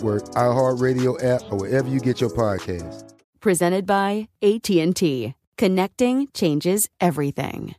iHeartRadio 0.00 1.22
app, 1.22 1.42
or 1.50 1.58
wherever 1.58 1.88
you 1.88 2.00
get 2.00 2.20
your 2.20 2.30
podcasts. 2.30 3.14
Presented 3.40 3.86
by 3.86 4.28
AT&T. 4.42 5.34
Connecting 5.56 6.28
changes 6.34 6.88
everything. 7.00 7.74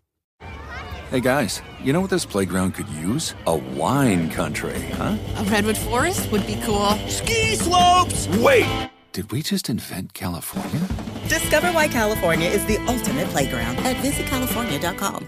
Hey 1.09 1.21
guys, 1.21 1.61
you 1.81 1.93
know 1.93 2.01
what 2.01 2.09
this 2.09 2.25
playground 2.25 2.73
could 2.73 2.89
use? 2.89 3.33
A 3.45 3.55
wine 3.55 4.29
country, 4.29 4.77
huh? 4.93 5.17
A 5.37 5.43
redwood 5.45 5.77
forest 5.77 6.29
would 6.33 6.45
be 6.45 6.59
cool. 6.65 6.89
Ski 7.07 7.55
slopes! 7.55 8.27
Wait! 8.39 8.89
Did 9.13 9.31
we 9.31 9.41
just 9.41 9.69
invent 9.69 10.13
California? 10.13 10.81
Discover 11.29 11.71
why 11.71 11.87
California 11.87 12.49
is 12.49 12.65
the 12.65 12.77
ultimate 12.87 13.27
playground 13.29 13.77
at 13.77 13.95
visitcalifornia.com. 13.97 15.27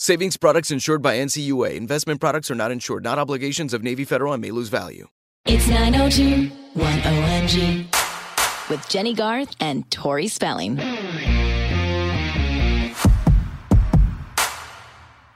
Savings 0.00 0.36
products 0.36 0.70
insured 0.70 1.02
by 1.02 1.16
NCUA. 1.16 1.74
Investment 1.74 2.20
products 2.20 2.52
are 2.52 2.54
not 2.54 2.70
insured, 2.70 3.02
not 3.02 3.18
obligations 3.18 3.74
of 3.74 3.82
Navy 3.82 4.04
Federal 4.04 4.32
and 4.32 4.40
may 4.40 4.52
lose 4.52 4.68
value. 4.68 5.08
It's 5.44 5.66
902 5.66 6.52
1OMG 6.76 8.70
with 8.70 8.88
Jennie 8.88 9.14
Garth 9.14 9.56
and 9.58 9.90
Tori 9.90 10.28
Spelling. 10.28 10.78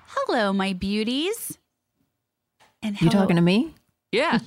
Hello, 0.06 0.53
my 0.53 0.75
beauties. 0.75 1.59
And 2.84 3.00
You 3.00 3.11
talking 3.11 3.34
to 3.34 3.43
me? 3.43 3.75
Yeah. 4.12 4.39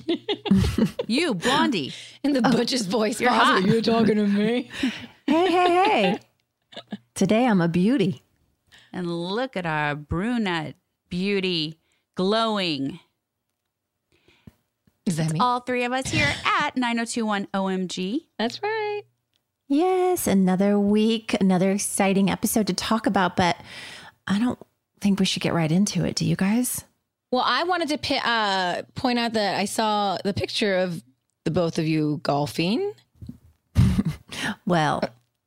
you, 1.06 1.34
Blondie. 1.34 1.92
In 2.24 2.32
the 2.32 2.40
oh. 2.42 2.52
butch's 2.52 2.86
voice 2.86 3.20
You're 3.20 3.32
hot. 3.32 3.66
You're 3.66 3.82
talking 3.82 4.16
to 4.16 4.26
me. 4.26 4.70
Hey, 5.26 5.50
hey, 5.50 5.68
hey. 5.90 6.18
Today 7.16 7.46
I'm 7.46 7.60
a 7.60 7.66
beauty. 7.66 8.22
And 8.96 9.06
look 9.28 9.56
at 9.56 9.66
our 9.66 9.94
brunette 9.94 10.76
beauty 11.10 11.78
glowing. 12.14 12.98
Is 15.04 15.18
that 15.18 15.32
me? 15.32 15.38
All 15.38 15.60
three 15.60 15.84
of 15.84 15.92
us 15.92 16.08
here 16.10 16.32
at 16.44 16.76
9021 16.76 17.46
OMG. 17.54 18.20
That's 18.38 18.62
right. 18.62 19.02
Yes, 19.68 20.26
another 20.26 20.78
week, 20.80 21.34
another 21.40 21.72
exciting 21.72 22.30
episode 22.30 22.66
to 22.68 22.72
talk 22.74 23.06
about, 23.06 23.36
but 23.36 23.56
I 24.26 24.38
don't 24.38 24.58
think 25.00 25.20
we 25.20 25.26
should 25.26 25.42
get 25.42 25.52
right 25.52 25.70
into 25.70 26.04
it. 26.04 26.14
Do 26.16 26.24
you 26.24 26.36
guys? 26.36 26.84
Well, 27.30 27.42
I 27.44 27.64
wanted 27.64 27.88
to 27.90 27.98
pi- 27.98 28.18
uh, 28.24 28.82
point 28.94 29.18
out 29.18 29.32
that 29.34 29.56
I 29.56 29.64
saw 29.66 30.16
the 30.24 30.32
picture 30.32 30.78
of 30.78 31.02
the 31.44 31.50
both 31.50 31.78
of 31.78 31.86
you 31.86 32.20
golfing. 32.22 32.92
Well, 34.66 35.02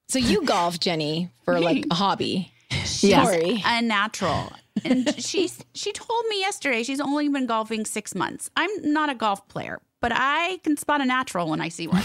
So 0.07 0.19
you 0.19 0.43
golf, 0.45 0.79
Jennie, 0.79 1.29
for 1.43 1.59
like 1.59 1.85
a 1.91 1.95
hobby. 1.95 2.51
Yes. 3.01 3.25
Tori. 3.27 3.61
A 3.65 3.81
natural. 3.81 4.51
And 4.85 5.13
she's 5.23 5.59
she 5.73 5.91
told 5.91 6.25
me 6.29 6.39
yesterday 6.39 6.83
she's 6.83 6.99
only 7.01 7.27
been 7.29 7.45
golfing 7.45 7.85
six 7.85 8.15
months. 8.15 8.49
I'm 8.55 8.69
not 8.83 9.09
a 9.09 9.15
golf 9.15 9.47
player, 9.47 9.81
but 10.01 10.11
I 10.15 10.59
can 10.63 10.77
spot 10.77 11.01
a 11.01 11.05
natural 11.05 11.49
when 11.49 11.59
I 11.61 11.69
see 11.69 11.87
one. 11.87 12.01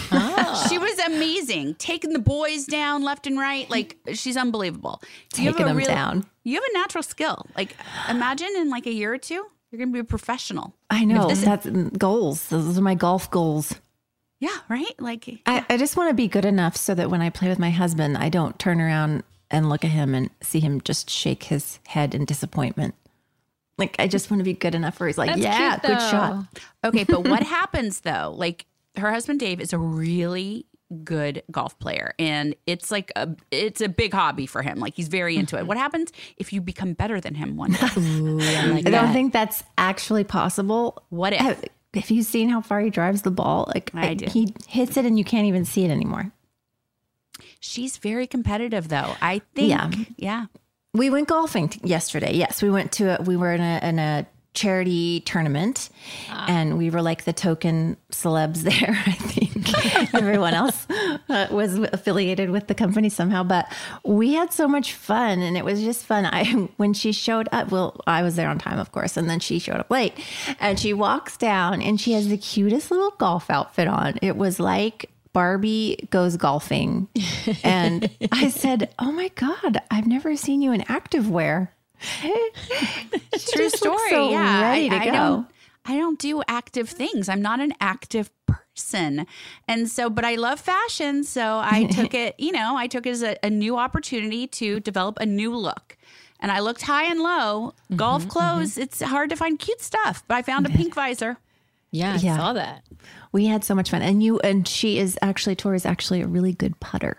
She 0.69 0.79
was 0.79 0.99
amazing, 1.01 1.75
taking 1.77 2.13
the 2.13 2.19
boys 2.19 2.65
down 2.65 3.03
left 3.03 3.27
and 3.27 3.39
right. 3.39 3.69
Like 3.71 3.97
she's 4.15 4.37
unbelievable. 4.37 5.01
You 5.37 5.45
have 5.45 5.55
Taking 5.55 5.67
a 5.67 5.69
them 5.69 5.77
real- 5.77 5.87
down. 5.87 6.27
You 6.43 6.55
have 6.57 6.65
a 6.69 6.79
natural 6.79 7.03
skill. 7.03 7.47
Like 7.57 7.77
imagine 8.09 8.49
in 8.57 8.71
like 8.71 8.87
a 8.87 8.93
year 8.93 9.13
or 9.15 9.19
two, 9.19 9.47
you're 9.71 9.79
gonna 9.79 9.93
be 9.93 9.99
a 10.01 10.05
professional. 10.05 10.75
I 10.91 11.05
know 11.05 11.29
that's 11.29 11.67
mm, 11.67 11.97
goals. 11.97 12.49
Those 12.49 12.77
are 12.79 12.83
my 12.83 12.95
golf 12.95 13.31
goals. 13.31 13.75
Yeah, 14.41 14.57
right. 14.69 14.95
Like 15.01 15.41
I, 15.47 15.65
I 15.71 15.77
just 15.77 15.97
want 15.97 16.11
to 16.11 16.15
be 16.15 16.27
good 16.29 16.45
enough 16.45 16.77
so 16.77 16.95
that 16.95 17.09
when 17.11 17.23
I 17.23 17.31
play 17.31 17.49
with 17.49 17.59
my 17.61 17.71
husband, 17.71 18.17
I 18.19 18.29
don't 18.31 18.59
turn 18.59 18.81
around 18.81 19.23
and 19.55 19.69
look 19.69 19.85
at 19.85 19.91
him 19.91 20.15
and 20.15 20.31
see 20.41 20.61
him 20.61 20.81
just 20.81 21.09
shake 21.09 21.45
his 21.45 21.79
head 21.87 22.15
in 22.15 22.25
disappointment. 22.25 22.95
Like 23.79 23.97
I 23.99 24.07
just 24.09 24.31
want 24.31 24.41
to 24.41 24.45
be 24.45 24.53
good 24.53 24.75
enough 24.75 25.01
where 25.01 25.07
he's 25.09 25.19
like, 25.19 25.31
That's 25.31 25.41
"Yeah, 25.41 25.79
cute, 25.79 25.93
good 25.93 26.01
shot." 26.01 26.45
Okay, 26.85 27.05
but 27.05 27.27
what 27.27 27.43
happens 27.47 28.01
though? 28.01 28.35
Like 28.37 28.67
her 28.97 29.11
husband 29.11 29.41
Dave 29.41 29.61
is 29.61 29.73
a 29.73 29.79
really 29.79 30.67
good 31.03 31.43
golf 31.51 31.77
player 31.79 32.15
and 32.19 32.55
it's 32.67 32.91
like 32.91 33.11
a 33.17 33.29
it's 33.51 33.81
a 33.81 33.89
big 33.89 34.13
hobby 34.13 34.47
for 34.47 34.63
him. 34.63 34.79
Like 34.79 34.95
he's 34.95 35.09
very 35.09 35.37
into 35.37 35.57
it. 35.57 35.61
Mm-hmm. 35.61 35.69
What 35.69 35.77
happens 35.77 36.13
if 36.37 36.53
you 36.53 36.61
become 36.61 36.93
better 36.93 37.21
than 37.21 37.35
him 37.35 37.57
one 37.57 37.73
day? 37.73 37.79
I 37.83 38.83
don't 38.83 39.13
think 39.13 39.33
that's 39.33 39.65
actually 39.79 40.25
possible. 40.25 41.03
What 41.09 41.33
if? 41.33 41.41
Have, 41.41 41.65
have 41.95 42.11
you 42.11 42.23
seen 42.23 42.49
how 42.49 42.61
far 42.61 42.81
he 42.81 42.91
drives 42.91 43.23
the 43.23 43.31
ball? 43.31 43.71
Like 43.75 43.91
I 43.95 44.15
do. 44.15 44.27
he 44.29 44.55
hits 44.69 44.97
it 44.97 45.05
and 45.05 45.19
you 45.19 45.25
can't 45.25 45.47
even 45.47 45.65
see 45.65 45.85
it 45.85 45.91
anymore. 45.91 46.31
She's 47.67 47.97
very 47.97 48.27
competitive 48.27 48.89
though. 48.89 49.15
I 49.23 49.41
think 49.55 49.71
Yeah. 49.71 49.91
yeah. 50.19 50.47
We 50.93 51.09
went 51.09 51.29
golfing 51.29 51.71
t- 51.71 51.81
yesterday. 51.83 52.35
Yes, 52.35 52.63
we 52.63 52.71
went 52.71 52.93
to. 52.93 53.19
A, 53.19 53.23
we 53.23 53.37
were 53.37 53.53
in 53.55 53.61
a 53.63 53.81
in 53.83 53.99
a 53.99 54.27
charity 54.53 55.21
tournament, 55.21 55.89
and 56.31 56.79
we 56.79 56.89
were 56.91 57.03
like 57.03 57.25
the 57.25 57.33
token 57.33 57.97
celebs 58.13 58.59
there. 58.71 59.03
I 59.07 59.13
think 59.13 60.15
everyone 60.15 60.55
else 60.55 60.87
uh, 61.29 61.49
was 61.51 61.79
affiliated 61.79 62.51
with 62.51 62.69
the 62.69 62.75
company 62.75 63.09
somehow, 63.09 63.43
but 63.43 63.67
we 64.05 64.35
had 64.35 64.53
so 64.53 64.69
much 64.69 64.93
fun, 64.93 65.41
and 65.41 65.57
it 65.57 65.65
was 65.65 65.81
just 65.81 66.05
fun. 66.05 66.27
I 66.27 66.45
when 66.77 66.93
she 66.93 67.11
showed 67.13 67.49
up, 67.51 67.73
well, 67.73 68.01
I 68.07 68.23
was 68.23 68.37
there 68.37 68.49
on 68.51 68.59
time, 68.59 68.79
of 68.79 68.93
course, 68.93 69.17
and 69.17 69.29
then 69.29 69.41
she 69.41 69.59
showed 69.59 69.79
up 69.81 69.91
late, 69.91 70.13
and 70.61 70.79
she 70.79 70.93
walks 70.93 71.37
down, 71.39 71.81
and 71.83 71.99
she 72.01 72.13
has 72.13 72.29
the 72.29 72.37
cutest 72.39 72.91
little 72.93 73.11
golf 73.13 73.49
outfit 73.51 73.89
on. 73.89 74.19
It 74.23 74.37
was 74.37 74.61
like 74.61 75.11
Barbie 75.35 76.09
goes 76.11 76.39
golfing. 76.39 77.09
And 77.63 78.09
I 78.33 78.49
said, 78.49 78.95
Oh 78.99 79.13
my 79.13 79.29
God, 79.35 79.79
I've 79.91 80.07
never 80.07 80.35
seen 80.37 80.63
you 80.63 80.73
in 80.73 80.81
activewear. 80.83 81.69
True 83.53 83.69
story. 83.69 84.11
so 84.11 84.31
yeah. 84.31 84.63
ready 84.63 84.89
to 84.89 84.97
I, 84.97 85.01
I 85.01 85.05
go. 85.05 85.13
don't 85.13 85.47
I 85.85 85.97
don't 85.97 86.19
do 86.19 86.43
active 86.49 86.89
things. 86.89 87.29
I'm 87.29 87.43
not 87.43 87.61
an 87.61 87.75
active 87.81 88.31
person. 88.47 89.27
And 89.69 89.91
so, 89.91 90.09
but 90.09 90.25
I 90.25 90.37
love 90.37 90.59
fashion. 90.59 91.25
So 91.25 91.61
I 91.63 91.85
took 91.91 92.15
it, 92.15 92.35
you 92.39 92.53
know, 92.53 92.77
I 92.77 92.87
took 92.87 93.07
it 93.07 93.11
as 93.11 93.23
a, 93.23 93.37
a 93.43 93.51
new 93.51 93.77
opportunity 93.77 94.47
to 94.47 94.81
develop 94.81 95.19
a 95.21 95.27
new 95.27 95.55
look. 95.55 95.99
And 96.41 96.51
I 96.51 96.61
looked 96.61 96.83
high 96.83 97.05
and 97.05 97.21
low. 97.21 97.75
Mm-hmm, 97.85 97.97
Golf 97.97 98.29
clothes, 98.29 98.79
it's 98.79 99.03
hard 99.03 99.31
to 99.31 99.37
find 99.37 99.59
cute 99.59 99.83
stuff, 99.83 100.23
but 100.27 100.37
I 100.37 100.43
found 100.43 100.67
a 100.67 100.71
pink 100.71 100.95
visor. 100.95 101.39
Yeah, 101.95 102.15
I 102.15 102.17
Yeah. 102.17 102.37
saw 102.37 102.53
that. 102.55 102.83
We 103.31 103.47
had 103.47 103.63
so 103.63 103.73
much 103.75 103.91
fun. 103.91 104.03
And 104.03 104.21
you, 104.21 104.41
and 104.41 104.67
she 104.67 104.99
is 104.99 105.17
actually, 105.23 105.55
Tori's 105.55 105.87
actually 105.87 106.23
a 106.23 106.27
really 106.27 106.53
good 106.53 106.81
putter. 106.81 107.17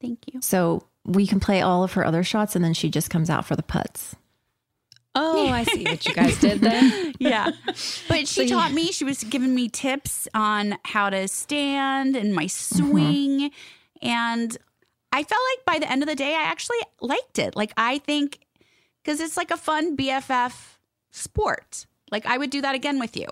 Thank 0.00 0.20
you. 0.32 0.40
So 0.40 0.86
we 1.04 1.26
can 1.26 1.40
play 1.40 1.62
all 1.62 1.82
of 1.82 1.94
her 1.94 2.06
other 2.06 2.22
shots 2.22 2.54
and 2.54 2.64
then 2.64 2.74
she 2.74 2.88
just 2.90 3.10
comes 3.10 3.28
out 3.28 3.44
for 3.44 3.56
the 3.56 3.64
putts. 3.64 4.14
Oh, 5.16 5.48
I 5.48 5.64
see 5.64 5.82
what 5.82 6.06
you 6.06 6.14
guys 6.14 6.38
did 6.38 6.60
then. 6.60 7.14
Yeah. 7.18 7.50
But 8.06 8.28
she 8.28 8.46
So 8.46 8.46
taught 8.46 8.72
me, 8.72 8.92
she 8.92 9.04
was 9.04 9.24
giving 9.24 9.54
me 9.54 9.68
tips 9.68 10.28
on 10.32 10.78
how 10.84 11.10
to 11.10 11.26
stand 11.26 12.14
and 12.14 12.34
my 12.34 12.44
mm-hmm. 12.44 12.90
swing. 12.90 13.50
And 14.00 14.56
I 15.10 15.24
felt 15.24 15.40
like 15.56 15.64
by 15.64 15.78
the 15.80 15.90
end 15.90 16.02
of 16.02 16.08
the 16.08 16.14
day, 16.14 16.34
I 16.34 16.42
actually 16.42 16.78
liked 17.00 17.38
it. 17.38 17.56
Like, 17.56 17.72
I 17.76 17.98
think, 17.98 18.40
because 19.02 19.18
it's 19.20 19.36
like 19.36 19.50
a 19.50 19.56
fun 19.56 19.96
BFF 19.96 20.76
sport. 21.10 21.86
Like, 22.10 22.26
I 22.26 22.38
would 22.38 22.50
do 22.50 22.60
that 22.62 22.74
again 22.74 22.98
with 22.98 23.16
you. 23.16 23.26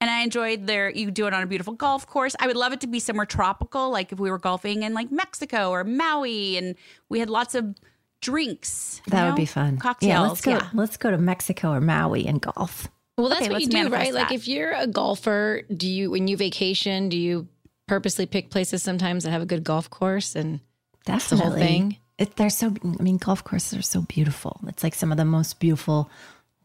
And 0.00 0.10
I 0.10 0.20
enjoyed 0.20 0.66
their, 0.66 0.90
you 0.90 1.10
do 1.10 1.26
it 1.26 1.32
on 1.32 1.42
a 1.42 1.46
beautiful 1.46 1.72
golf 1.72 2.06
course. 2.06 2.36
I 2.38 2.46
would 2.46 2.56
love 2.56 2.72
it 2.72 2.82
to 2.82 2.86
be 2.86 2.98
somewhere 2.98 3.24
tropical, 3.24 3.90
like 3.90 4.12
if 4.12 4.20
we 4.20 4.30
were 4.30 4.38
golfing 4.38 4.82
in 4.82 4.92
like 4.92 5.10
Mexico 5.10 5.70
or 5.70 5.84
Maui 5.84 6.58
and 6.58 6.74
we 7.08 7.18
had 7.18 7.30
lots 7.30 7.54
of 7.54 7.74
drinks. 8.20 9.00
you 9.06 9.12
That 9.12 9.26
would 9.28 9.36
be 9.36 9.46
fun. 9.46 9.78
Cocktails. 9.78 10.08
Yeah, 10.10 10.20
let's 10.20 10.40
go. 10.42 10.58
Let's 10.74 10.96
go 10.98 11.10
to 11.10 11.18
Mexico 11.18 11.70
or 11.70 11.80
Maui 11.80 12.26
and 12.26 12.42
golf. 12.42 12.88
Well, 13.16 13.30
that's 13.30 13.42
Okay, 13.42 13.50
what 13.50 13.62
you 13.62 13.68
do, 13.68 13.76
manifest 13.76 13.98
right? 13.98 14.14
Like 14.14 14.32
if 14.32 14.46
you're 14.46 14.72
a 14.72 14.86
golfer, 14.86 15.62
do 15.74 15.88
you 15.88 16.10
when 16.10 16.28
you 16.28 16.36
vacation, 16.36 17.08
do 17.08 17.16
you 17.16 17.48
purposely 17.88 18.26
pick 18.26 18.50
places 18.50 18.82
sometimes 18.82 19.24
that 19.24 19.30
have 19.30 19.42
a 19.42 19.46
good 19.46 19.64
golf 19.64 19.88
course 19.88 20.36
and 20.36 20.60
that's 21.06 21.30
the 21.30 21.36
whole 21.36 21.52
thing? 21.52 21.96
It, 22.18 22.36
they're 22.36 22.50
so. 22.50 22.74
I 22.82 23.02
mean, 23.02 23.16
golf 23.16 23.44
courses 23.44 23.78
are 23.78 23.82
so 23.82 24.02
beautiful. 24.02 24.60
It's 24.66 24.82
like 24.82 24.94
some 24.94 25.10
of 25.10 25.16
the 25.16 25.24
most 25.24 25.60
beautiful 25.60 26.10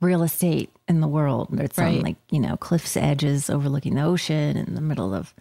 real 0.01 0.23
estate 0.23 0.69
in 0.87 0.99
the 0.99 1.07
world. 1.07 1.47
It's 1.59 1.77
Right. 1.77 1.97
on 1.97 2.01
like 2.01 2.17
you 2.29 2.39
know 2.39 2.57
cliffs 2.57 2.97
edges 2.97 3.49
overlooking 3.49 3.95
the 3.95 4.03
ocean 4.03 4.57
in 4.57 4.75
the 4.75 4.81
middle 4.81 5.13
of. 5.13 5.33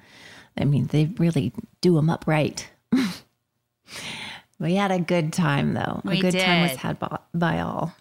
I 0.56 0.64
mean, 0.64 0.86
they 0.88 1.06
really 1.18 1.52
do 1.80 1.94
them 1.94 2.10
up 2.10 2.26
right. 2.26 2.68
we 4.58 4.74
had 4.74 4.90
a 4.90 4.98
good 5.00 5.32
time 5.32 5.74
though. 5.74 6.00
We 6.04 6.18
a 6.18 6.20
good 6.20 6.38
time 6.38 6.62
was 6.62 6.76
had 6.76 6.98
by, 6.98 7.18
by 7.32 7.60
all. 7.60 7.94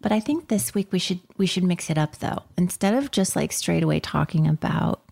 But 0.00 0.12
I 0.12 0.20
think 0.20 0.48
this 0.48 0.74
week 0.74 0.92
we 0.92 0.98
should 0.98 1.20
we 1.36 1.46
should 1.46 1.64
mix 1.64 1.90
it 1.90 1.98
up 1.98 2.16
though. 2.18 2.42
Instead 2.56 2.94
of 2.94 3.10
just 3.10 3.34
like 3.34 3.52
straight 3.52 3.82
away 3.82 3.98
talking 4.00 4.46
about 4.46 5.02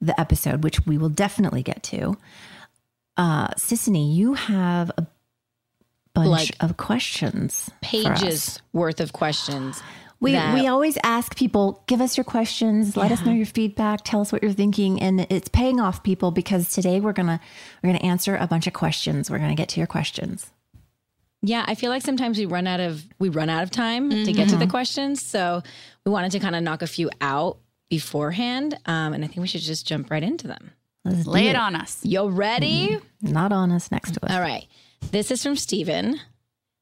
the 0.00 0.18
episode, 0.20 0.62
which 0.62 0.86
we 0.86 0.96
will 0.96 1.08
definitely 1.08 1.62
get 1.62 1.82
to. 1.84 2.16
Uh, 3.16 3.48
Sissany, 3.48 4.14
you 4.14 4.34
have 4.34 4.90
a 4.96 5.06
bunch 6.24 6.50
Like 6.50 6.70
of 6.70 6.76
questions. 6.76 7.70
Pages 7.80 8.60
worth 8.72 9.00
of 9.00 9.12
questions. 9.12 9.82
We 10.20 10.32
that- 10.32 10.54
we 10.54 10.66
always 10.66 10.98
ask 11.02 11.34
people, 11.34 11.82
give 11.86 12.00
us 12.02 12.16
your 12.18 12.24
questions, 12.24 12.94
let 12.96 13.10
us 13.10 13.24
know 13.24 13.32
your 13.32 13.46
feedback, 13.46 14.00
tell 14.04 14.20
us 14.20 14.32
what 14.32 14.42
you're 14.42 14.52
thinking, 14.52 15.00
and 15.00 15.26
it's 15.30 15.48
paying 15.48 15.80
off 15.80 16.02
people 16.02 16.30
because 16.30 16.68
today 16.68 17.00
we're 17.00 17.14
gonna 17.14 17.40
we're 17.82 17.88
gonna 17.88 18.04
answer 18.04 18.36
a 18.36 18.46
bunch 18.46 18.66
of 18.66 18.74
questions. 18.74 19.30
We're 19.30 19.38
gonna 19.38 19.54
get 19.54 19.70
to 19.70 19.80
your 19.80 19.86
questions. 19.86 20.50
Yeah, 21.42 21.64
I 21.66 21.74
feel 21.74 21.88
like 21.88 22.02
sometimes 22.02 22.36
we 22.36 22.44
run 22.44 22.66
out 22.66 22.80
of 22.80 23.02
we 23.18 23.30
run 23.30 23.48
out 23.48 23.62
of 23.62 23.70
time 23.70 24.10
to 24.10 24.32
get 24.32 24.50
to 24.50 24.56
the 24.56 24.66
questions, 24.66 25.24
so 25.24 25.62
we 26.04 26.12
wanted 26.12 26.32
to 26.32 26.38
kind 26.38 26.54
of 26.54 26.62
knock 26.62 26.82
a 26.82 26.86
few 26.86 27.08
out 27.22 27.56
beforehand, 27.88 28.78
um, 28.84 29.14
and 29.14 29.24
I 29.24 29.26
think 29.26 29.38
we 29.38 29.46
should 29.48 29.62
just 29.62 29.86
jump 29.86 30.10
right 30.10 30.22
into 30.22 30.46
them. 30.46 30.72
Let's 31.04 31.26
Lay 31.26 31.44
do 31.44 31.48
it 31.48 31.56
on 31.56 31.74
us. 31.76 31.98
You 32.04 32.28
ready? 32.28 32.98
Not 33.22 33.52
on 33.52 33.72
us, 33.72 33.90
next 33.90 34.12
to 34.14 34.24
us. 34.26 34.30
All 34.32 34.40
right. 34.40 34.66
This 35.00 35.30
is 35.30 35.42
from 35.42 35.56
Steven 35.56 36.20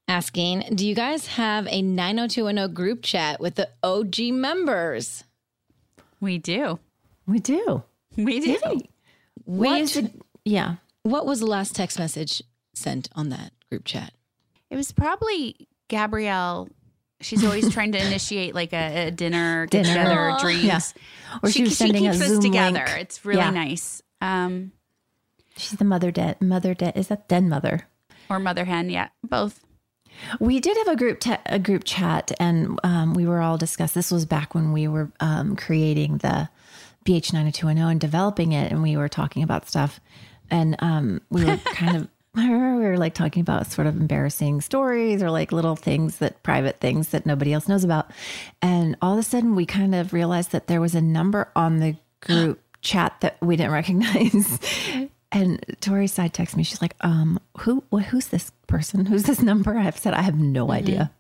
asking 0.07 0.65
Do 0.75 0.87
you 0.87 0.95
guys 0.95 1.27
have 1.29 1.67
a 1.69 1.81
90210 1.83 2.75
group 2.75 3.03
chat 3.03 3.41
with 3.41 3.55
the 3.55 3.69
OG 3.83 4.19
members? 4.35 5.25
We 6.21 6.39
do. 6.39 6.79
We 7.27 7.39
do. 7.39 7.83
We 8.17 8.41
do. 8.41 8.59
We 9.47 9.69
What, 9.69 9.79
used 9.81 9.95
to, 9.95 10.11
yeah. 10.45 10.77
what 11.05 11.25
was 11.27 11.41
the 11.41 11.47
last 11.47 11.75
text 11.75 11.99
message 11.99 12.43
sent 12.75 13.09
on 13.15 13.29
that 13.31 13.53
group 13.71 13.85
chat? 13.85 14.13
It 14.71 14.77
was 14.77 14.93
probably 14.93 15.69
Gabrielle. 15.89 16.69
She's 17.21 17.45
always 17.45 17.71
trying 17.73 17.93
to 17.93 17.99
initiate 18.05 18.55
like 18.55 18.73
a, 18.73 19.07
a 19.07 19.11
dinner, 19.11 19.67
Dinner. 19.67 19.85
together, 19.89 20.31
Aw. 20.31 20.39
drinks. 20.39 20.65
Yeah. 20.65 20.81
Or 21.43 21.51
she 21.51 21.63
was 21.63 21.79
sending 21.79 22.07
a 22.07 22.11
keeps 22.13 22.23
us 22.23 22.29
Zoom 22.29 22.41
together. 22.43 22.85
link. 22.85 22.99
It's 23.01 23.25
really 23.25 23.41
Yeah. 23.41 23.51
nice. 23.51 24.03
Um, 24.21 24.73
She's 25.57 25.79
the 25.79 25.85
mother 25.85 26.11
debt. 26.11 26.43
Mother 26.43 26.75
debt 26.75 26.97
is 26.97 27.09
that 27.09 27.29
dead 27.29 27.45
mother. 27.45 27.89
Or 28.29 28.39
mother 28.39 28.65
hen, 28.65 28.91
yeah, 28.91 29.09
both. 29.23 29.65
We 30.41 30.61
did 30.61 30.77
have 30.79 30.89
a 30.89 30.97
group 30.97 31.21
te- 31.21 31.37
a 31.47 31.59
group 31.59 31.85
chat, 31.85 32.33
and 32.41 32.79
um, 32.83 33.15
we 33.15 33.27
were 33.27 33.41
all 33.41 33.59
discussed. 33.59 33.95
This 33.95 34.11
was 34.11 34.27
back 34.27 34.55
when 34.55 34.73
we 34.73 34.89
were 34.89 35.11
um, 35.21 35.57
creating 35.57 36.19
the 36.19 36.49
BH 37.05 37.33
nine 37.33 37.43
hundred 37.43 37.55
two 37.55 37.67
one 37.67 37.77
zero 37.77 37.89
and 37.89 38.01
developing 38.01 38.53
it, 38.53 38.73
and 38.73 38.83
we 38.83 38.97
were 38.97 39.09
talking 39.09 39.43
about 39.43 39.69
stuff, 39.69 40.01
and 40.51 40.77
um, 40.81 41.21
we 41.31 41.45
were 41.45 41.57
kind 41.73 41.97
of. 41.97 42.09
I 42.35 42.43
remember 42.47 42.79
we 42.79 42.87
were 42.87 42.99
like 42.99 43.15
talking 43.15 43.41
about 43.41 43.67
sort 43.67 43.87
of 43.87 43.97
embarrassing 43.97 44.61
stories 44.61 45.23
or 45.23 45.31
like 45.31 45.51
little 45.51 45.75
things 45.75 46.19
that 46.19 46.43
private 46.43 46.79
things 46.79 47.09
that 47.09 47.27
nobody 47.27 47.53
else 47.53 47.67
knows 47.67 47.83
about. 47.83 48.11
And 48.63 48.97
all 49.03 49.15
of 49.15 49.19
a 49.19 49.23
sudden 49.25 49.57
we 49.57 49.67
kind 49.67 49.95
of 49.95 50.13
realized 50.13 50.53
that 50.53 50.69
there 50.69 50.81
was 50.81 50.95
a 50.95 51.01
number 51.01 51.51
on 51.57 51.81
the 51.81 51.97
group 52.21 52.61
chat 52.81 53.17
that 53.23 53.39
we 53.41 53.57
didn't 53.57 53.73
recognize. 53.73 54.61
And 55.31 55.63
Tori 55.81 56.07
side 56.07 56.33
texts 56.33 56.57
me. 56.57 56.63
She's 56.63 56.81
like, 56.81 56.95
um, 57.03 57.39
who, 57.59 57.85
wh- 57.93 58.03
who's 58.05 58.29
this 58.29 58.51
person? 58.67 59.07
Who's 59.07 59.25
this 59.25 59.43
number? 59.43 59.77
I've 59.77 59.99
said, 59.99 60.15
I 60.15 60.23
have 60.23 60.39
no 60.39 60.71
idea. 60.73 61.11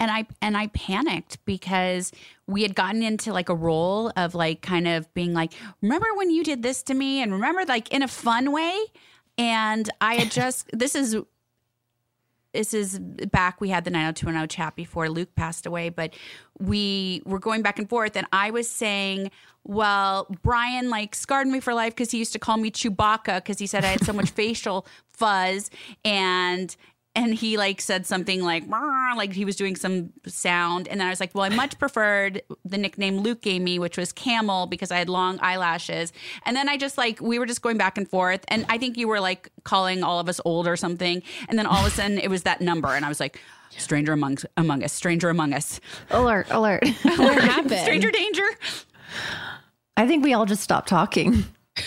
and 0.00 0.10
I 0.10 0.26
and 0.42 0.56
I 0.56 0.66
panicked 0.68 1.38
because 1.46 2.12
we 2.46 2.62
had 2.62 2.74
gotten 2.74 3.02
into 3.02 3.32
like 3.32 3.48
a 3.48 3.54
role 3.54 4.12
of 4.16 4.34
like 4.34 4.62
kind 4.62 4.86
of 4.88 5.12
being 5.14 5.32
like, 5.32 5.52
remember 5.80 6.08
when 6.14 6.30
you 6.30 6.42
did 6.44 6.62
this 6.62 6.82
to 6.84 6.94
me, 6.94 7.22
and 7.22 7.32
remember 7.32 7.64
like 7.64 7.90
in 7.92 8.02
a 8.02 8.08
fun 8.08 8.52
way, 8.52 8.76
and 9.38 9.88
I 10.00 10.16
had 10.16 10.30
just 10.30 10.68
this 10.72 10.94
is 10.94 11.16
this 12.52 12.74
is 12.74 12.98
back 12.98 13.60
we 13.60 13.70
had 13.70 13.84
the 13.84 13.90
90210 13.90 14.48
chat 14.48 14.76
before 14.76 15.08
Luke 15.08 15.34
passed 15.34 15.66
away, 15.66 15.88
but 15.88 16.14
we 16.58 17.22
were 17.24 17.38
going 17.38 17.62
back 17.62 17.78
and 17.78 17.88
forth, 17.88 18.16
and 18.16 18.26
I 18.32 18.50
was 18.50 18.68
saying. 18.68 19.30
Well, 19.64 20.26
Brian 20.42 20.90
like 20.90 21.14
scarred 21.14 21.46
me 21.46 21.60
for 21.60 21.72
life 21.72 21.94
because 21.94 22.10
he 22.10 22.18
used 22.18 22.32
to 22.32 22.40
call 22.40 22.56
me 22.56 22.72
Chewbacca 22.72 23.36
because 23.36 23.60
he 23.60 23.68
said 23.68 23.84
I 23.84 23.90
had 23.90 24.04
so 24.04 24.12
much 24.12 24.30
facial 24.32 24.88
fuzz, 25.12 25.70
and 26.04 26.74
and 27.14 27.34
he 27.34 27.56
like 27.56 27.80
said 27.80 28.06
something 28.06 28.42
like 28.42 28.64
like 29.16 29.32
he 29.32 29.44
was 29.44 29.56
doing 29.56 29.76
some 29.76 30.12
sound 30.26 30.88
and 30.88 31.00
then 31.00 31.06
i 31.06 31.10
was 31.10 31.20
like 31.20 31.34
well 31.34 31.44
i 31.44 31.48
much 31.48 31.78
preferred 31.78 32.42
the 32.64 32.78
nickname 32.78 33.18
luke 33.18 33.42
gave 33.42 33.60
me 33.60 33.78
which 33.78 33.98
was 33.98 34.12
camel 34.12 34.66
because 34.66 34.90
i 34.90 34.98
had 34.98 35.08
long 35.08 35.38
eyelashes 35.40 36.12
and 36.46 36.56
then 36.56 36.68
i 36.68 36.76
just 36.76 36.96
like 36.96 37.20
we 37.20 37.38
were 37.38 37.46
just 37.46 37.62
going 37.62 37.76
back 37.76 37.98
and 37.98 38.08
forth 38.08 38.44
and 38.48 38.64
i 38.68 38.78
think 38.78 38.96
you 38.96 39.06
were 39.06 39.20
like 39.20 39.50
calling 39.64 40.02
all 40.02 40.18
of 40.18 40.28
us 40.28 40.40
old 40.44 40.66
or 40.66 40.76
something 40.76 41.22
and 41.48 41.58
then 41.58 41.66
all 41.66 41.80
of 41.80 41.86
a 41.86 41.90
sudden 41.90 42.18
it 42.18 42.30
was 42.30 42.42
that 42.44 42.60
number 42.60 42.88
and 42.88 43.04
i 43.04 43.08
was 43.08 43.20
like 43.20 43.40
stranger 43.76 44.12
among 44.12 44.38
among 44.56 44.82
us 44.82 44.92
stranger 44.92 45.28
among 45.30 45.52
us 45.52 45.80
Alert, 46.10 46.46
alert. 46.50 46.82
What 47.02 47.42
happened? 47.42 47.80
stranger 47.80 48.10
danger 48.10 48.44
I 49.96 50.06
think 50.06 50.24
we 50.24 50.32
all 50.32 50.46
just 50.46 50.62
stopped 50.62 50.88
talking. 50.88 51.44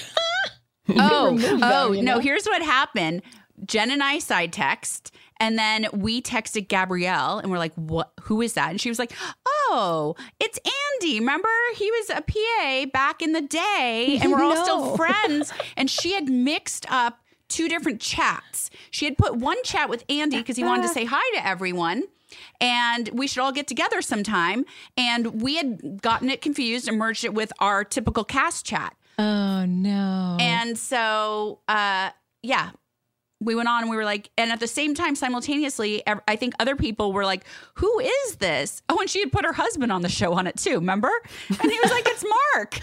Oh, 0.90 1.36
oh 1.64 1.88
on, 1.88 1.98
you 1.98 2.04
no! 2.04 2.20
Here's 2.20 2.46
what 2.46 2.62
happened. 2.62 3.24
Jen 3.66 3.92
and 3.92 4.02
I 4.04 4.20
side 4.20 4.52
text, 4.54 5.12
and 5.40 5.58
then 5.58 5.88
we 5.94 6.22
texted 6.22 6.68
Gabrielle, 6.68 7.40
and 7.40 7.52
we're 7.52 7.58
like, 7.58 7.74
"What? 7.76 8.12
Who 8.24 8.42
is 8.42 8.54
that?" 8.54 8.70
And 8.72 8.82
she 8.82 8.90
was 8.90 9.00
like, 9.00 9.12
"Oh, 9.48 10.16
it's 10.40 10.60
Andy. 11.02 11.20
Remember, 11.20 11.50
he 11.76 11.90
was 11.92 12.10
a 12.10 12.22
PA 12.22 12.86
back 12.92 13.22
in 13.22 13.34
the 13.34 13.42
day, 13.42 14.20
and 14.22 14.32
we're 14.32 14.44
all 14.44 14.56
still 14.64 14.96
friends." 14.98 15.52
And 15.78 15.90
she 15.90 16.14
had 16.14 16.30
mixed 16.30 16.86
up 16.92 17.20
two 17.48 17.70
different 17.70 18.02
chats. 18.02 18.70
She 18.92 19.06
had 19.06 19.18
put 19.18 19.36
one 19.36 19.62
chat 19.64 19.88
with 19.90 20.04
Andy 20.10 20.38
because 20.38 20.58
he 20.58 20.64
wanted 20.64 20.84
to 20.84 20.90
say 20.94 21.06
hi 21.06 21.22
to 21.38 21.46
everyone. 21.48 22.04
and 22.60 23.10
we 23.14 23.28
should 23.28 23.42
all 23.42 23.52
get 23.52 23.68
together 23.68 24.02
sometime. 24.02 24.66
And 24.98 25.42
we 25.42 25.56
had 25.58 26.02
gotten 26.02 26.30
it 26.30 26.42
confused 26.42 26.88
and 26.88 26.98
merged 26.98 27.24
it 27.24 27.34
with 27.34 27.54
our 27.60 27.84
typical 27.84 28.24
cast 28.24 28.66
chat. 28.66 28.96
Oh 29.20 29.64
no. 29.66 30.36
And 30.42 30.78
so, 30.78 31.60
uh, 31.70 32.10
yeah, 32.42 32.72
we 33.46 33.56
went 33.56 33.70
on 33.70 33.82
and 33.84 33.90
we 33.90 33.96
were 33.96 34.04
like, 34.06 34.30
and 34.38 34.52
at 34.52 34.60
the 34.60 34.68
same 34.68 34.94
time, 34.96 35.16
simultaneously, 35.16 36.04
I 36.28 36.36
think 36.36 36.54
other 36.60 36.76
people 36.76 37.14
were 37.14 37.24
like, 37.26 37.46
who 37.76 38.00
is 38.00 38.36
this? 38.38 38.82
Oh, 38.90 39.00
and 39.00 39.10
she 39.10 39.20
had 39.22 39.32
put 39.32 39.46
her 39.46 39.54
husband 39.54 39.92
on 39.92 40.02
the 40.02 40.10
show 40.10 40.34
on 40.34 40.48
it 40.48 40.58
too, 40.58 40.76
remember? 40.76 41.12
And 41.50 41.72
he 41.72 41.80
was 41.82 41.92
like, 41.92 42.06
it's 42.08 42.26
Mark. 42.26 42.80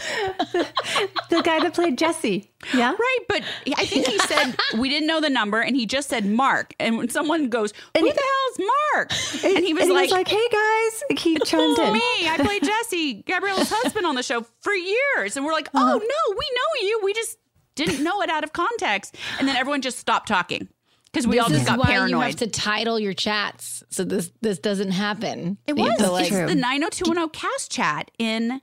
the 1.31 1.43
guy 1.43 1.61
that 1.61 1.75
played 1.75 1.99
Jesse. 1.99 2.51
Yeah. 2.75 2.93
Right. 2.93 3.19
But 3.29 3.43
I 3.77 3.85
think 3.85 4.07
he 4.07 4.19
said, 4.21 4.55
we 4.79 4.89
didn't 4.89 5.09
know 5.09 5.21
the 5.21 5.31
number 5.31 5.61
and 5.61 5.75
he 5.77 5.85
just 5.87 6.09
said 6.09 6.25
Mark. 6.27 6.75
And 6.79 6.97
when 6.97 7.09
someone 7.09 7.49
goes, 7.49 7.73
who 7.97 8.01
the 8.01 8.07
hell's 8.07 8.71
Mark? 8.95 9.11
And 9.45 9.65
he 9.65 9.75
was, 9.75 9.85
And 9.85 9.93
like, 9.95 10.29
hey 10.29 10.49
guys, 10.51 11.19
he 11.21 11.39
chimed 11.41 11.79
in. 11.79 11.93
me. 11.93 12.01
I 12.29 12.37
played 12.41 12.63
Jesse, 12.63 13.23
Gabriella's 13.25 13.71
husband 13.71 14.07
on 14.07 14.15
the 14.15 14.23
show 14.23 14.47
for 14.61 14.73
years. 14.73 15.37
And 15.37 15.45
we're 15.45 15.53
like, 15.53 15.69
Uh-huh. 15.75 15.95
oh, 15.95 15.99
no, 15.99 16.37
we 16.37 16.51
know 16.55 16.89
you. 16.89 17.01
We 17.03 17.15
just 17.15 17.37
didn't 17.75 18.03
know 18.03 18.21
it 18.23 18.31
out 18.31 18.45
of 18.45 18.53
context. 18.53 19.17
And 19.39 19.49
then 19.49 19.57
everyone 19.57 19.83
just 19.83 19.99
stopped 19.99 20.29
talking 20.29 20.69
because 21.13 21.27
we 21.27 21.37
this 21.37 21.43
all 21.45 21.49
just 21.51 21.63
is 21.63 21.69
got 21.69 21.79
why 21.79 21.87
paranoid. 21.87 22.11
you 22.11 22.21
have 22.21 22.37
to 22.37 22.47
title 22.47 22.99
your 22.99 23.13
chats 23.15 23.83
so 23.91 24.05
this 24.05 24.31
this 24.41 24.59
doesn't 24.59 24.93
happen. 24.93 25.59
it 25.67 25.75
was. 25.77 25.97
to, 25.99 26.11
like- 26.11 26.27
it's 26.33 26.53
the 26.53 26.55
90210 26.55 27.29
cast 27.31 27.71
chat 27.71 28.11
in 28.19 28.61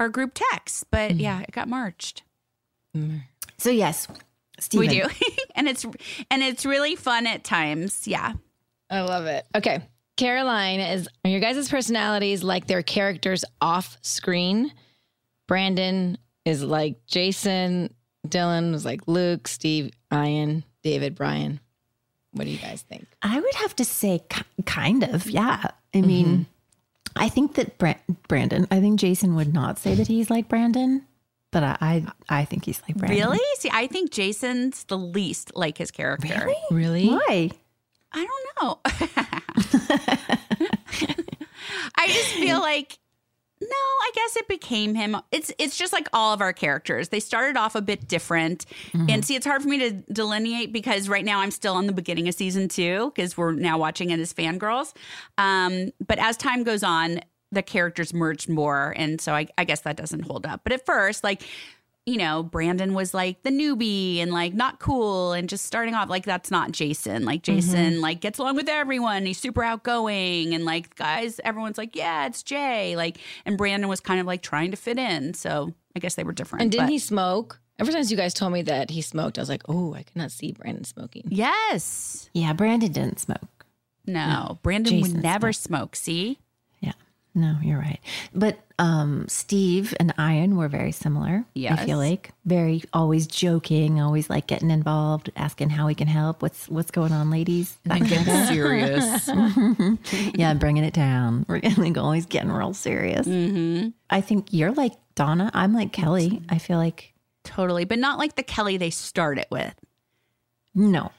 our 0.00 0.08
group 0.08 0.32
text. 0.34 0.84
But 0.90 1.10
Mm-hmm. 1.12 1.20
yeah, 1.20 1.40
it 1.40 1.52
got 1.52 1.68
merged. 1.68 2.22
So 3.58 3.70
yes, 3.70 4.08
Steven. 4.58 4.88
We 4.88 5.00
do. 5.02 5.06
and 5.54 5.68
it's 5.68 5.84
and 6.30 6.42
it's 6.42 6.64
really 6.66 6.96
fun 6.96 7.26
at 7.26 7.44
times. 7.44 8.08
Yeah. 8.08 8.32
I 8.90 9.02
love 9.02 9.26
it. 9.26 9.46
Okay. 9.54 9.82
Caroline 10.16 10.80
is 10.80 11.08
are 11.24 11.30
your 11.30 11.40
guys' 11.40 11.68
personalities 11.68 12.42
like 12.42 12.66
their 12.66 12.82
characters 12.82 13.44
off 13.60 13.98
screen? 14.02 14.72
Brandon 15.46 16.18
is 16.44 16.62
like 16.62 16.96
Jason, 17.06 17.94
Dylan 18.30 18.72
was 18.72 18.84
like 18.84 19.06
Luke, 19.06 19.48
Steve, 19.48 19.92
Ian, 20.12 20.64
David, 20.82 21.14
Brian. 21.14 21.60
What 22.32 22.44
do 22.44 22.50
you 22.50 22.58
guys 22.58 22.82
think? 22.82 23.06
I 23.22 23.40
would 23.40 23.54
have 23.54 23.74
to 23.76 23.84
say, 23.84 24.20
ki- 24.28 24.42
kind 24.64 25.02
of, 25.02 25.28
yeah. 25.28 25.62
I 25.94 26.00
mean, 26.00 26.26
mm-hmm. 26.26 26.42
I 27.16 27.28
think 27.28 27.54
that 27.54 27.78
Bra- 27.78 27.94
Brandon. 28.28 28.66
I 28.70 28.80
think 28.80 29.00
Jason 29.00 29.34
would 29.36 29.52
not 29.52 29.78
say 29.78 29.94
that 29.94 30.06
he's 30.06 30.30
like 30.30 30.48
Brandon, 30.48 31.04
but 31.50 31.62
I, 31.62 31.76
I, 31.80 32.06
I 32.28 32.44
think 32.44 32.64
he's 32.64 32.80
like 32.82 32.96
Brandon. 32.96 33.18
Really? 33.18 33.40
See, 33.58 33.70
I 33.72 33.86
think 33.86 34.10
Jason's 34.10 34.84
the 34.84 34.98
least 34.98 35.52
like 35.56 35.78
his 35.78 35.90
character. 35.90 36.50
Really? 36.70 37.08
Why? 37.08 37.50
I 38.12 38.26
don't 38.26 38.62
know. 38.62 38.80
I 41.96 42.06
just 42.06 42.30
feel 42.34 42.60
like 42.60 42.98
no, 43.60 43.68
I 43.68 44.10
guess 44.14 44.36
it 44.36 44.48
became 44.48 44.94
him. 44.94 45.16
It's 45.32 45.52
it's 45.58 45.76
just 45.76 45.92
like 45.92 46.08
all 46.12 46.32
of 46.32 46.40
our 46.40 46.52
characters. 46.52 47.08
They 47.08 47.20
started 47.20 47.56
off 47.56 47.74
a 47.74 47.82
bit 47.82 48.06
different. 48.06 48.66
And 49.08 49.24
see, 49.24 49.34
it's 49.34 49.46
hard 49.46 49.62
for 49.62 49.68
me 49.68 49.78
to 49.78 49.90
delineate 50.12 50.72
because 50.72 51.08
right 51.08 51.24
now 51.24 51.40
I'm 51.40 51.50
still 51.50 51.74
on 51.74 51.86
the 51.86 51.92
beginning 51.92 52.28
of 52.28 52.34
season 52.34 52.68
2 52.68 53.12
because 53.14 53.36
we're 53.36 53.52
now 53.52 53.78
watching 53.78 54.10
it 54.10 54.20
as 54.20 54.32
fangirls. 54.32 54.92
Um, 55.38 55.90
but 56.06 56.18
as 56.18 56.36
time 56.36 56.62
goes 56.62 56.82
on, 56.82 57.20
the 57.50 57.62
characters 57.62 58.12
merged 58.12 58.48
more 58.48 58.92
and 58.96 59.20
so 59.20 59.32
I, 59.32 59.46
I 59.56 59.64
guess 59.64 59.80
that 59.80 59.96
doesn't 59.96 60.20
hold 60.20 60.44
up. 60.46 60.60
But 60.64 60.72
at 60.72 60.84
first, 60.84 61.24
like 61.24 61.42
you 62.08 62.16
know, 62.16 62.42
Brandon 62.42 62.94
was 62.94 63.12
like 63.12 63.42
the 63.42 63.50
newbie 63.50 64.18
and 64.18 64.32
like 64.32 64.54
not 64.54 64.78
cool 64.78 65.32
and 65.32 65.46
just 65.48 65.66
starting 65.66 65.94
off 65.94 66.08
like 66.08 66.24
that's 66.24 66.50
not 66.50 66.72
Jason. 66.72 67.24
Like 67.24 67.42
mm-hmm. 67.42 67.56
Jason 67.56 68.00
like 68.00 68.20
gets 68.20 68.38
along 68.38 68.56
with 68.56 68.68
everyone. 68.68 69.26
He's 69.26 69.38
super 69.38 69.62
outgoing 69.62 70.54
and 70.54 70.64
like 70.64 70.96
guys, 70.96 71.38
everyone's 71.44 71.76
like, 71.76 71.94
yeah, 71.94 72.26
it's 72.26 72.42
Jay. 72.42 72.96
Like, 72.96 73.18
and 73.44 73.58
Brandon 73.58 73.88
was 73.88 74.00
kind 74.00 74.20
of 74.20 74.26
like 74.26 74.40
trying 74.40 74.70
to 74.70 74.76
fit 74.76 74.98
in. 74.98 75.34
So 75.34 75.74
I 75.94 75.98
guess 75.98 76.14
they 76.14 76.24
were 76.24 76.32
different. 76.32 76.62
And 76.62 76.72
didn't 76.72 76.86
but- 76.86 76.92
he 76.92 76.98
smoke? 76.98 77.60
Ever 77.78 77.92
since 77.92 78.10
you 78.10 78.16
guys 78.16 78.34
told 78.34 78.52
me 78.52 78.62
that 78.62 78.90
he 78.90 79.02
smoked, 79.02 79.38
I 79.38 79.42
was 79.42 79.48
like, 79.48 79.62
oh, 79.68 79.94
I 79.94 80.02
cannot 80.02 80.32
see 80.32 80.50
Brandon 80.50 80.82
smoking. 80.82 81.22
Yes. 81.28 82.28
Yeah, 82.34 82.52
Brandon 82.52 82.90
didn't 82.90 83.20
smoke. 83.20 83.66
No, 84.04 84.58
Brandon 84.62 84.94
Jason 84.94 85.14
would 85.14 85.22
never 85.22 85.52
smoke. 85.52 85.94
See? 85.94 86.40
No, 87.34 87.56
you're 87.62 87.78
right. 87.78 88.00
But 88.34 88.58
um, 88.78 89.26
Steve 89.28 89.94
and 90.00 90.12
Ian 90.18 90.56
were 90.56 90.68
very 90.68 90.92
similar. 90.92 91.44
Yeah. 91.54 91.74
I 91.74 91.84
feel 91.84 91.98
like 91.98 92.32
very 92.44 92.82
always 92.92 93.26
joking, 93.26 94.00
always 94.00 94.28
like 94.28 94.46
getting 94.46 94.70
involved, 94.70 95.30
asking 95.36 95.70
how 95.70 95.86
we 95.86 95.94
can 95.94 96.08
help. 96.08 96.42
What's 96.42 96.68
what's 96.68 96.90
going 96.90 97.12
on, 97.12 97.30
ladies? 97.30 97.76
Kind 97.88 98.10
of 98.10 98.24
serious. 98.48 99.28
yeah, 100.34 100.54
bringing 100.54 100.84
it 100.84 100.94
down. 100.94 101.44
We're 101.48 101.60
like 101.76 101.96
always 101.96 102.26
getting 102.26 102.50
real 102.50 102.74
serious. 102.74 103.26
mm-hmm. 103.26 103.88
I 104.10 104.20
think 104.20 104.52
you're 104.52 104.72
like 104.72 104.94
Donna. 105.14 105.50
I'm 105.54 105.74
like 105.74 105.92
Kelly. 105.92 106.42
I 106.48 106.58
feel 106.58 106.78
like 106.78 107.14
Totally. 107.44 107.84
But 107.84 107.98
not 107.98 108.18
like 108.18 108.36
the 108.36 108.42
Kelly 108.42 108.76
they 108.76 108.90
started 108.90 109.46
with, 109.50 109.74
no. 110.74 111.12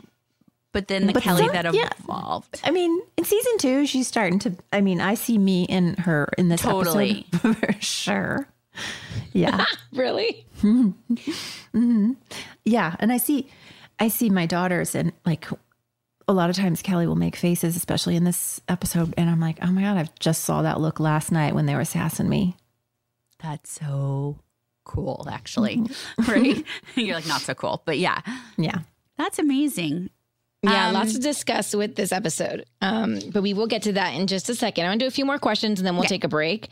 But 0.72 0.88
then 0.88 1.08
the 1.08 1.14
But 1.14 1.24
Kelly 1.24 1.44
some- 1.46 1.54
that 1.54 1.74
yeah. 1.74 1.90
evolved. 2.00 2.62
I 2.64 2.72
mean, 2.72 3.02
in 3.18 3.24
season 3.24 3.58
two, 3.58 3.86
she's 3.88 4.08
starting 4.08 4.40
to. 4.40 4.56
I 4.72 4.82
mean, 4.82 5.02
I 5.02 5.16
see 5.16 5.38
me 5.38 5.64
in 5.64 5.96
her 5.98 6.30
in 6.38 6.50
this 6.50 6.62
Totally. 6.62 7.26
episode 7.34 7.58
for 7.66 7.74
sure. 7.82 8.48
Yeah. 9.34 9.66
Really? 9.92 10.46
hmm 10.62 12.12
Yeah, 12.66 12.96
and 13.00 13.12
I 13.12 13.18
see, 13.18 13.50
I 14.00 14.08
see 14.08 14.30
my 14.30 14.46
daughters, 14.46 14.94
and 14.96 15.12
like 15.26 15.48
a 16.28 16.34
lot 16.34 16.50
of 16.50 16.56
times 16.56 16.82
Kelly 16.84 17.08
will 17.08 17.16
make 17.16 17.36
faces, 17.36 17.76
especially 17.76 18.16
in 18.16 18.24
this 18.24 18.62
episode, 18.68 19.14
and 19.18 19.30
I'm 19.30 19.40
like, 19.40 19.58
oh 19.64 19.72
my 19.72 19.82
god, 19.82 19.98
I 19.98 20.08
just 20.20 20.44
saw 20.44 20.62
that 20.62 20.80
look 20.80 21.00
last 21.00 21.32
night 21.32 21.56
when 21.56 21.66
they 21.66 21.76
were 21.76 21.86
sassing 21.86 22.30
me. 22.30 22.56
That's 23.42 23.72
so 23.72 24.38
cool, 24.84 25.28
actually. 25.30 25.82
right? 26.28 26.64
You're 26.96 27.16
like, 27.16 27.28
not 27.28 27.42
so 27.42 27.56
cool. 27.56 27.82
But 27.86 27.98
yeah, 27.98 28.22
Yeah. 28.58 28.80
that's 29.18 29.40
amazing. 29.40 30.12
Yeah, 30.64 30.88
Um, 30.90 30.94
lots 30.94 31.14
to 31.14 31.20
discuss 31.20 31.74
with 31.74 31.96
this 31.96 32.12
episode. 32.12 32.66
Um, 32.82 33.20
but 33.32 33.42
we 33.44 33.54
will 33.54 33.68
get 33.68 33.84
to 33.84 33.94
that 33.94 34.14
in 34.14 34.28
just 34.28 34.50
a 34.50 34.56
second. 34.56 34.86
I'm 34.86 34.90
gonna 34.92 35.00
do 35.00 35.08
a 35.08 35.12
few 35.12 35.26
more 35.26 35.40
questions 35.40 35.80
and 35.80 35.88
then 35.88 35.96
we'll 35.96 36.04
take 36.04 36.24
a 36.24 36.28
break. 36.30 36.70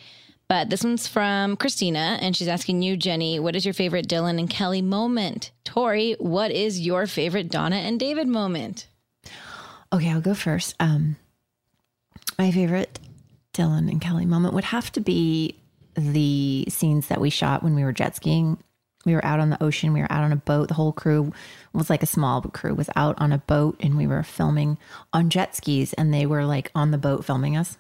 But 0.50 0.70
this 0.70 0.82
one's 0.84 1.08
from 1.10 1.58
Christina, 1.58 2.18
and 2.22 2.34
she's 2.34 2.48
asking 2.48 2.82
you, 2.82 2.96
Jennie, 2.96 3.38
what 3.38 3.54
is 3.58 3.66
your 3.66 3.74
favorite 3.74 4.08
Dylan 4.08 4.40
and 4.40 4.50
Kelly 4.50 4.82
moment? 4.82 5.52
Tori, 5.66 6.16
what 6.20 6.52
is 6.52 6.80
your 6.80 7.06
favorite 7.06 7.50
Donna 7.50 7.76
and 7.76 8.00
David 8.00 8.30
moment? 8.30 8.88
Okay, 9.92 10.10
I'll 10.10 10.22
go 10.22 10.34
first. 10.34 10.74
Um, 10.80 11.18
my 12.40 12.50
favorite 12.52 12.98
Dylan 13.54 13.90
and 13.92 14.00
Kelly 14.00 14.26
moment 14.26 14.54
would 14.54 14.64
have 14.66 14.90
to 14.94 15.02
be 15.02 15.56
the 15.96 16.66
scenes 16.70 17.08
that 17.08 17.20
we 17.20 17.30
shot 17.30 17.62
when 17.62 17.76
we 17.76 17.84
were 17.84 17.92
jet 17.92 18.16
skiing. 18.16 18.58
We 19.08 19.16
were 19.16 19.26
out 19.26 19.40
on 19.40 19.50
the 19.50 19.64
ocean. 19.64 19.94
We 19.94 20.02
were 20.02 20.12
out 20.12 20.26
on 20.26 20.34
a 20.34 20.36
boat. 20.36 20.68
The 20.68 20.74
whole 20.74 20.92
crew 20.92 21.32
was 21.72 21.90
like 21.90 22.04
a 22.04 22.08
small 22.08 22.42
crew 22.42 22.76
was 22.76 22.90
out 22.94 23.16
on 23.20 23.32
a 23.32 23.38
boat, 23.38 23.78
and 23.80 23.96
we 23.96 24.06
were 24.06 24.22
filming 24.22 24.78
on 25.14 25.30
jet 25.30 25.56
skis. 25.56 25.94
And 25.94 26.14
they 26.14 26.26
were 26.26 26.46
like 26.46 26.70
on 26.76 26.92
the 26.92 26.98
boat 26.98 27.24
filming 27.24 27.56
us. 27.56 27.78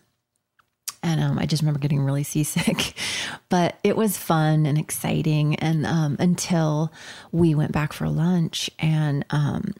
And 1.03 1.21
um, 1.21 1.37
I 1.37 1.45
just 1.45 1.61
remember 1.61 1.79
getting 1.79 2.01
really 2.01 2.23
seasick, 2.23 2.93
but 3.49 3.77
it 3.83 3.97
was 3.97 4.17
fun 4.17 4.65
and 4.65 4.77
exciting. 4.77 5.55
And 5.55 5.85
um, 5.85 6.15
until 6.17 6.93
we 7.33 7.53
went 7.53 7.73
back 7.73 7.91
for 7.91 8.07
lunch, 8.07 8.69
and 8.79 9.25
um, 9.29 9.73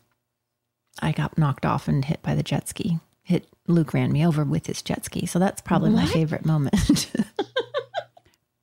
I 1.01 1.13
got 1.13 1.37
knocked 1.37 1.65
off 1.65 1.87
and 1.87 2.03
hit 2.03 2.21
by 2.21 2.35
the 2.35 2.43
jet 2.43 2.67
ski. 2.67 2.99
Hit 3.23 3.47
Luke 3.67 3.93
ran 3.93 4.11
me 4.11 4.27
over 4.27 4.43
with 4.43 4.67
his 4.67 4.81
jet 4.81 5.05
ski. 5.05 5.25
So 5.25 5.39
that's 5.39 5.61
probably 5.61 5.91
my 5.91 6.05
favorite 6.05 6.45
moment. 6.45 7.09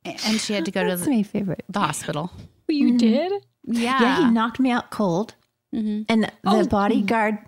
And 0.05 0.41
she 0.41 0.53
had 0.53 0.67
to 0.67 0.71
go 0.71 0.87
to 0.87 0.97
the, 0.97 1.11
my 1.11 1.23
favorite. 1.23 1.65
the 1.69 1.81
hospital. 1.81 2.31
You 2.69 2.89
mm-hmm. 2.89 2.97
did? 2.97 3.33
Yeah. 3.65 4.01
Yeah, 4.01 4.19
he 4.27 4.31
knocked 4.31 4.61
me 4.61 4.71
out 4.71 4.91
cold. 4.91 5.35
Mm-hmm. 5.75 6.03
And 6.09 6.25
the 6.25 6.33
Oh. 6.45 6.67
bodyguard, 6.67 7.39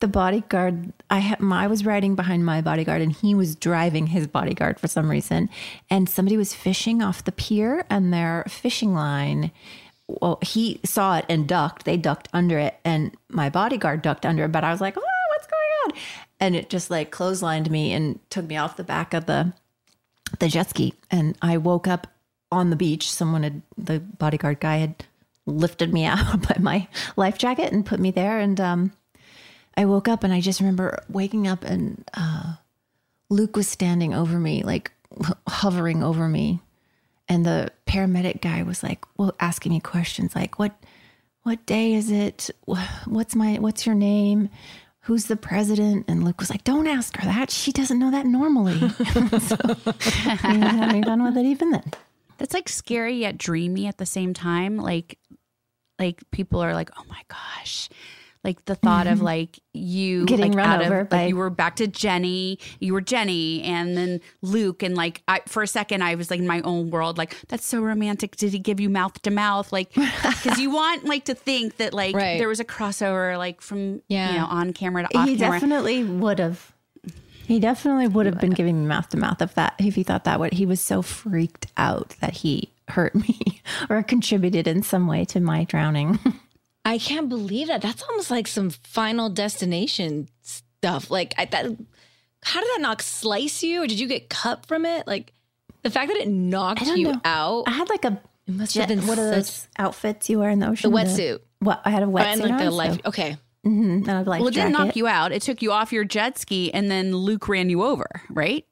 the 0.00 0.08
bodyguard, 0.08 0.92
I 1.10 1.18
had, 1.18 1.38
I 1.42 1.66
was 1.66 1.84
riding 1.84 2.14
behind 2.14 2.44
my 2.44 2.60
bodyguard, 2.60 3.02
and 3.02 3.12
he 3.12 3.34
was 3.34 3.56
driving 3.56 4.08
his 4.08 4.26
bodyguard 4.26 4.78
for 4.78 4.88
some 4.88 5.10
reason. 5.10 5.48
And 5.90 6.08
somebody 6.08 6.36
was 6.36 6.54
fishing 6.54 7.02
off 7.02 7.24
the 7.24 7.32
pier, 7.32 7.84
and 7.90 8.12
their 8.12 8.44
fishing 8.48 8.94
line. 8.94 9.50
Well, 10.06 10.38
he 10.42 10.80
saw 10.84 11.16
it 11.18 11.24
and 11.28 11.48
ducked. 11.48 11.84
They 11.84 11.96
ducked 11.96 12.28
under 12.32 12.58
it, 12.58 12.76
and 12.84 13.16
my 13.28 13.48
bodyguard 13.48 14.02
ducked 14.02 14.26
under 14.26 14.44
it. 14.44 14.52
But 14.52 14.64
I 14.64 14.70
was 14.70 14.80
like, 14.80 14.96
"Oh, 14.98 15.02
what's 15.30 15.46
going 15.46 15.96
on?" 15.96 16.02
And 16.40 16.54
it 16.54 16.68
just 16.68 16.90
like 16.90 17.10
clotheslined 17.10 17.70
me 17.70 17.92
and 17.92 18.20
took 18.28 18.46
me 18.46 18.56
off 18.56 18.76
the 18.76 18.84
back 18.84 19.14
of 19.14 19.24
the 19.26 19.54
the 20.38 20.48
jet 20.48 20.70
ski 20.70 20.94
and 21.10 21.36
I 21.42 21.58
woke 21.58 21.86
up 21.86 22.08
on 22.54 22.70
the 22.70 22.76
beach. 22.76 23.10
Someone 23.10 23.42
had 23.42 23.62
the 23.76 24.00
bodyguard 24.00 24.60
guy 24.60 24.78
had 24.78 25.04
lifted 25.46 25.92
me 25.92 26.04
out 26.06 26.42
by 26.42 26.56
my 26.60 26.88
life 27.16 27.38
jacket 27.38 27.72
and 27.72 27.86
put 27.86 28.00
me 28.00 28.10
there. 28.10 28.38
And 28.38 28.60
um, 28.60 28.92
I 29.76 29.84
woke 29.84 30.08
up 30.08 30.24
and 30.24 30.32
I 30.32 30.40
just 30.40 30.60
remember 30.60 31.02
waking 31.08 31.46
up 31.46 31.64
and 31.64 32.04
uh, 32.14 32.54
Luke 33.28 33.56
was 33.56 33.68
standing 33.68 34.14
over 34.14 34.38
me, 34.38 34.62
like 34.62 34.92
hovering 35.46 36.02
over 36.02 36.28
me. 36.28 36.60
And 37.28 37.46
the 37.46 37.70
paramedic 37.86 38.42
guy 38.42 38.62
was 38.62 38.82
like, 38.82 39.04
well, 39.16 39.34
asking 39.40 39.72
me 39.72 39.80
questions 39.80 40.34
like, 40.34 40.58
what, 40.58 40.74
what 41.42 41.64
day 41.64 41.94
is 41.94 42.10
it? 42.10 42.50
What's 43.06 43.34
my, 43.34 43.58
what's 43.58 43.86
your 43.86 43.94
name? 43.94 44.50
who's 45.04 45.26
the 45.26 45.36
president? 45.36 46.06
And 46.08 46.24
Luke 46.24 46.40
was 46.40 46.50
like, 46.50 46.64
don't 46.64 46.86
ask 46.86 47.16
her 47.16 47.26
that. 47.26 47.50
She 47.50 47.72
doesn't 47.72 47.98
know 47.98 48.10
that 48.10 48.26
normally. 48.26 48.78
so 49.40 49.56
having 50.40 51.04
fun 51.04 51.22
with 51.22 51.36
it 51.36 51.44
even 51.46 51.70
then. 51.70 51.92
That's 52.38 52.54
like 52.54 52.68
scary 52.68 53.14
yet 53.16 53.38
dreamy 53.38 53.86
at 53.86 53.98
the 53.98 54.06
same 54.06 54.34
time. 54.34 54.76
Like, 54.76 55.18
like 55.98 56.22
people 56.30 56.60
are 56.60 56.74
like, 56.74 56.90
oh 56.98 57.04
my 57.08 57.20
gosh. 57.28 57.88
Like 58.42 58.62
the 58.66 58.74
thought 58.74 59.06
of 59.06 59.22
like 59.32 59.58
you 59.72 60.18
Mm-hmm. 60.18 60.26
Getting 60.26 60.52
like, 60.52 60.58
run 60.58 60.68
out 60.68 60.80
of- 60.82 60.86
over 60.88 61.08
like, 61.10 61.28
you 61.30 61.36
were 61.36 61.48
back 61.48 61.76
to 61.76 61.86
Jennie, 61.86 62.58
you 62.78 62.92
were 62.92 63.00
Jennie, 63.00 63.62
and 63.62 63.96
then 63.96 64.20
Luke, 64.42 64.82
and 64.82 64.94
like 64.94 65.22
I 65.26 65.40
for 65.46 65.62
a 65.62 65.66
second 65.66 66.02
I 66.02 66.14
was 66.14 66.30
like 66.30 66.40
in 66.40 66.46
my 66.46 66.60
own 66.60 66.90
world, 66.90 67.16
like 67.16 67.36
that's 67.48 67.64
so 67.64 67.80
romantic. 67.80 68.36
Did 68.36 68.52
he 68.52 68.58
give 68.58 68.80
you 68.80 68.90
mouth 68.90 69.20
to 69.22 69.30
mouth, 69.30 69.72
like 69.72 69.94
because 69.94 70.58
you 70.58 70.70
want 70.70 71.04
like 71.06 71.24
to 71.24 71.34
think 71.34 71.78
that 71.78 71.94
like 71.94 72.14
Right. 72.14 72.36
there 72.38 72.48
was 72.48 72.60
a 72.60 72.66
crossover, 72.66 73.38
like 73.38 73.62
from 73.62 74.02
Yeah. 74.08 74.32
you 74.32 74.38
know 74.40 74.44
on 74.46 74.74
camera 74.74 75.04
to 75.08 75.16
off 75.16 75.26
He 75.26 75.36
camera. 75.38 75.58
definitely 75.58 76.04
would 76.04 76.38
have. 76.38 76.73
He 77.46 77.60
definitely 77.60 78.08
would 78.08 78.26
have 78.26 78.40
been 78.40 78.50
giving 78.52 78.80
me 78.80 78.86
mouth 78.86 79.08
to 79.10 79.16
mouth 79.16 79.42
if 79.42 79.54
that 79.54 79.74
if 79.78 79.94
he 79.94 80.02
thought 80.02 80.24
that 80.24 80.40
would. 80.40 80.52
He 80.54 80.66
was 80.66 80.80
so 80.80 81.02
freaked 81.02 81.66
out 81.76 82.14
that 82.20 82.32
he 82.38 82.70
hurt 82.88 83.14
me 83.28 83.60
or 83.90 84.02
contributed 84.02 84.66
in 84.66 84.82
some 84.82 85.06
way 85.06 85.24
to 85.26 85.40
my 85.40 85.64
drowning. 85.64 86.18
I 86.84 86.98
can't 86.98 87.28
believe 87.28 87.68
that. 87.68 87.80
That's 87.82 88.02
almost 88.02 88.30
like 88.30 88.46
some 88.46 88.70
final 88.70 89.30
destination 89.30 90.28
stuff. 90.42 91.10
Like, 91.10 91.32
I, 91.38 91.46
that, 91.46 91.64
how 92.42 92.60
did 92.60 92.68
that 92.74 92.78
not 92.80 93.00
slice 93.00 93.62
you, 93.62 93.82
or 93.82 93.86
did 93.86 93.98
you 93.98 94.06
get 94.06 94.28
cut 94.28 94.66
from 94.66 94.84
it? 94.84 95.06
Like, 95.06 95.32
the 95.82 95.90
fact 95.90 96.08
that 96.08 96.18
it 96.18 96.28
knocked 96.28 96.82
you 96.86 97.12
know. 97.12 97.20
out. 97.24 97.64
I 97.66 97.70
had 97.70 97.88
like 97.88 98.04
a 98.04 98.20
It 98.46 98.54
must 98.54 98.74
jet, 98.74 98.88
have 98.90 98.98
been 98.98 99.06
what 99.06 99.18
are 99.18 99.30
those 99.30 99.66
outfits 99.78 100.28
you 100.28 100.38
wear 100.40 100.50
in 100.50 100.58
the 100.58 100.68
ocean? 100.68 100.90
the 100.90 100.96
wetsuit. 100.96 101.40
What 101.60 101.80
I 101.86 101.90
had 101.90 102.02
a 102.02 102.06
oh, 102.06 102.16
and 102.18 102.40
wetsuit 102.40 102.48
like 102.50 102.58
the 102.58 102.66
on, 102.66 102.72
life. 102.74 102.94
so- 102.94 103.00
Okay. 103.06 103.36
Mhm, 103.64 103.96
and 104.02 104.08
I 104.10 104.18
had 104.18 104.26
a 104.26 104.30
life 104.30 104.40
well, 104.40 104.48
it 104.48 104.54
didn't 104.54 104.72
jacket. 104.72 104.86
knock 104.86 104.96
you 104.96 105.06
out. 105.06 105.32
It 105.32 105.42
took 105.42 105.62
you 105.62 105.72
off 105.72 105.92
your 105.92 106.04
jet 106.04 106.38
ski, 106.38 106.72
and 106.72 106.90
then 106.90 107.14
Luke 107.16 107.48
ran 107.48 107.70
you 107.70 107.82
over, 107.82 108.06
right? 108.30 108.64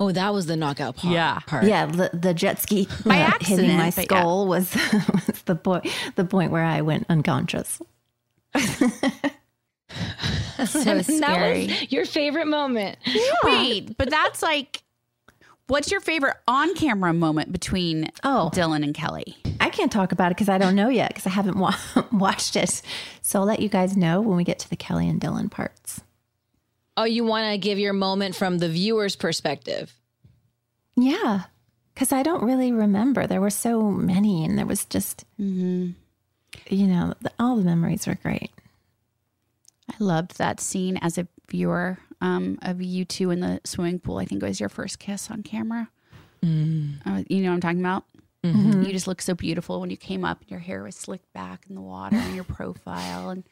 Oh, 0.00 0.12
that 0.12 0.32
was 0.32 0.46
the 0.46 0.56
knockout 0.56 0.96
part. 0.96 1.12
Yeah. 1.12 1.40
Part. 1.46 1.64
Yeah, 1.64 1.86
the, 1.86 2.10
the 2.12 2.32
jet 2.32 2.60
ski 2.60 2.86
By 3.04 3.20
uh, 3.22 3.32
hitting 3.40 3.76
my 3.76 3.86
accident, 3.86 3.96
but 3.96 4.02
yeah. 4.14 4.20
skull 4.20 4.46
was, 4.46 4.74
was 5.26 5.42
the 5.44 5.56
point 5.56 5.86
the 6.16 6.24
point 6.24 6.50
where 6.52 6.64
I 6.64 6.80
went 6.82 7.04
unconscious. 7.08 7.80
So 10.66 10.90
And 10.90 11.00
that 11.00 11.04
scary. 11.06 11.66
was 11.68 11.92
your 11.92 12.04
favorite 12.04 12.46
moment. 12.46 12.98
Wait, 13.44 13.96
but 13.96 14.10
that's 14.10 14.42
like, 14.42 14.82
what's 15.68 15.90
your 15.90 16.00
favorite 16.00 16.36
on 16.48 16.74
camera 16.74 17.12
moment 17.14 17.52
between 17.52 18.10
Oh. 18.24 18.50
Dylan 18.52 18.82
and 18.82 18.92
Kelly? 18.94 19.36
I 19.68 19.70
can't 19.70 19.92
talk 19.92 20.12
about 20.12 20.32
it 20.32 20.36
because 20.36 20.48
I 20.48 20.56
don't 20.58 20.74
know 20.74 20.88
yet 20.88 21.08
because 21.10 21.26
I 21.26 21.30
haven't 21.30 21.58
wa- 21.58 21.74
watched 22.12 22.56
it. 22.56 22.80
So 23.22 23.40
I'll 23.40 23.44
let 23.46 23.60
you 23.60 23.68
guys 23.68 23.96
know 23.96 24.20
when 24.22 24.36
we 24.36 24.44
get 24.44 24.58
to 24.60 24.70
the 24.70 24.76
Kelly 24.76 25.08
and 25.08 25.20
Dylan 25.20 25.50
parts. 25.50 26.00
Oh, 26.96 27.04
you 27.04 27.22
want 27.24 27.52
to 27.52 27.58
give 27.58 27.78
your 27.78 27.92
moment 27.92 28.34
from 28.34 28.58
the 28.58 28.68
viewer's 28.68 29.14
perspective. 29.14 29.94
Yeah, 30.96 31.44
because 31.94 32.12
I 32.12 32.22
don't 32.22 32.42
really 32.42 32.72
remember. 32.72 33.26
There 33.26 33.40
were 33.40 33.50
so 33.50 33.82
many, 33.82 34.44
and 34.44 34.58
there 34.58 34.66
was 34.66 34.84
just, 34.86 35.24
Mm-hmm. 35.40 35.90
you 36.74 36.86
know, 36.86 37.14
the, 37.20 37.30
all 37.38 37.56
the 37.56 37.62
memories 37.64 38.06
were 38.06 38.16
great. 38.20 38.50
I 39.90 39.94
loved 40.00 40.38
that 40.38 40.60
scene 40.60 40.96
as 40.96 41.18
a 41.18 41.28
viewer 41.48 41.98
um, 42.20 42.58
of 42.62 42.82
you 42.82 43.04
two 43.04 43.30
in 43.30 43.40
the 43.40 43.60
swimming 43.64 44.00
pool. 44.00 44.18
I 44.18 44.24
think 44.24 44.42
it 44.42 44.46
was 44.46 44.58
your 44.60 44.68
first 44.68 44.98
kiss 44.98 45.30
on 45.30 45.42
camera. 45.42 45.88
Uh, 46.42 47.22
you 47.28 47.42
know 47.42 47.50
what 47.50 47.54
I'm 47.54 47.60
talking 47.60 47.80
about? 47.80 48.04
You 48.84 48.92
just 48.92 49.06
looked 49.06 49.22
so 49.22 49.34
beautiful 49.34 49.80
when 49.80 49.90
you 49.90 49.96
came 49.96 50.24
up. 50.24 50.40
And 50.40 50.50
your 50.50 50.60
hair 50.60 50.82
was 50.82 50.96
slicked 50.96 51.32
back 51.32 51.64
in 51.68 51.74
the 51.74 51.80
water 51.80 52.16
and 52.16 52.34
your 52.34 52.44
profile. 52.58 53.30
And 53.30 53.44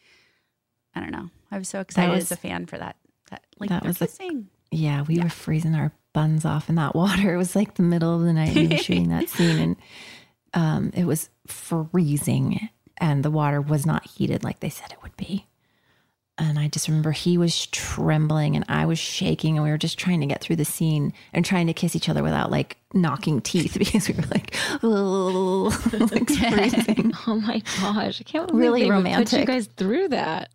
I 0.94 1.00
don't 1.00 1.10
know. 1.12 1.30
I 1.50 1.58
was 1.58 1.68
so 1.68 1.80
excited 1.80 2.12
was- 2.12 2.24
as 2.24 2.32
a 2.32 2.36
fan 2.36 2.66
for 2.66 2.78
that. 2.78 2.96
That 3.30 3.44
like 3.58 3.70
that 3.70 3.84
was 3.84 3.96
a- 4.00 4.06
kissing. 4.06 4.48
Yeah, 4.70 5.02
we 5.02 5.18
were 5.20 5.28
freezing 5.28 5.74
our 5.74 5.92
buns 6.12 6.44
off 6.44 6.68
in 6.68 6.74
that 6.76 6.94
water. 6.94 7.34
It 7.34 7.36
was 7.38 7.54
like 7.56 7.74
the 7.74 7.82
middle 7.82 8.14
of 8.14 8.22
the 8.22 8.32
night 8.32 8.54
we 8.54 8.68
were 8.68 8.76
shooting 8.78 9.08
that 9.10 9.28
scene, 9.30 9.58
and 9.58 9.76
um, 10.54 10.90
it 10.94 11.04
was 11.04 11.28
freezing, 11.46 12.68
and 12.98 13.22
the 13.24 13.30
water 13.30 13.60
was 13.60 13.86
not 13.86 14.06
heated 14.06 14.42
like 14.44 14.60
they 14.60 14.68
said 14.70 14.92
it 14.92 15.02
would 15.02 15.16
be. 15.16 15.46
And 16.38 16.58
I 16.58 16.68
just 16.68 16.86
remember 16.86 17.12
he 17.12 17.38
was 17.38 17.66
trembling 17.66 18.56
and 18.56 18.64
I 18.68 18.84
was 18.84 18.98
shaking, 18.98 19.56
and 19.56 19.64
we 19.64 19.70
were 19.70 19.78
just 19.78 19.98
trying 19.98 20.20
to 20.20 20.26
get 20.26 20.42
through 20.42 20.56
the 20.56 20.66
scene 20.66 21.14
and 21.32 21.44
trying 21.44 21.66
to 21.66 21.72
kiss 21.72 21.96
each 21.96 22.10
other 22.10 22.22
without 22.22 22.50
like 22.50 22.76
knocking 22.92 23.40
teeth 23.40 23.74
because 23.78 24.08
we 24.08 24.14
were 24.14 24.22
like, 24.30 24.54
like 26.12 26.28
freezing. 26.28 27.12
Oh 27.26 27.40
my 27.40 27.62
gosh. 27.80 28.20
I 28.20 28.24
can't 28.24 28.52
Really 28.52 28.90
put 28.90 29.32
you 29.32 29.44
guys 29.46 29.68
through 29.76 30.08
that. 30.08 30.50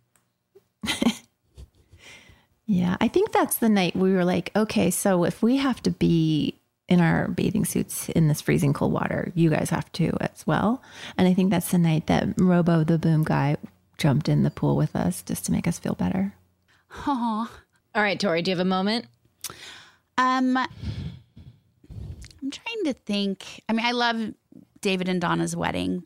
Yeah, 2.66 2.96
I 3.00 3.08
think 3.08 3.32
that's 3.32 3.58
the 3.58 3.68
night 3.68 3.96
we 3.96 4.12
were 4.12 4.24
like, 4.24 4.50
okay, 4.54 4.90
so 4.90 5.24
if 5.24 5.42
we 5.42 5.56
have 5.56 5.82
to 5.82 5.90
be 5.90 6.54
in 6.88 7.00
our 7.00 7.28
bathing 7.28 7.64
suits 7.64 8.08
in 8.10 8.28
this 8.28 8.40
freezing 8.40 8.72
cold 8.72 8.92
water, 8.92 9.32
you 9.34 9.50
guys 9.50 9.70
have 9.70 9.90
to 9.92 10.16
as 10.20 10.46
well. 10.46 10.82
And 11.18 11.26
I 11.26 11.34
think 11.34 11.50
that's 11.50 11.70
the 11.70 11.78
night 11.78 12.06
that 12.06 12.28
Robo 12.38 12.84
the 12.84 12.98
boom 12.98 13.24
guy 13.24 13.56
jumped 14.02 14.28
in 14.28 14.42
the 14.42 14.50
pool 14.50 14.74
with 14.74 14.96
us 14.96 15.22
just 15.22 15.46
to 15.46 15.52
make 15.52 15.68
us 15.68 15.78
feel 15.78 15.94
better. 15.94 16.34
Aw. 17.06 17.50
All 17.94 18.02
right, 18.02 18.18
Tori, 18.18 18.42
do 18.42 18.50
you 18.50 18.56
have 18.56 18.66
a 18.66 18.68
moment? 18.68 19.06
Um, 20.18 20.56
I'm 20.56 20.66
trying 22.50 22.84
to 22.86 22.94
think. 22.94 23.44
I 23.68 23.72
mean, 23.72 23.86
I 23.86 23.92
love 23.92 24.34
David 24.80 25.08
and 25.08 25.20
Donna's 25.20 25.54
wedding. 25.54 26.02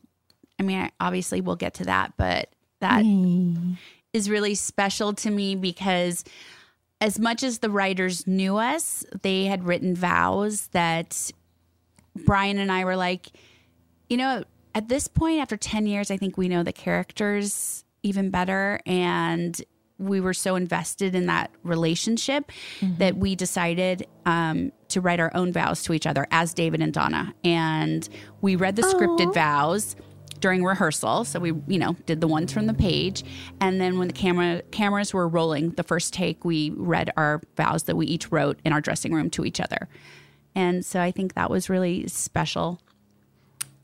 I 0.59 0.63
mean, 0.63 0.77
I, 0.77 0.91
obviously 0.99 1.41
we'll 1.41 1.55
get 1.55 1.73
to 1.75 1.85
that, 1.85 2.13
but 2.17 2.49
that 2.81 3.03
is 4.13 4.29
really 4.29 4.53
special 4.53 5.13
to 5.13 5.31
me 5.31 5.55
because 5.55 6.23
as 7.01 7.17
much 7.17 7.41
as 7.41 7.59
the 7.59 7.71
writers 7.71 8.27
knew 8.27 8.57
us, 8.57 9.03
they 9.23 9.45
had 9.45 9.63
written 9.63 9.95
vows 9.95 10.67
that 10.67 11.31
Brian 12.15 12.59
and 12.59 12.71
I 12.71 12.85
were 12.85 12.95
like, 12.95 13.29
you 14.07 14.17
know, 14.17 14.43
at 14.75 14.87
this 14.87 15.07
point, 15.07 15.41
after 15.41 15.57
10 15.57 15.87
years, 15.87 16.11
I 16.11 16.17
think 16.17 16.37
we 16.37 16.47
know 16.47 16.61
the 16.61 16.71
characters 16.71 17.83
even 18.03 18.29
better. 18.29 18.79
And 18.85 19.59
we 19.99 20.21
were 20.21 20.33
so 20.33 20.55
invested 20.55 21.15
in 21.15 21.25
that 21.25 21.51
relationship 21.63 22.51
that 22.99 23.17
we 23.17 23.35
decided 23.35 24.05
um, 24.25 24.71
to 24.89 25.01
write 25.01 25.19
our 25.19 25.31
own 25.35 25.51
vows 25.51 25.81
to 25.83 25.93
each 25.93 26.05
other 26.05 26.27
as 26.29 26.53
David 26.53 26.81
and 26.81 26.93
Donna. 26.93 27.33
And 27.43 28.07
we 28.41 28.55
read 28.55 28.75
the 28.75 28.83
scripted 28.83 29.33
vows 29.33 29.95
during 30.39 30.63
rehearsal. 30.63 31.25
So 31.25 31.39
we, 31.39 31.53
you 31.67 31.79
know, 31.79 31.95
did 32.05 32.21
the 32.21 32.27
ones 32.27 32.53
from 32.53 32.67
the 32.67 32.73
page. 32.73 33.23
And 33.59 33.81
then 33.81 33.97
when 33.97 34.07
the 34.07 34.13
camera 34.13 34.61
cameras 34.71 35.13
were 35.13 35.27
rolling, 35.27 35.71
the 35.71 35.83
first 35.83 36.13
take, 36.13 36.45
we 36.45 36.69
read 36.71 37.11
our 37.17 37.41
vows 37.55 37.83
that 37.83 37.95
we 37.95 38.05
each 38.05 38.31
wrote 38.31 38.59
in 38.63 38.73
our 38.73 38.81
dressing 38.81 39.13
room 39.13 39.29
to 39.31 39.45
each 39.45 39.59
other. 39.59 39.87
And 40.55 40.85
so 40.85 41.01
I 41.01 41.11
think 41.11 41.33
that 41.33 41.49
was 41.49 41.69
really 41.69 42.07
special. 42.07 42.79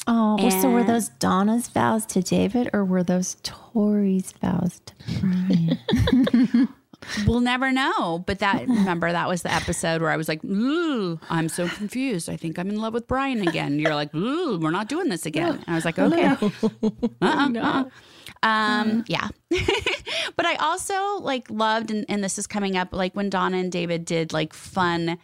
Oh, 0.05 0.35
well, 0.37 0.51
so 0.61 0.69
were 0.69 0.83
those 0.83 1.09
Donna's 1.09 1.69
vows 1.69 2.05
to 2.07 2.21
David 2.21 2.69
or 2.73 2.83
were 2.83 3.03
those 3.03 3.37
Tori's 3.43 4.33
vows 4.33 4.81
to 4.85 4.93
Brian? 5.21 6.67
We'll 7.25 7.41
never 7.41 7.71
know. 7.71 8.23
But 8.25 8.39
that, 8.39 8.67
remember, 8.67 9.11
that 9.11 9.27
was 9.27 9.41
the 9.41 9.53
episode 9.53 10.01
where 10.01 10.11
I 10.11 10.17
was 10.17 10.27
like, 10.27 10.43
Ooh, 10.43 11.19
I'm 11.29 11.49
so 11.49 11.67
confused. 11.67 12.29
I 12.29 12.37
think 12.37 12.57
I'm 12.57 12.69
in 12.69 12.79
love 12.79 12.93
with 12.93 13.07
Brian 13.07 13.47
again. 13.47 13.79
You're 13.79 13.95
like, 13.95 14.13
Ooh, 14.15 14.59
we're 14.59 14.71
not 14.71 14.87
doing 14.87 15.09
this 15.09 15.25
again. 15.25 15.55
And 15.55 15.63
I 15.67 15.75
was 15.75 15.85
like, 15.85 15.99
okay. 15.99 16.25
Uh-uh, 17.21 17.49
uh-uh. 17.55 17.83
Um, 18.41 19.05
yeah. 19.07 19.29
but 20.35 20.45
I 20.45 20.55
also 20.55 21.17
like 21.19 21.49
loved, 21.49 21.91
and, 21.91 22.05
and 22.09 22.23
this 22.23 22.37
is 22.37 22.47
coming 22.47 22.75
up, 22.75 22.89
like 22.91 23.15
when 23.15 23.29
Donna 23.29 23.57
and 23.57 23.71
David 23.71 24.05
did 24.05 24.33
like 24.33 24.53
fun, 24.53 25.17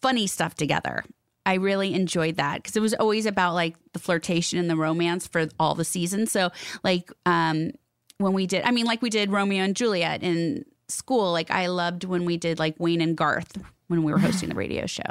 funny 0.00 0.26
stuff 0.26 0.54
together. 0.54 1.04
I 1.46 1.54
really 1.54 1.94
enjoyed 1.94 2.36
that 2.36 2.56
because 2.62 2.76
it 2.76 2.80
was 2.80 2.92
always 2.94 3.24
about 3.24 3.54
like 3.54 3.76
the 3.94 3.98
flirtation 3.98 4.58
and 4.58 4.68
the 4.68 4.76
romance 4.76 5.26
for 5.26 5.48
all 5.58 5.74
the 5.74 5.84
seasons. 5.84 6.30
So 6.32 6.50
like 6.84 7.10
um 7.24 7.70
when 8.18 8.32
we 8.34 8.46
did 8.46 8.64
I 8.64 8.70
mean 8.72 8.84
like 8.84 9.00
we 9.00 9.08
did 9.10 9.30
Romeo 9.30 9.62
and 9.64 9.74
Juliet 9.74 10.22
in 10.22 10.64
school, 10.88 11.32
like 11.32 11.50
I 11.50 11.68
loved 11.68 12.04
when 12.04 12.24
we 12.24 12.36
did 12.36 12.58
like 12.58 12.74
Wayne 12.78 13.00
and 13.00 13.16
Garth 13.16 13.56
when 13.88 14.02
we 14.02 14.12
were 14.12 14.18
hosting 14.18 14.48
the 14.50 14.54
radio 14.54 14.86
show. 14.86 15.02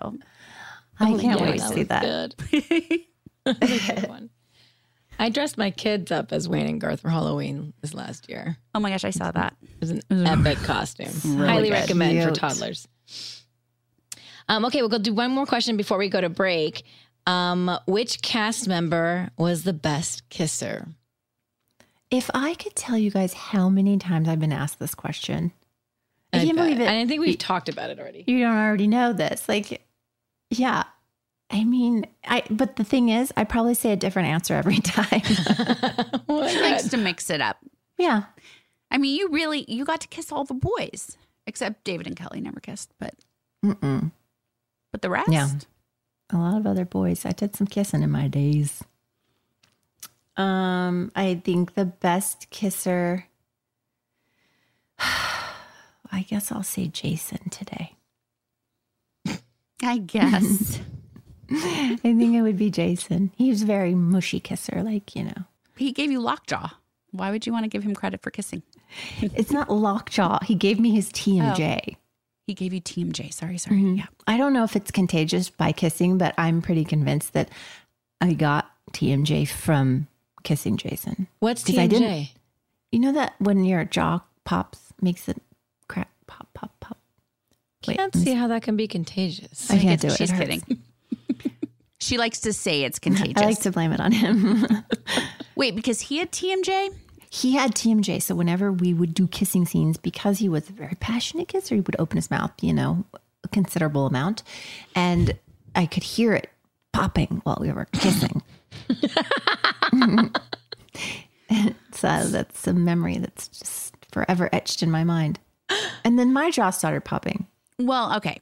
I 1.00 1.12
Oh, 1.14 1.18
can't 1.20 1.40
yeah, 1.40 1.46
wait 1.50 1.60
to 1.60 1.68
see 1.68 1.84
that. 1.84 2.36
Good. 2.44 3.02
That 3.46 3.60
was 3.62 3.90
a 3.90 3.94
good 4.02 4.10
one. 4.10 4.30
I 5.20 5.30
dressed 5.30 5.58
my 5.58 5.70
kids 5.72 6.12
up 6.12 6.34
as 6.34 6.50
Wayne 6.50 6.66
and 6.68 6.82
Garth 6.82 7.02
for 7.02 7.10
Halloween 7.10 7.74
this 7.82 7.94
last 7.94 8.28
year. 8.28 8.58
Oh 8.74 8.80
my 8.80 8.90
gosh, 8.90 9.06
I 9.06 9.12
saw 9.12 9.30
that. 9.32 9.56
It 9.62 9.80
was 9.80 9.92
an 9.92 10.02
epic 10.10 10.58
costume. 10.64 11.12
really 11.24 11.48
Highly 11.48 11.70
good. 11.70 11.74
recommend 11.76 12.24
for 12.24 12.32
toddlers. 12.32 12.88
Um, 14.48 14.66
okay, 14.66 14.82
we'll 14.82 14.90
go 14.90 14.98
do 14.98 15.14
one 15.14 15.32
more 15.32 15.46
question 15.46 15.78
before 15.78 15.98
we 15.98 16.10
go 16.10 16.22
to 16.22 16.30
break. 16.30 16.84
Um, 17.28 17.76
which 17.88 18.22
cast 18.22 18.68
member 18.68 19.30
was 19.38 19.64
the 19.64 19.74
best 19.74 20.30
kisser? 20.30 20.88
If 22.12 22.30
I 22.36 22.54
could 22.54 22.76
tell 22.76 22.98
you 22.98 23.10
guys 23.10 23.34
how 23.34 23.68
many 23.68 23.98
times 23.98 24.30
I've 24.30 24.40
been 24.40 24.54
asked 24.54 24.78
this 24.80 24.94
question, 24.94 25.52
I, 26.32 26.46
can't 26.46 26.56
bet. 26.56 26.66
believe 26.66 26.80
it. 26.82 26.88
I 26.88 27.06
think 27.08 27.22
we've 27.22 27.38
talked 27.38 27.68
about 27.68 27.90
it 27.90 28.00
already. 28.00 28.24
you 28.28 28.40
don't 28.40 28.56
already 28.56 28.88
know 28.88 29.12
this. 29.14 29.50
Like, 29.50 29.82
yeah. 30.52 30.84
I 31.50 31.64
mean, 31.64 32.06
I 32.24 32.44
but 32.50 32.76
the 32.76 32.84
thing 32.84 33.10
is, 33.10 33.32
I 33.38 33.44
probably 33.44 33.74
say 33.76 33.92
a 33.92 33.96
different 33.96 34.28
answer 34.30 34.54
every 34.56 34.78
time. 34.84 35.22
She 36.28 36.62
likes 36.62 36.90
to 36.90 36.98
mix 36.98 37.30
it 37.30 37.42
up. 37.42 37.58
yeah. 37.98 38.24
I 38.92 38.96
I 38.96 38.98
mean, 38.98 39.16
you 39.18 39.30
really 39.30 39.66
you 39.68 39.84
got 39.86 40.02
to 40.02 40.08
kiss 40.08 40.32
all 40.32 40.44
the 40.46 40.54
boys 40.54 41.18
except 41.48 41.84
David 41.84 42.08
and 42.08 42.16
Kelly 42.16 42.40
never 42.42 42.60
kissed, 42.60 42.92
but 43.00 43.14
Mm-mm. 43.64 44.12
But 44.96 45.02
the 45.02 45.10
rest. 45.10 45.30
Yeah. 45.30 45.50
A 46.30 46.38
lot 46.38 46.58
of 46.58 46.66
other 46.66 46.86
boys. 46.86 47.26
I 47.26 47.34
did 47.34 47.54
some 47.54 47.68
kissing 47.68 48.02
in 48.02 48.10
my 48.12 48.30
days. 48.30 48.82
Um, 50.38 51.12
I 51.18 51.42
think 51.44 51.74
the 51.74 51.84
best 51.84 52.50
kisser. 52.50 53.26
I 55.00 56.22
guess 56.30 56.50
I'll 56.50 56.64
say 56.64 56.88
Jason 56.88 57.50
today. 57.50 57.98
I 59.84 59.98
guess. 59.98 60.80
I 61.52 61.98
think 62.02 62.34
it 62.34 62.42
would 62.42 62.58
be 62.58 62.72
Jason. 62.72 63.34
He 63.36 63.50
was 63.50 63.64
a 63.64 63.66
very 63.66 63.96
mushy 63.96 64.40
kisser, 64.40 64.82
like, 64.82 65.14
you 65.14 65.26
know. 65.26 65.44
he 65.76 65.92
gave 65.92 66.10
you 66.10 66.22
lockjaw. 66.22 66.70
Why 67.12 67.32
would 67.32 67.46
you 67.46 67.52
want 67.52 67.66
to 67.66 67.70
give 67.70 67.84
him 67.84 67.94
credit 67.96 68.22
for 68.22 68.32
kissing? 68.32 68.64
It's 69.20 69.52
not 69.52 69.70
lockjaw. 69.70 70.40
He 70.46 70.56
gave 70.56 70.80
me 70.80 70.92
his 70.92 71.10
TMJ. 71.12 71.98
He 72.48 72.54
gave 72.54 72.74
you 72.74 72.82
TMJ. 72.82 73.34
Sorry, 73.34 73.58
sorry. 73.58 73.78
Mhm. 73.78 73.98
Yeah. 73.98 74.06
I 74.28 74.38
don't 74.38 74.54
know 74.54 74.64
if 74.64 74.76
it's 74.76 74.92
contagious 74.92 75.50
by 75.50 75.72
kissing, 75.72 76.18
but 76.18 76.34
I'm 76.38 76.62
pretty 76.62 76.84
convinced 76.86 77.34
that 77.34 77.50
I 78.22 78.34
got 78.34 78.70
TMJ 78.94 79.46
from 79.46 80.08
kissing 80.44 80.78
Jason. 80.78 81.28
What's 81.40 81.68
I 81.70 81.88
didn't- 81.88 82.04
TMJ? 82.04 82.32
You 82.92 83.00
know 83.00 83.12
that 83.14 83.34
when 83.40 83.66
your 83.66 83.84
jaw 83.84 84.22
pops, 84.44 84.94
makes 85.02 85.28
it 85.28 85.42
crack, 85.88 86.10
pop, 86.28 86.48
pop, 86.54 86.72
pop. 86.80 86.98
Wait, 87.88 87.98
Can't 87.98 88.16
see 88.16 88.34
how 88.34 88.48
that 88.48 88.62
can 88.64 88.76
be 88.78 88.88
contagious. 88.88 89.70
I 89.70 89.78
can't 89.80 90.00
do 90.00 90.08
it. 90.08 90.18
She's 90.18 90.32
It 90.32 90.38
kidding. 90.38 90.64
she 92.00 92.18
likes 92.18 92.40
to 92.42 92.54
say 92.54 92.84
it's 92.84 93.00
contagious. 93.00 93.34
I 93.42 93.46
like 93.46 93.60
to 93.62 93.72
blame 93.72 93.92
it 93.92 94.00
on 94.00 94.12
him. 94.12 94.66
Wait, 95.56 95.76
because 95.76 96.00
he 96.02 96.18
had 96.18 96.32
TMJ? 96.32 96.90
He 97.36 97.52
had 97.52 97.76
TMJ, 97.76 98.22
so 98.22 98.34
whenever 98.34 98.72
we 98.72 98.94
would 98.94 99.14
do 99.14 99.28
kissing 99.28 99.66
scenes, 99.66 99.98
because 99.98 100.40
he 100.40 100.48
was 100.48 100.70
a 100.70 100.72
very 100.72 100.96
passionate 101.02 101.50
kisser, 101.50 101.76
he 101.76 101.82
would 101.82 101.98
open 102.00 102.16
his 102.16 102.32
mouth, 102.32 102.52
you 102.62 102.74
know, 102.74 103.04
a 103.44 103.50
considerable 103.50 104.08
amount, 104.08 104.42
and 104.96 105.38
I 105.76 105.86
could 105.86 106.04
hear 106.04 106.34
it 106.34 106.50
popping 106.94 107.42
while 107.44 107.58
we 107.60 107.74
were 107.74 107.90
kissing. 107.92 108.42
so 111.92 112.24
that's 112.24 112.68
a 112.68 112.74
memory 112.74 113.18
that's 113.18 113.50
just 113.50 113.94
forever 114.14 114.50
etched 114.54 114.82
in 114.82 114.90
my 114.90 115.04
mind. 115.04 115.38
And 116.06 116.18
then 116.18 116.32
my 116.32 116.52
jaw 116.52 116.70
started 116.70 117.04
popping. 117.04 117.48
Well, 117.78 118.16
okay. 118.16 118.40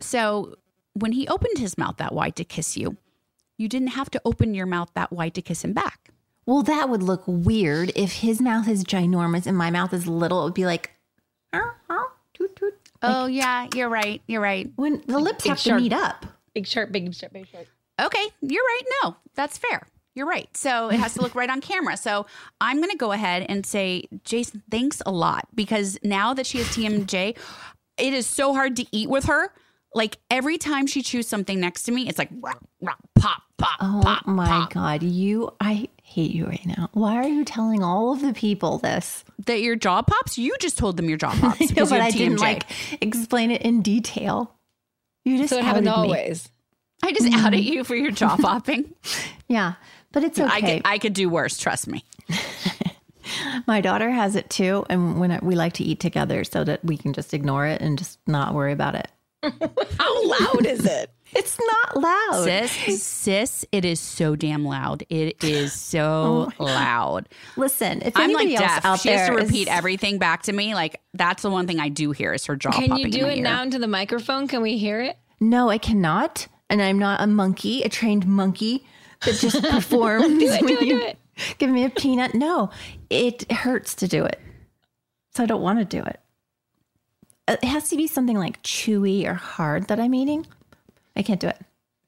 So 0.00 0.56
when 0.92 1.12
he 1.12 1.26
opened 1.28 1.56
his 1.56 1.78
mouth 1.78 1.96
that 1.96 2.12
wide 2.12 2.36
to 2.36 2.44
kiss 2.44 2.76
you, 2.76 2.98
you 3.56 3.68
didn't 3.70 3.88
have 3.88 4.10
to 4.10 4.20
open 4.26 4.52
your 4.52 4.66
mouth 4.66 4.90
that 4.92 5.10
wide 5.12 5.34
to 5.36 5.40
kiss 5.40 5.64
him 5.64 5.72
back. 5.72 6.03
Well, 6.46 6.62
that 6.62 6.88
would 6.88 7.02
look 7.02 7.22
weird 7.26 7.92
if 7.96 8.14
his 8.14 8.40
mouth 8.40 8.68
is 8.68 8.84
ginormous 8.84 9.46
and 9.46 9.56
my 9.56 9.70
mouth 9.70 9.92
is 9.94 10.06
little. 10.06 10.42
It 10.42 10.44
would 10.44 10.54
be 10.54 10.66
like, 10.66 10.92
uh, 11.52 11.60
uh, 11.88 12.02
toot, 12.34 12.54
toot. 12.56 12.74
Oh, 13.02 13.26
yeah, 13.26 13.68
you're 13.74 13.88
right. 13.88 14.20
You're 14.26 14.40
right. 14.40 14.70
when 14.76 15.02
the 15.06 15.18
lips 15.18 15.44
big 15.44 15.50
have 15.50 15.58
shark. 15.58 15.78
to 15.78 15.82
meet 15.82 15.92
up. 15.92 16.26
Big 16.54 16.66
shark, 16.66 16.92
big 16.92 17.14
shark, 17.14 17.32
big 17.32 17.46
shark. 17.48 17.66
Okay, 18.00 18.26
you're 18.40 18.62
right. 18.64 18.82
No, 19.02 19.16
that's 19.34 19.56
fair. 19.58 19.86
You're 20.14 20.26
right. 20.26 20.48
So 20.56 20.90
it 20.90 21.00
has 21.00 21.14
to 21.14 21.22
look 21.22 21.34
right 21.34 21.50
on 21.50 21.60
camera. 21.60 21.96
So 21.96 22.26
I'm 22.60 22.76
going 22.76 22.90
to 22.90 22.96
go 22.96 23.10
ahead 23.12 23.46
and 23.48 23.66
say, 23.66 24.04
Jason, 24.24 24.62
thanks 24.70 25.02
a 25.04 25.10
lot 25.10 25.48
because 25.54 25.98
now 26.04 26.34
that 26.34 26.46
she 26.46 26.58
has 26.58 26.68
TMJ, 26.68 27.36
it 27.96 28.12
is 28.14 28.26
so 28.26 28.54
hard 28.54 28.76
to 28.76 28.86
eat 28.92 29.08
with 29.10 29.24
her. 29.24 29.48
Like 29.92 30.18
every 30.30 30.56
time 30.58 30.86
she 30.86 31.02
chews 31.02 31.26
something 31.26 31.58
next 31.58 31.82
to 31.84 31.92
me, 31.92 32.08
it's 32.08 32.18
like 32.18 32.30
rah, 32.40 32.54
rah, 32.80 32.94
pop, 33.16 33.42
pop, 33.58 33.78
Oh 33.80 34.00
pop, 34.04 34.26
my 34.26 34.46
pop. 34.46 34.72
God. 34.72 35.02
You, 35.02 35.52
I 35.60 35.88
hate 36.14 36.30
you 36.30 36.46
right 36.46 36.64
now. 36.64 36.88
Why 36.92 37.16
are 37.16 37.28
you 37.28 37.44
telling 37.44 37.82
all 37.82 38.12
of 38.12 38.20
the 38.20 38.32
people 38.32 38.78
this? 38.78 39.24
That 39.46 39.60
your 39.60 39.74
jaw 39.74 40.02
pops? 40.02 40.38
You 40.38 40.54
just 40.60 40.78
told 40.78 40.96
them 40.96 41.08
your 41.08 41.18
jaw 41.18 41.30
pops. 41.40 41.60
No, 41.60 41.66
because 41.66 41.90
but 41.90 42.00
have 42.00 42.14
I 42.14 42.16
didn't 42.16 42.38
like 42.38 42.64
explain 43.02 43.50
it 43.50 43.62
in 43.62 43.82
detail. 43.82 44.54
You 45.24 45.38
just 45.38 45.50
So 45.50 45.58
it 45.58 45.64
happens 45.64 45.88
always. 45.88 46.48
I 47.02 47.12
just 47.12 47.26
mm-hmm. 47.26 47.44
outed 47.44 47.64
you 47.64 47.82
for 47.82 47.96
your 47.96 48.12
jaw 48.12 48.36
popping. 48.40 48.94
Yeah, 49.48 49.74
but 50.12 50.22
it's 50.22 50.38
I, 50.38 50.58
okay. 50.58 50.76
could, 50.76 50.82
I 50.86 50.98
could 50.98 51.14
do 51.14 51.28
worse, 51.28 51.58
trust 51.58 51.88
me. 51.88 52.04
My 53.66 53.80
daughter 53.80 54.10
has 54.10 54.36
it 54.36 54.48
too, 54.48 54.86
and 54.88 55.18
when 55.18 55.32
I, 55.32 55.40
we 55.42 55.56
like 55.56 55.72
to 55.74 55.84
eat 55.84 55.98
together, 55.98 56.44
so 56.44 56.62
that 56.62 56.84
we 56.84 56.96
can 56.96 57.12
just 57.12 57.34
ignore 57.34 57.66
it 57.66 57.80
and 57.80 57.98
just 57.98 58.18
not 58.26 58.54
worry 58.54 58.72
about 58.72 58.94
it. 58.94 59.08
How 59.98 60.28
loud 60.28 60.66
is 60.66 60.84
it? 60.86 61.10
It's 61.36 61.58
not 61.58 61.96
loud. 62.00 62.44
Sis, 62.44 63.02
sis, 63.02 63.64
it 63.72 63.84
is 63.84 63.98
so 63.98 64.36
damn 64.36 64.64
loud. 64.64 65.02
It 65.10 65.42
is 65.42 65.72
so 65.72 66.50
oh 66.60 66.64
loud. 66.64 67.28
Listen, 67.56 68.02
if 68.02 68.16
I'm 68.16 68.24
anybody 68.30 68.54
like 68.54 68.62
else 68.62 68.74
deaf. 68.74 68.84
out 68.84 69.00
She 69.00 69.08
has 69.08 69.26
there 69.26 69.36
to 69.36 69.42
is- 69.42 69.48
repeat 69.50 69.68
everything 69.68 70.18
back 70.18 70.42
to 70.44 70.52
me. 70.52 70.74
Like 70.74 71.00
that's 71.12 71.42
the 71.42 71.50
one 71.50 71.66
thing 71.66 71.80
I 71.80 71.88
do 71.88 72.12
hear 72.12 72.32
is 72.32 72.46
her 72.46 72.54
jaw 72.56 72.70
Can 72.70 72.88
popping 72.88 73.06
you 73.06 73.10
do 73.10 73.18
in 73.20 73.24
my 73.26 73.32
it 73.32 73.36
ear. 73.38 73.42
now 73.42 73.62
into 73.62 73.78
the 73.80 73.88
microphone? 73.88 74.46
Can 74.46 74.62
we 74.62 74.78
hear 74.78 75.00
it? 75.00 75.18
No, 75.40 75.70
I 75.70 75.78
cannot, 75.78 76.46
and 76.70 76.80
I'm 76.80 76.98
not 77.00 77.20
a 77.20 77.26
monkey, 77.26 77.82
a 77.82 77.88
trained 77.88 78.26
monkey 78.26 78.86
that 79.24 79.34
just 79.34 79.60
performs. 79.70 80.26
Do 80.38 80.46
it, 80.52 80.60
do 80.66 80.74
it, 80.74 80.80
do 80.80 80.98
it. 81.00 81.18
Give 81.58 81.68
me 81.68 81.84
a 81.84 81.90
peanut. 81.90 82.34
No, 82.34 82.70
it 83.10 83.50
hurts 83.50 83.96
to 83.96 84.06
do 84.08 84.24
it, 84.24 84.38
so 85.32 85.42
I 85.42 85.46
don't 85.46 85.62
want 85.62 85.80
to 85.80 85.84
do 85.84 86.00
it. 86.04 86.20
It 87.46 87.64
has 87.64 87.88
to 87.90 87.96
be 87.96 88.06
something 88.06 88.38
like 88.38 88.62
chewy 88.62 89.26
or 89.26 89.34
hard 89.34 89.88
that 89.88 90.00
I'm 90.00 90.14
eating. 90.14 90.46
I 91.14 91.22
can't 91.22 91.40
do 91.40 91.48
it. 91.48 91.60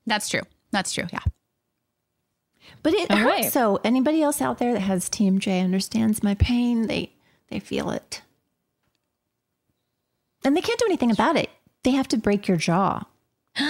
That's 0.07 0.29
true. 0.29 0.42
That's 0.70 0.92
true. 0.92 1.05
Yeah. 1.12 1.20
But 2.83 2.94
it 2.94 3.11
All 3.11 3.18
hurts. 3.18 3.31
right. 3.31 3.53
So 3.53 3.81
anybody 3.85 4.22
else 4.22 4.40
out 4.40 4.59
there 4.59 4.72
that 4.72 4.81
has 4.81 5.09
TMJ 5.09 5.62
understands 5.62 6.22
my 6.22 6.35
pain. 6.35 6.87
They 6.87 7.12
they 7.49 7.61
feel 7.61 7.90
it, 7.90 8.22
and 10.44 10.57
they 10.57 10.61
can't 10.61 10.79
do 10.79 10.87
anything 10.87 11.11
about 11.11 11.37
it. 11.37 11.51
They 11.85 11.92
have 11.92 12.09
to 12.09 12.16
break 12.16 12.49
your 12.49 12.57
jaw. 12.57 13.05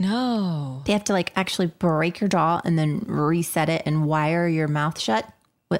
No. 0.00 0.82
They 0.86 0.92
have 0.92 1.04
to 1.04 1.12
like 1.12 1.32
actually 1.36 1.68
break 1.68 2.20
your 2.20 2.28
jaw 2.28 2.60
and 2.64 2.76
then 2.76 3.04
reset 3.06 3.68
it 3.68 3.82
and 3.86 4.06
wire 4.06 4.48
your 4.48 4.66
mouth 4.66 4.98
shut, 4.98 5.32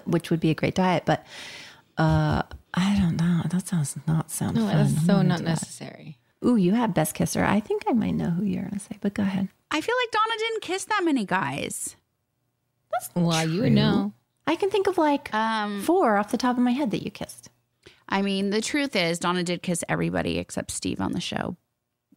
which 0.05 0.31
would 0.31 0.39
be 0.39 0.51
a 0.51 0.55
great 0.55 0.77
diet. 0.77 1.03
But 1.05 1.27
uh, 1.99 2.43
I 2.75 2.99
don't 2.99 3.17
know. 3.17 3.43
That 3.49 3.67
sounds 3.67 3.97
not 4.07 4.31
sound 4.31 4.57
No, 4.57 4.67
fun. 4.67 4.77
that's 4.77 5.07
so 5.07 5.23
not 5.23 5.39
do 5.39 5.45
that. 5.45 5.51
necessary. 5.51 6.19
Ooh, 6.45 6.57
you 6.57 6.73
have 6.75 6.93
best 6.93 7.15
kisser. 7.15 7.45
I 7.45 7.61
think 7.61 7.85
I 7.89 7.93
might 7.93 8.15
know 8.15 8.31
who 8.31 8.45
you're 8.45 8.65
gonna 8.65 8.79
say, 8.79 8.99
but 9.01 9.15
go 9.15 9.23
ahead. 9.23 9.49
I 9.71 9.81
feel 9.81 9.95
like 10.03 10.11
Donna 10.11 10.39
didn't 10.39 10.63
kiss 10.63 10.85
that 10.87 11.03
many 11.05 11.25
guys. 11.25 11.97
That's 12.93 13.11
well, 13.15 13.49
you 13.49 13.61
True. 13.63 13.71
know. 13.71 14.13
I 14.47 14.57
can 14.57 14.71
think 14.71 14.87
of 14.87 14.99
like 14.99 15.33
Um, 15.35 15.83
four 15.83 16.17
off 16.17 16.31
the 16.31 16.37
top 16.37 16.57
of 16.57 16.63
my 16.63 16.73
head 16.73 16.91
that 16.91 17.03
you 17.05 17.11
kissed. 17.11 17.49
I 18.09 18.21
mean, 18.23 18.51
the 18.51 18.61
truth 18.61 18.95
is, 18.95 19.19
Donna 19.19 19.43
did 19.43 19.63
kiss 19.63 19.83
everybody 19.89 20.39
except 20.39 20.71
Steve 20.71 21.01
on 21.01 21.13
the 21.13 21.21
show, 21.21 21.57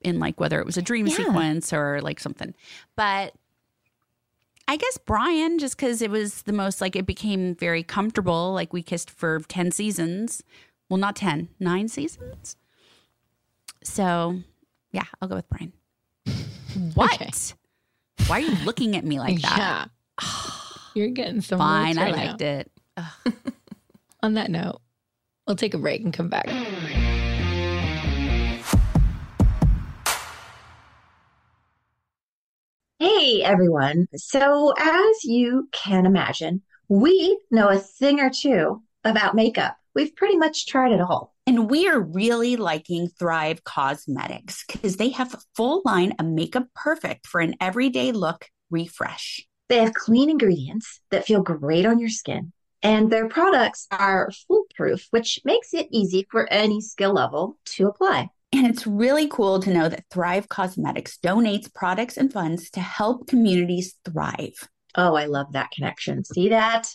in 0.01 0.19
like 0.19 0.39
whether 0.39 0.59
it 0.59 0.65
was 0.65 0.77
a 0.77 0.81
dream 0.81 1.07
Yeah. 1.07 1.15
sequence 1.15 1.71
or 1.71 2.01
like 2.01 2.19
something. 2.19 2.53
But 2.95 3.33
I 4.69 4.75
guess 4.75 4.97
Brian, 4.97 5.59
just 5.59 5.77
because 5.77 6.01
it 6.01 6.11
was 6.11 6.41
the 6.43 6.53
most 6.53 6.81
like 6.81 6.95
it 6.95 7.05
became 7.05 7.55
very 7.55 7.83
comfortable. 7.83 8.53
Like 8.53 8.73
we 8.73 8.81
kissed 8.81 9.09
for 9.09 9.39
ten 9.47 9.71
seasons. 9.71 10.43
Well, 10.89 10.97
not 10.97 11.15
ten, 11.15 11.49
nine 11.59 11.87
seasons. 11.87 12.57
So, 13.83 14.39
yeah, 14.91 15.03
I'll 15.21 15.29
go 15.29 15.35
with 15.35 15.49
Brian. 15.49 15.73
What? 16.93 17.13
Okay. 17.15 17.31
Why 18.27 18.37
are 18.37 18.41
you 18.41 18.55
looking 18.65 18.95
at 18.95 19.03
me 19.03 19.19
like 19.19 19.41
that? 19.41 19.89
Yeah. 20.21 20.27
You're 20.93 21.07
getting 21.07 21.41
some 21.41 21.57
Fine, 21.57 21.95
looks 21.95 22.07
I 22.07 22.11
liked 22.11 22.39
now. 22.41 22.47
it. 22.47 22.71
On 24.23 24.33
that 24.35 24.51
note, 24.51 24.79
we'll 25.47 25.55
take 25.55 25.73
a 25.73 25.77
break 25.79 26.01
and 26.03 26.13
come 26.13 26.29
back. 26.29 26.47
Hey 32.99 33.43
everyone. 33.43 34.07
So, 34.15 34.73
as 34.75 35.23
you 35.23 35.69
can 35.71 36.07
imagine, 36.07 36.63
we 36.89 37.39
know 37.51 37.69
a 37.69 37.77
thing 37.77 38.19
or 38.19 38.31
two 38.31 38.81
about 39.03 39.35
makeup. 39.35 39.77
We've 39.93 40.15
pretty 40.15 40.35
much 40.35 40.65
tried 40.65 40.93
it 40.93 41.01
all. 41.01 41.35
And 41.45 41.69
we 41.69 41.87
are 41.87 41.99
really 41.99 42.55
liking 42.55 43.09
Thrive 43.09 43.63
Causemetics 43.63 44.65
because 44.65 44.97
they 44.97 45.09
have 45.09 45.35
a 45.35 45.41
full 45.55 45.83
line 45.85 46.13
of 46.17 46.25
makeup 46.25 46.69
perfect 46.73 47.27
for 47.27 47.39
an 47.39 47.53
everyday 47.61 48.11
look 48.11 48.49
refresh. 48.71 49.45
They 49.69 49.77
have 49.77 49.93
clean 49.93 50.31
ingredients 50.31 50.99
that 51.11 51.25
feel 51.25 51.43
great 51.43 51.85
on 51.85 51.99
your 51.99 52.09
skin, 52.09 52.51
and 52.81 53.11
their 53.11 53.29
products 53.29 53.85
are 53.91 54.31
foolproof, 54.47 55.05
which 55.11 55.39
makes 55.45 55.71
it 55.75 55.87
easy 55.91 56.25
for 56.31 56.51
any 56.51 56.81
skill 56.81 57.13
level 57.13 57.59
to 57.75 57.87
apply. 57.87 58.31
And 58.53 58.65
it's 58.65 58.87
really 58.87 59.27
cool 59.27 59.59
to 59.59 59.73
know 59.73 59.89
that 59.89 60.05
Thrive 60.09 60.47
Causemetics 60.47 61.19
donates 61.19 61.73
products 61.73 62.17
and 62.17 62.31
funds 62.31 62.69
to 62.71 62.79
help 62.79 63.27
communities 63.27 63.95
thrive. 64.05 64.69
Oh, 64.95 65.15
I 65.15 65.25
love 65.25 65.51
that 65.51 65.71
connection. 65.71 66.23
See 66.23 66.49
that? 66.49 66.87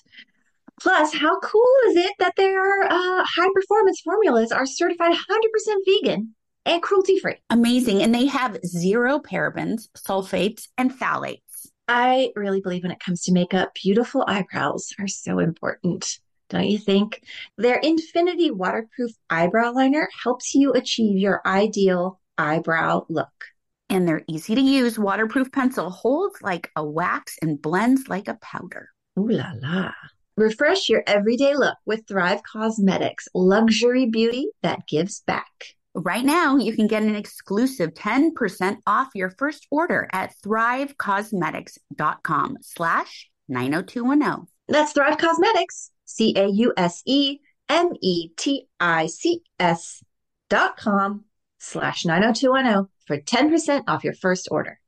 Plus, 0.81 1.15
how 1.15 1.38
cool 1.41 1.71
is 1.88 1.97
it 1.97 2.12
that 2.19 2.35
their 2.37 2.83
uh, 2.85 3.25
high 3.25 3.49
performance 3.55 4.01
formulas 4.01 4.51
are 4.51 4.67
certified 4.67 5.12
100% 5.12 5.75
vegan 5.87 6.35
and 6.65 6.83
cruelty 6.83 7.19
free? 7.19 7.37
Amazing. 7.51 8.03
And 8.03 8.15
they 8.15 8.27
have 8.27 8.59
zero 8.65 9.19
parabens, 9.19 9.88
sulfates, 9.97 10.69
and 10.79 10.91
phthalates. 10.91 11.41
I 11.87 12.31
really 12.35 12.61
believe 12.61 12.83
when 12.83 12.93
it 12.93 13.01
comes 13.01 13.23
to 13.25 13.33
makeup, 13.33 13.73
beautiful 13.75 14.25
eyebrows 14.27 14.88
are 14.99 15.09
so 15.09 15.38
important. 15.38 16.19
Don't 16.53 16.69
you 16.69 16.79
think? 16.79 17.23
Their 17.57 17.79
Infinity 17.79 18.51
Waterproof 18.51 19.12
Eyebrow 19.31 19.73
Liner 19.73 20.11
helps 20.23 20.55
you 20.55 20.75
achieve 20.75 21.17
your 21.17 21.41
ideal 21.47 22.21
eyebrow 22.37 23.07
look. 23.09 23.47
And 23.88 24.07
their 24.07 24.23
easy 24.29 24.55
to 24.55 24.61
use 24.61 24.99
waterproof 24.99 25.51
pencil 25.51 25.88
holds 25.88 26.43
like 26.43 26.71
a 26.77 26.85
wax 26.85 27.38
and 27.41 27.59
blends 27.61 28.07
like 28.09 28.29
a 28.29 28.38
powder. 28.43 28.91
Ooh 29.19 29.31
la 29.31 29.53
la. 29.62 29.93
Refresh 30.37 30.91
your 30.91 31.03
everyday 31.07 31.55
look 31.55 31.79
with 31.87 32.07
Thrive 32.07 32.43
Causemetics 32.43 33.29
luxury 33.35 34.05
beauty 34.07 34.49
that 34.62 34.87
gives 34.87 35.21
back. 35.21 35.75
Right 35.95 36.25
now, 36.25 36.59
you 36.59 36.77
can 36.77 36.87
get 36.87 37.03
an 37.03 37.17
exclusive 37.17 37.95
10% 37.95 38.77
off 38.87 39.09
your 39.15 39.31
first 39.38 39.67
order 39.71 40.07
at 40.12 40.35
thrivecausemetics.com 40.45 42.59
slash 42.61 43.31
90210. 43.49 44.49
That's 44.69 44.93
Thrive 44.93 45.19
Causemetics, 45.19 45.91
C 46.12 46.35
A 46.37 46.46
U 46.46 46.72
S 46.77 47.03
E 47.07 47.38
M 47.68 47.90
E 48.01 48.29
T 48.37 48.68
I 48.79 49.07
C 49.07 49.42
S 49.59 50.05
dot 50.51 50.77
com 50.77 51.25
slash 51.59 52.05
90210 52.05 52.88
for 53.07 53.18
10% 53.18 53.85
off 53.88 54.05
your 54.05 54.14
first 54.14 54.48
order. 54.51 54.79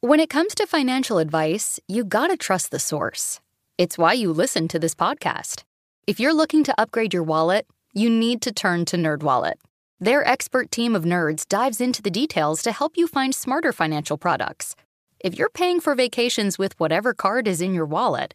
When 0.00 0.20
it 0.20 0.30
comes 0.30 0.54
to 0.54 0.66
financial 0.66 1.18
advice, 1.18 1.80
you 1.88 2.04
gotta 2.04 2.36
trust 2.36 2.70
the 2.70 2.78
source. 2.78 3.40
It's 3.78 3.98
why 3.98 4.12
you 4.12 4.32
listen 4.32 4.68
to 4.68 4.78
this 4.78 4.94
podcast. 4.94 5.64
If 6.06 6.20
you're 6.20 6.34
looking 6.34 6.62
to 6.64 6.80
upgrade 6.80 7.12
your 7.12 7.22
wallet, 7.22 7.66
you 7.92 8.08
need 8.08 8.40
to 8.42 8.52
turn 8.52 8.84
to 8.86 8.96
NerdWallet. 8.96 9.54
Their 9.98 10.26
expert 10.26 10.70
team 10.70 10.94
of 10.94 11.04
nerds 11.04 11.46
dives 11.48 11.80
into 11.80 12.00
the 12.00 12.10
details 12.10 12.62
to 12.62 12.72
help 12.72 12.96
you 12.96 13.06
find 13.06 13.34
smarter 13.34 13.72
financial 13.72 14.16
products. 14.16 14.76
If 15.18 15.36
you're 15.36 15.50
paying 15.50 15.80
for 15.80 15.94
vacations 15.94 16.58
with 16.58 16.78
whatever 16.78 17.12
card 17.12 17.48
is 17.48 17.60
in 17.60 17.74
your 17.74 17.84
wallet, 17.86 18.34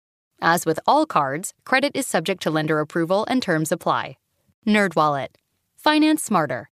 As 0.41 0.65
with 0.65 0.79
all 0.87 1.05
cards, 1.05 1.53
credit 1.65 1.91
is 1.93 2.07
subject 2.07 2.41
to 2.43 2.51
lender 2.51 2.79
approval 2.79 3.25
and 3.29 3.41
terms 3.41 3.71
apply. 3.71 4.17
NerdWallet. 4.67 5.27
Finance 5.77 6.23
smarter. 6.23 6.69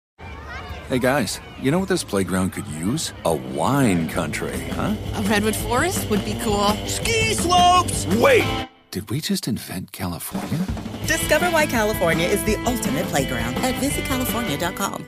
Hey 0.89 0.99
guys, 0.99 1.39
you 1.61 1.71
know 1.71 1.79
what 1.79 1.89
this 1.89 2.03
playground 2.03 2.51
could 2.51 2.67
use? 2.67 3.13
A 3.25 3.33
wine 3.33 4.09
country, 4.09 4.57
huh? 4.71 4.95
A 5.15 5.21
redwood 5.23 5.55
forest 5.55 6.09
would 6.09 6.23
be 6.25 6.37
cool. 6.41 6.67
Ski 6.87 7.33
slopes! 7.33 8.05
Wait! 8.17 8.67
Did 8.91 9.09
we 9.09 9.21
just 9.21 9.47
invent 9.47 9.91
California? 9.91 10.59
Discover 11.07 11.47
why 11.47 11.65
California 11.65 12.27
is 12.27 12.43
the 12.43 12.55
ultimate 12.65 13.05
playground 13.07 13.55
at 13.55 13.75
visitcalifornia.com. 13.75 15.07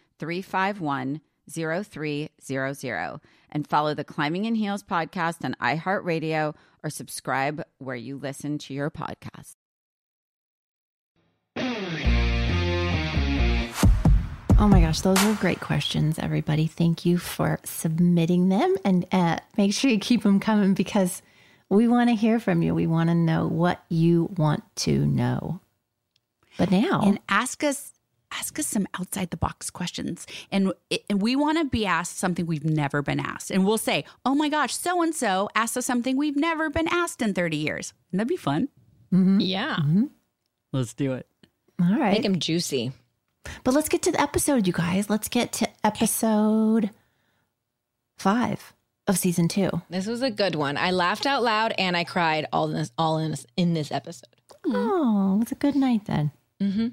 351 0.21 1.19
0300 1.49 3.19
and 3.51 3.67
follow 3.67 3.95
the 3.95 4.03
Climbing 4.03 4.45
in 4.45 4.53
Heels 4.53 4.83
podcast 4.83 5.43
on 5.43 5.55
iHeartRadio 5.59 6.53
or 6.83 6.89
subscribe 6.91 7.63
where 7.79 7.95
you 7.95 8.17
listen 8.17 8.59
to 8.59 8.73
your 8.73 8.91
podcast. 8.91 9.55
Oh 14.59 14.67
my 14.67 14.79
gosh, 14.79 15.01
those 15.01 15.21
were 15.25 15.33
great 15.33 15.59
questions, 15.59 16.19
everybody. 16.19 16.67
Thank 16.67 17.03
you 17.03 17.17
for 17.17 17.59
submitting 17.63 18.49
them 18.49 18.75
and 18.85 19.07
uh, 19.11 19.39
make 19.57 19.73
sure 19.73 19.89
you 19.89 19.97
keep 19.97 20.21
them 20.21 20.39
coming 20.39 20.75
because 20.75 21.23
we 21.67 21.87
want 21.87 22.11
to 22.11 22.15
hear 22.15 22.39
from 22.39 22.61
you. 22.61 22.75
We 22.75 22.85
want 22.85 23.09
to 23.09 23.15
know 23.15 23.47
what 23.47 23.83
you 23.89 24.29
want 24.37 24.63
to 24.77 25.03
know. 25.07 25.61
But 26.59 26.69
now, 26.69 27.01
and 27.03 27.19
ask 27.27 27.63
us 27.63 27.91
ask 28.33 28.57
us 28.59 28.67
some 28.67 28.87
outside 28.99 29.29
the 29.31 29.37
box 29.37 29.69
questions 29.69 30.25
and 30.51 30.71
and 31.09 31.21
we 31.21 31.35
want 31.35 31.57
to 31.57 31.65
be 31.65 31.85
asked 31.85 32.17
something 32.17 32.45
we've 32.45 32.63
never 32.65 33.01
been 33.01 33.19
asked 33.19 33.51
and 33.51 33.65
we'll 33.65 33.77
say 33.77 34.05
oh 34.25 34.33
my 34.35 34.49
gosh 34.49 34.75
so 34.75 35.01
and 35.01 35.13
so 35.15 35.49
asked 35.55 35.75
us 35.77 35.85
something 35.85 36.15
we've 36.17 36.35
never 36.37 36.69
been 36.69 36.87
asked 36.87 37.21
in 37.21 37.33
30 37.33 37.57
years 37.57 37.93
and 38.11 38.19
that'd 38.19 38.27
be 38.29 38.37
fun 38.37 38.67
Yeah. 39.11 39.77
let's 40.71 40.93
do 40.93 41.13
it 41.13 41.27
all 41.81 41.97
right. 41.97 42.13
Make 42.13 42.21
them 42.23 42.37
juicy. 42.37 42.91
But 43.63 43.73
let's 43.73 43.89
get 43.89 44.03
to 44.03 44.11
the 44.11 44.21
episode, 44.21 44.67
you 44.67 44.73
guys. 44.73 45.09
Let's 45.09 45.27
get 45.27 45.51
to 45.53 45.67
episode 45.83 46.91
five 48.17 48.73
of 49.07 49.17
season 49.17 49.47
two. 49.47 49.69
This 49.89 50.05
was 50.05 50.21
a 50.21 50.29
good 50.29 50.53
one. 50.55 50.77
I 50.77 50.91
laughed 50.91 51.25
out 51.25 51.41
loud 51.41 51.73
and 51.77 51.97
I 51.97 52.03
cried 52.03 52.45
all 52.53 52.67
in 52.69 52.75
this 52.75 52.91
all 52.99 53.17
in 53.17 53.31
this, 53.31 53.45
in 53.57 53.73
this 53.73 53.91
episode. 53.91 54.29
Oh, 54.67 55.35
it 55.37 55.39
was 55.39 55.51
a 55.51 55.55
good 55.55 55.75
night 55.75 56.05
then. 56.05 56.31
Mm-hmm. 56.61 56.87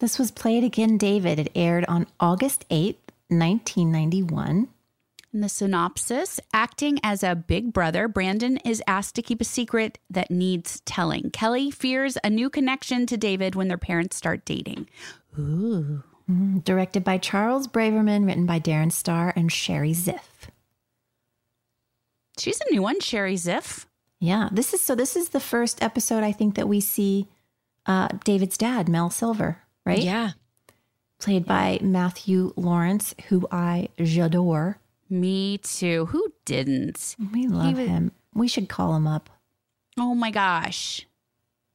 This 0.00 0.18
was 0.18 0.30
Play 0.30 0.56
It 0.56 0.64
Again, 0.64 0.96
David. 0.96 1.38
It 1.38 1.52
aired 1.54 1.84
on 1.86 2.06
August 2.18 2.66
8th, 2.70 2.96
1991. 3.28 4.68
In 5.34 5.40
the 5.42 5.48
synopsis, 5.50 6.40
acting 6.54 6.98
as 7.02 7.22
a 7.22 7.34
big 7.34 7.74
brother, 7.74 8.08
Brandon 8.08 8.56
is 8.64 8.82
asked 8.86 9.14
to 9.16 9.22
keep 9.22 9.42
a 9.42 9.44
secret 9.44 9.98
that 10.08 10.30
needs 10.30 10.80
telling. 10.86 11.30
Kelly 11.32 11.70
fears 11.70 12.16
a 12.24 12.30
new 12.30 12.48
connection 12.48 13.04
to 13.04 13.18
David 13.18 13.54
when 13.54 13.68
their 13.68 13.76
parents 13.76 14.16
start 14.16 14.46
dating. 14.46 14.88
Ooh. 15.38 16.02
Mm, 16.30 16.64
directed 16.64 17.04
by 17.04 17.18
Charles 17.18 17.68
Braverman, 17.68 18.26
written 18.26 18.46
by 18.46 18.58
Darren 18.58 18.90
Star 18.90 19.34
and 19.36 19.52
Sherry 19.52 19.92
Ziff. 19.92 20.48
She's 22.38 22.60
a 22.62 22.72
new 22.72 22.80
one, 22.80 23.00
Sherry 23.00 23.34
Ziff. 23.34 23.84
Yeah, 24.18 24.48
this 24.50 24.72
is 24.72 24.80
so. 24.80 24.94
This 24.94 25.14
is 25.14 25.28
the 25.28 25.40
first 25.40 25.82
episode 25.82 26.24
I 26.24 26.32
think 26.32 26.54
that 26.54 26.68
we 26.68 26.80
see 26.80 27.28
uh, 27.84 28.08
David's 28.24 28.56
dad, 28.56 28.88
Mel 28.88 29.10
Silver, 29.10 29.58
right? 29.84 30.02
Yeah. 30.02 30.32
Played 31.18 31.44
by 31.44 31.78
Matthew 31.82 32.52
Laurance, 32.56 33.14
who 33.28 33.46
I 33.50 33.88
j'adore. 33.98 34.76
Me 35.08 35.58
too. 35.58 36.06
Who 36.06 36.32
didn't? 36.44 37.16
We 37.32 37.46
love 37.46 37.76
was- 37.76 37.86
him. 37.88 38.12
We 38.34 38.48
should 38.48 38.68
call 38.68 38.94
him 38.94 39.06
up. 39.06 39.28
Oh 39.98 40.14
my 40.14 40.30
gosh. 40.30 41.06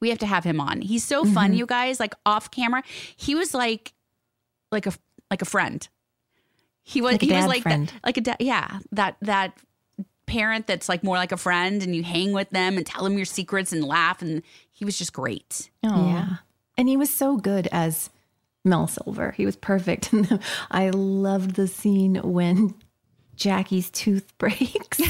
We 0.02 0.10
have 0.10 0.20
to 0.20 0.26
have 0.26 0.44
him 0.44 0.60
on. 0.60 0.82
He's 0.82 1.04
so 1.04 1.26
fun, 1.26 1.52
Mhm. 1.54 1.58
you 1.58 1.66
guys, 1.66 2.00
like 2.00 2.16
off 2.26 2.50
camera. 2.52 2.82
He 3.16 3.36
was 3.36 3.54
like 3.54 3.94
like 4.72 4.88
a 4.88 4.94
like 5.30 5.42
a 5.42 5.46
friend. 5.46 5.88
He 6.84 7.02
was 7.02 7.14
Like 7.14 7.24
a 7.24 7.26
he 7.26 7.32
was 7.34 7.46
like 7.48 7.62
friend. 7.64 7.88
That, 7.88 8.06
like 8.06 8.18
a 8.18 8.22
dad 8.22 8.38
yeah, 8.40 8.80
that 8.92 9.18
that 9.22 9.58
parent 10.28 10.66
that's 10.68 10.90
like 10.90 11.04
more 11.04 11.18
like 11.18 11.32
a 11.32 11.38
friend 11.38 11.84
and 11.84 11.96
you 11.96 12.04
hang 12.04 12.32
with 12.32 12.50
them 12.52 12.78
and 12.78 12.86
tell 12.86 13.04
them 13.04 13.16
your 13.16 13.26
secrets 13.26 13.72
and 13.72 13.84
laugh 13.84 14.22
and 14.22 14.42
he 14.72 14.86
was 14.86 14.98
just 14.98 15.14
great. 15.14 15.70
Yeah. 15.84 16.38
And 16.78 16.90
he 16.90 16.98
was 16.98 17.10
so 17.10 17.38
good 17.38 17.68
as 17.72 18.10
Mel 18.64 18.88
Silver. 18.88 19.32
He 19.32 19.46
was 19.46 19.56
perfect. 19.56 20.12
And 20.12 20.40
I 20.72 20.90
loved 20.90 21.56
the 21.56 21.68
scene 21.68 22.16
when 22.16 22.74
Jackie's 23.36 23.90
tooth 23.90 24.32
breaks. 24.38 25.02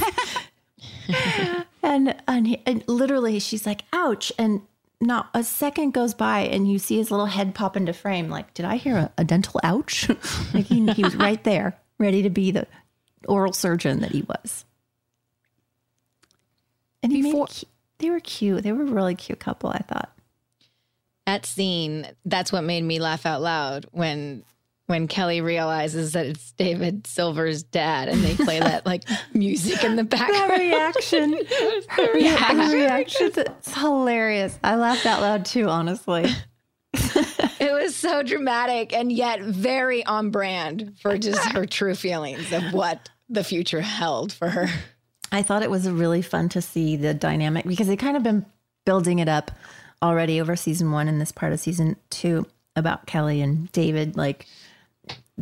and 1.81 2.15
and, 2.27 2.47
he, 2.47 2.61
and 2.65 2.83
literally 2.87 3.39
she's 3.39 3.65
like, 3.65 3.81
ouch. 3.93 4.31
And 4.37 4.61
not 5.01 5.29
a 5.33 5.43
second 5.43 5.91
goes 5.91 6.13
by 6.13 6.41
and 6.41 6.69
you 6.71 6.79
see 6.79 6.97
his 6.97 7.11
little 7.11 7.25
head 7.25 7.55
pop 7.55 7.75
into 7.75 7.93
frame. 7.93 8.29
Like, 8.29 8.53
did 8.53 8.65
I 8.65 8.77
hear 8.77 8.97
a, 8.97 9.11
a 9.17 9.23
dental 9.23 9.59
ouch? 9.63 10.09
like 10.53 10.65
he, 10.65 10.85
he 10.93 11.03
was 11.03 11.15
right 11.15 11.43
there, 11.43 11.77
ready 11.97 12.21
to 12.23 12.29
be 12.29 12.51
the 12.51 12.67
oral 13.27 13.53
surgeon 13.53 14.01
that 14.01 14.11
he 14.11 14.21
was. 14.23 14.65
And 17.03 17.11
he 17.11 17.21
Before, 17.21 17.47
made, 17.47 17.63
they 17.99 18.09
were 18.09 18.19
cute. 18.19 18.63
They 18.63 18.71
were 18.71 18.83
a 18.83 18.85
really 18.85 19.15
cute 19.15 19.39
couple, 19.39 19.69
I 19.69 19.79
thought. 19.79 20.11
That 21.25 21.45
scene, 21.45 22.07
that's 22.25 22.51
what 22.51 22.63
made 22.63 22.83
me 22.83 22.99
laugh 22.99 23.25
out 23.25 23.41
loud 23.41 23.87
when 23.91 24.43
when 24.87 25.07
Kelly 25.07 25.41
realizes 25.41 26.13
that 26.13 26.27
it's 26.27 26.51
David 26.51 27.07
Silver's 27.07 27.63
dad 27.63 28.07
and 28.07 28.23
they 28.23 28.35
play 28.35 28.59
that 28.59 28.85
like 28.85 29.03
music 29.33 29.83
in 29.83 29.95
the 29.95 30.03
background. 30.03 30.35
That 30.45 30.59
reaction. 30.59 31.33
Her 31.89 32.13
reaction. 32.13 32.71
reaction. 32.71 33.31
It's 33.35 33.73
hilarious. 33.73 34.57
I 34.63 34.75
laughed 34.75 35.05
out 35.05 35.21
loud 35.21 35.45
too, 35.45 35.67
honestly. 35.67 36.25
it 36.93 37.73
was 37.73 37.95
so 37.95 38.21
dramatic 38.21 38.93
and 38.93 39.11
yet 39.11 39.41
very 39.41 40.05
on 40.05 40.29
brand 40.29 40.97
for 41.01 41.17
just 41.17 41.43
her 41.51 41.65
true 41.65 41.95
feelings 41.95 42.51
of 42.53 42.73
what 42.73 43.09
the 43.27 43.43
future 43.43 43.81
held 43.81 44.31
for 44.31 44.49
her. 44.49 44.67
I 45.31 45.41
thought 45.41 45.63
it 45.63 45.71
was 45.71 45.89
really 45.89 46.21
fun 46.21 46.49
to 46.49 46.61
see 46.61 46.95
the 46.95 47.13
dynamic 47.13 47.65
because 47.65 47.87
they 47.87 47.97
kind 47.97 48.15
of 48.15 48.23
been 48.23 48.45
building 48.85 49.19
it 49.19 49.27
up 49.27 49.51
already 50.01 50.39
over 50.41 50.55
season 50.55 50.91
one 50.91 51.07
and 51.07 51.19
this 51.19 51.31
part 51.31 51.53
of 51.53 51.59
season 51.59 51.95
two 52.09 52.45
about 52.75 53.05
Kelly 53.05 53.41
and 53.41 53.71
David, 53.71 54.17
like 54.17 54.45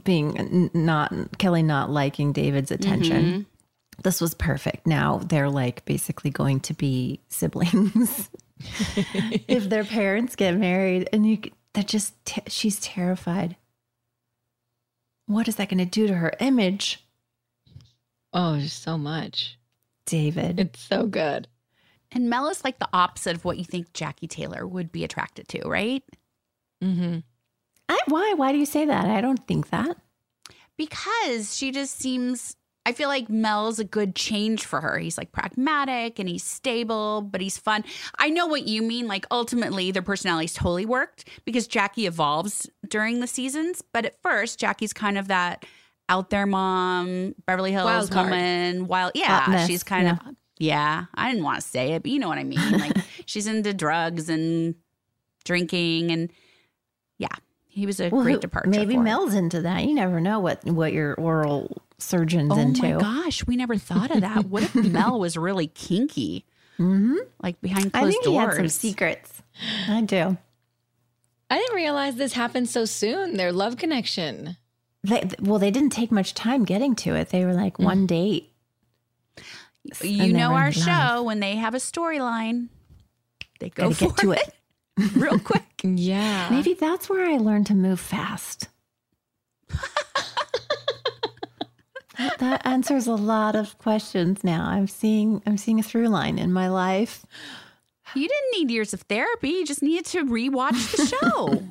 being 0.04 0.70
not 0.74 1.38
Kelly 1.38 1.64
not 1.64 1.90
liking 1.90 2.34
David's 2.34 2.72
attention. 2.72 3.24
Mm-hmm. 3.24 3.42
This 4.04 4.20
was 4.20 4.34
perfect. 4.34 4.88
Now 4.88 5.20
they're 5.20 5.50
like 5.50 5.86
basically 5.86 6.32
going 6.32 6.60
to 6.62 6.74
be 6.74 7.20
siblings 7.30 8.30
if 9.48 9.70
their 9.70 9.84
parents 9.84 10.36
get 10.36 10.56
married, 10.56 11.10
and 11.14 11.28
you 11.28 11.40
that 11.74 11.88
just 11.88 12.14
she's 12.48 12.80
terrified. 12.80 13.56
What 15.26 15.48
is 15.48 15.56
that 15.56 15.70
going 15.70 15.78
to 15.80 15.86
do 15.86 16.08
to 16.08 16.16
her 16.16 16.34
image? 16.40 17.04
Oh, 18.34 18.60
so 18.60 18.98
much. 18.98 19.58
David. 20.06 20.60
It's 20.60 20.82
so 20.82 21.06
good. 21.06 21.48
And 22.14 22.30
Mel 22.30 22.48
is 22.48 22.64
like 22.64 22.80
the 22.80 22.90
opposite 22.94 23.36
of 23.36 23.46
what 23.46 23.58
you 23.58 23.66
think 23.66 23.94
Jackie 23.94 24.28
Taylor 24.28 24.66
would 24.68 24.92
be 24.92 25.04
attracted 25.04 25.48
to, 25.50 25.68
right? 25.68 26.04
Mm-hmm. 26.84 27.20
I, 27.90 28.00
why? 28.08 28.34
Why 28.36 28.52
do 28.52 28.58
you 28.58 28.66
say 28.66 28.86
that? 28.86 29.06
I 29.06 29.22
don't 29.22 29.46
think 29.48 29.70
that. 29.70 29.98
Because 30.78 31.56
she 31.56 31.72
just 31.72 31.98
seems. 31.98 32.56
I 32.86 32.92
feel 32.92 33.08
like 33.08 33.30
Mel's 33.30 33.80
a 33.80 33.86
good 33.86 34.14
change 34.14 34.66
for 34.66 34.82
her. 34.82 34.98
He's 34.98 35.18
like 35.18 35.32
pragmatic 35.32 36.20
and 36.20 36.28
he's 36.28 36.44
stable, 36.44 37.22
but 37.22 37.40
he's 37.40 37.58
fun. 37.58 37.86
I 38.18 38.30
know 38.30 38.46
what 38.46 38.68
you 38.68 38.82
mean. 38.82 39.08
Like 39.08 39.26
ultimately, 39.32 39.92
their 39.92 40.02
personalities 40.02 40.54
totally 40.54 40.86
worked 40.86 41.30
because 41.46 41.66
Jackie 41.66 42.08
evolves 42.08 42.70
during 42.90 43.22
the 43.22 43.28
seasons. 43.28 43.82
But 43.94 44.06
at 44.06 44.22
first, 44.22 44.60
Jackie's 44.60 44.92
kind 44.92 45.18
of 45.18 45.30
that 45.30 45.66
out 46.10 46.30
there 46.30 46.46
mom, 46.46 47.36
Beverly 47.46 47.72
Hills 47.72 47.86
wild 47.86 48.14
woman, 48.14 48.88
wild. 48.88 49.14
Yeah, 49.16 49.66
she's 49.66 49.84
kind 49.84 50.08
yeah. 50.08 50.18
of. 50.30 50.36
Yeah, 50.60 51.06
I 51.16 51.32
didn't 51.32 51.44
want 51.44 51.62
to 51.62 51.68
say 51.68 51.94
it, 51.94 52.04
but 52.04 52.12
you 52.12 52.20
know 52.20 52.30
what 52.30 52.38
I 52.38 52.44
mean. 52.44 52.72
Like 52.72 52.96
she's 53.26 53.48
into 53.48 53.74
drugs 53.74 54.30
and 54.30 54.76
drinking, 55.44 56.12
and 56.12 56.32
yeah, 57.18 57.36
he 57.68 57.86
was 57.86 58.00
a 58.00 58.10
well, 58.10 58.24
great 58.24 58.42
departure. 58.42 58.70
Maybe 58.70 58.98
Mel's 58.98 59.34
into 59.34 59.62
that. 59.62 59.86
You 59.86 59.96
never 59.96 60.22
know 60.22 60.40
what 60.40 60.64
what 60.66 60.94
your 60.94 61.16
oral 61.16 61.82
surgeon's 61.98 62.52
oh 62.52 62.60
into. 62.60 62.86
Oh 62.86 63.00
my 63.00 63.02
gosh, 63.02 63.46
we 63.48 63.56
never 63.56 63.78
thought 63.78 64.12
of 64.12 64.22
that. 64.22 64.46
what 64.46 64.64
if 64.64 64.76
Mel 64.76 65.20
was 65.20 65.38
really 65.38 65.68
kinky? 65.68 66.46
Mm-hmm. 66.80 67.16
Like 67.42 67.60
behind 67.62 67.94
closed 67.94 68.08
I 68.08 68.12
think 68.12 68.24
doors. 68.24 68.34
he 68.34 68.40
had 68.40 68.56
some 68.56 68.68
secrets. 68.70 69.42
I 69.88 70.02
do. 70.02 70.38
I 71.50 71.58
didn't 71.58 71.76
realize 71.76 72.16
this 72.16 72.34
happened 72.34 72.70
so 72.70 72.86
soon. 72.86 73.38
Their 73.38 73.52
love 73.52 73.78
connection. 73.78 74.58
They, 75.04 75.30
well, 75.40 75.60
they 75.60 75.70
didn't 75.70 75.92
take 75.92 76.12
much 76.12 76.34
time 76.34 76.64
getting 76.64 76.96
to 76.98 77.16
it. 77.16 77.30
They 77.30 77.46
were 77.46 77.54
like 77.54 77.78
mm. 77.78 77.84
one 77.84 78.08
date. 78.08 78.53
You 80.02 80.34
know 80.34 80.54
our 80.54 80.72
show 80.72 81.24
when 81.24 81.40
they 81.40 81.56
have 81.56 81.74
a 81.74 81.78
storyline, 81.78 82.70
they 83.60 83.70
go 83.70 83.90
Gotta 83.90 84.06
get 84.06 84.18
to 84.18 84.32
it. 84.32 84.54
real 85.16 85.40
quick. 85.40 85.64
yeah. 85.84 86.48
Maybe 86.50 86.74
that's 86.74 87.10
where 87.10 87.26
I 87.26 87.38
learned 87.38 87.68
to 87.68 87.76
move 87.76 88.00
fast. 88.00 88.70
that, 92.18 92.38
that 92.40 92.66
answers 92.66 93.08
a 93.08 93.16
lot 93.16 93.56
of 93.56 93.78
questions 93.80 94.44
now. 94.44 94.66
I'm 94.66 94.88
seeing 94.88 95.42
I'm 95.46 95.58
seeing 95.58 95.80
a 95.80 95.84
through 95.84 96.10
line 96.10 96.38
in 96.38 96.54
my 96.54 96.70
life. 96.70 97.26
You 98.16 98.28
didn't 98.28 98.52
need 98.60 98.72
years 98.72 98.94
of 98.94 99.02
therapy. 99.02 99.50
You 99.50 99.66
just 99.66 99.82
needed 99.82 100.06
to 100.08 100.24
rewatch 100.26 100.96
the 100.96 101.06
show. 101.08 101.64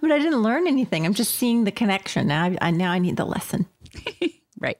but 0.00 0.10
I 0.10 0.18
didn't 0.18 0.42
learn 0.42 0.66
anything. 0.66 1.04
I'm 1.04 1.12
just 1.12 1.34
seeing 1.34 1.64
the 1.64 1.72
connection. 1.72 2.28
Now 2.28 2.44
I, 2.44 2.56
I 2.60 2.70
now 2.70 2.90
I 2.90 2.98
need 2.98 3.16
the 3.16 3.26
lesson. 3.26 3.66
right. 4.58 4.78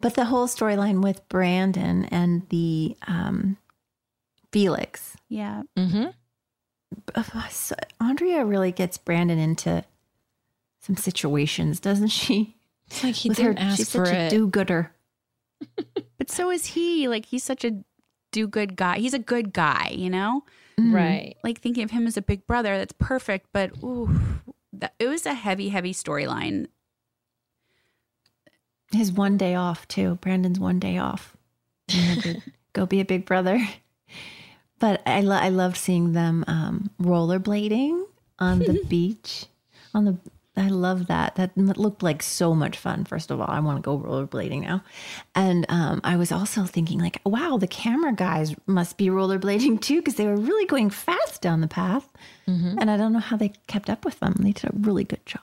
But 0.00 0.14
the 0.14 0.26
whole 0.26 0.46
storyline 0.46 1.02
with 1.02 1.26
Brandon 1.28 2.04
and 2.06 2.48
the 2.48 2.96
um, 3.06 3.56
Felix. 4.52 5.16
Yeah. 5.28 5.62
Mm-hmm. 5.76 6.06
So 7.50 7.76
Andrea 8.00 8.44
really 8.44 8.72
gets 8.72 8.98
Brandon 8.98 9.38
into 9.38 9.84
some 10.80 10.96
situations, 10.96 11.80
doesn't 11.80 12.08
she? 12.08 12.56
It's 12.86 13.04
like 13.04 13.14
he 13.14 13.28
With 13.28 13.38
didn't 13.38 13.58
her, 13.58 13.64
ask 13.64 13.76
she's 13.76 13.90
for 13.90 14.06
such 14.06 14.14
it. 14.14 14.32
a 14.32 14.36
do-gooder. 14.36 14.92
but 16.18 16.30
so 16.30 16.50
is 16.50 16.66
he. 16.66 17.06
Like 17.06 17.26
he's 17.26 17.44
such 17.44 17.64
a 17.64 17.84
do-good 18.32 18.76
guy. 18.76 18.98
He's 18.98 19.14
a 19.14 19.18
good 19.18 19.52
guy, 19.52 19.92
you 19.94 20.10
know. 20.10 20.42
Mm-hmm. 20.78 20.94
Right. 20.94 21.36
Like 21.44 21.60
thinking 21.60 21.84
of 21.84 21.90
him 21.90 22.06
as 22.06 22.16
a 22.16 22.22
big 22.22 22.46
brother, 22.46 22.78
that's 22.78 22.94
perfect. 22.98 23.48
But 23.52 23.72
ooh, 23.84 24.10
that, 24.72 24.94
it 24.98 25.06
was 25.06 25.26
a 25.26 25.34
heavy, 25.34 25.68
heavy 25.68 25.92
storyline. 25.92 26.66
His 28.92 29.12
one 29.12 29.36
day 29.36 29.54
off 29.54 29.86
too. 29.88 30.16
Brandon's 30.16 30.58
one 30.58 30.78
day 30.78 30.98
off. 30.98 31.36
go 32.72 32.86
be 32.86 33.00
a 33.00 33.04
big 33.04 33.24
brother. 33.24 33.60
But 34.78 35.02
I, 35.06 35.20
lo- 35.20 35.36
I 35.36 35.50
loved 35.50 35.76
seeing 35.76 36.12
them 36.14 36.44
um, 36.48 36.90
rollerblading 37.00 38.02
on 38.38 38.60
the 38.60 38.82
beach. 38.88 39.46
On 39.92 40.04
the, 40.06 40.16
I 40.56 40.68
love 40.68 41.06
that. 41.08 41.36
That 41.36 41.56
looked 41.56 42.02
like 42.02 42.22
so 42.22 42.54
much 42.54 42.78
fun. 42.78 43.04
First 43.04 43.30
of 43.30 43.40
all, 43.40 43.50
I 43.50 43.60
want 43.60 43.76
to 43.76 43.82
go 43.82 43.98
rollerblading 43.98 44.62
now. 44.62 44.82
And 45.34 45.66
um, 45.68 46.00
I 46.02 46.16
was 46.16 46.32
also 46.32 46.64
thinking, 46.64 46.98
like, 46.98 47.20
wow, 47.24 47.58
the 47.58 47.66
camera 47.66 48.12
guys 48.12 48.54
must 48.66 48.96
be 48.96 49.08
rollerblading 49.08 49.82
too, 49.82 49.96
because 50.00 50.14
they 50.14 50.26
were 50.26 50.36
really 50.36 50.66
going 50.66 50.88
fast 50.88 51.42
down 51.42 51.60
the 51.60 51.68
path. 51.68 52.10
Mm-hmm. 52.48 52.78
And 52.78 52.90
I 52.90 52.96
don't 52.96 53.12
know 53.12 53.18
how 53.18 53.36
they 53.36 53.52
kept 53.66 53.90
up 53.90 54.04
with 54.04 54.18
them. 54.20 54.34
They 54.38 54.52
did 54.52 54.64
a 54.64 54.72
really 54.74 55.04
good 55.04 55.24
job. 55.26 55.42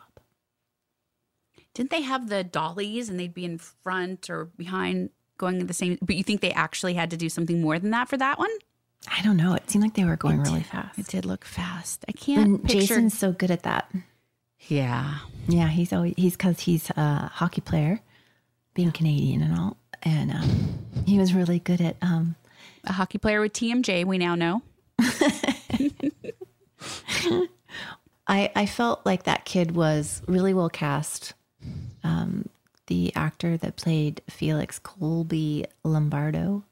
Didn't 1.77 1.91
they 1.91 2.01
have 2.01 2.27
the 2.27 2.43
dollies 2.43 3.07
and 3.07 3.19
they'd 3.19 3.35
be 3.35 3.45
in 3.45 3.59
front 3.59 4.31
or 4.31 4.45
behind 4.45 5.11
going 5.37 5.63
the 5.63 5.73
same? 5.73 5.99
But 6.01 6.15
you 6.15 6.23
think 6.23 6.41
they 6.41 6.51
actually 6.51 6.95
had 6.95 7.11
to 7.11 7.17
do 7.17 7.29
something 7.29 7.61
more 7.61 7.77
than 7.77 7.91
that 7.91 8.09
for 8.09 8.17
that 8.17 8.39
one? 8.39 8.49
I 9.07 9.21
don't 9.21 9.37
know. 9.37 9.53
It 9.53 9.69
seemed 9.69 9.83
like 9.83 9.93
they 9.93 10.03
were 10.03 10.15
going 10.15 10.39
it 10.39 10.43
really 10.45 10.61
did, 10.61 10.65
fast. 10.69 10.97
It 10.97 11.05
did 11.05 11.23
look 11.23 11.45
fast. 11.45 12.03
I 12.09 12.13
can't. 12.13 12.47
And 12.47 12.63
picture... 12.63 12.79
Jason's 12.79 13.15
so 13.15 13.31
good 13.31 13.51
at 13.51 13.61
that. 13.61 13.91
Yeah, 14.61 15.19
yeah. 15.47 15.67
He's 15.67 15.93
always 15.93 16.15
he's 16.17 16.35
because 16.35 16.61
he's 16.61 16.89
a 16.89 17.29
hockey 17.31 17.61
player, 17.61 17.99
being 18.73 18.91
Canadian 18.91 19.43
and 19.43 19.55
all, 19.55 19.77
and 20.01 20.31
um, 20.31 20.79
he 21.05 21.19
was 21.19 21.31
really 21.31 21.59
good 21.59 21.79
at 21.79 21.95
um, 22.01 22.35
a 22.85 22.93
hockey 22.93 23.19
player 23.19 23.39
with 23.39 23.53
TMJ. 23.53 24.03
We 24.03 24.17
now 24.17 24.33
know. 24.33 24.63
I 28.27 28.51
I 28.55 28.65
felt 28.65 29.05
like 29.05 29.25
that 29.25 29.45
kid 29.45 29.75
was 29.75 30.23
really 30.25 30.55
well 30.55 30.69
cast. 30.69 31.35
Um, 32.07 32.49
the 32.87 33.13
actor 33.15 33.57
that 33.57 33.75
played 33.75 34.21
Felix 34.29 34.79
Colby 34.79 35.65
Lombardo. 35.83 36.63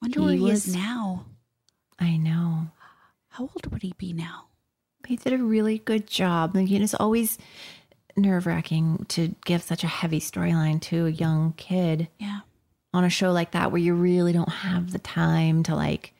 Wonder 0.00 0.20
he 0.20 0.24
where 0.24 0.34
he 0.34 0.40
was, 0.40 0.68
is 0.68 0.74
now. 0.74 1.26
I 1.98 2.16
know. 2.16 2.68
How 3.28 3.42
old 3.42 3.70
would 3.70 3.82
he 3.82 3.92
be 3.98 4.14
now? 4.14 4.46
He 5.06 5.16
did 5.16 5.34
a 5.34 5.38
really 5.38 5.78
good 5.78 6.06
job. 6.06 6.56
Like, 6.56 6.70
it's 6.70 6.94
always 6.94 7.36
nerve 8.16 8.46
wracking 8.46 9.04
to 9.08 9.34
give 9.44 9.62
such 9.62 9.84
a 9.84 9.88
heavy 9.88 10.20
storyline 10.20 10.80
to 10.80 11.06
a 11.06 11.10
young 11.10 11.52
kid. 11.58 12.08
Yeah. 12.18 12.40
On 12.94 13.04
a 13.04 13.10
show 13.10 13.30
like 13.32 13.50
that 13.50 13.70
where 13.70 13.82
you 13.82 13.92
really 13.92 14.32
don't 14.32 14.48
have 14.48 14.92
the 14.92 14.98
time 14.98 15.62
to 15.64 15.74
like 15.74 16.13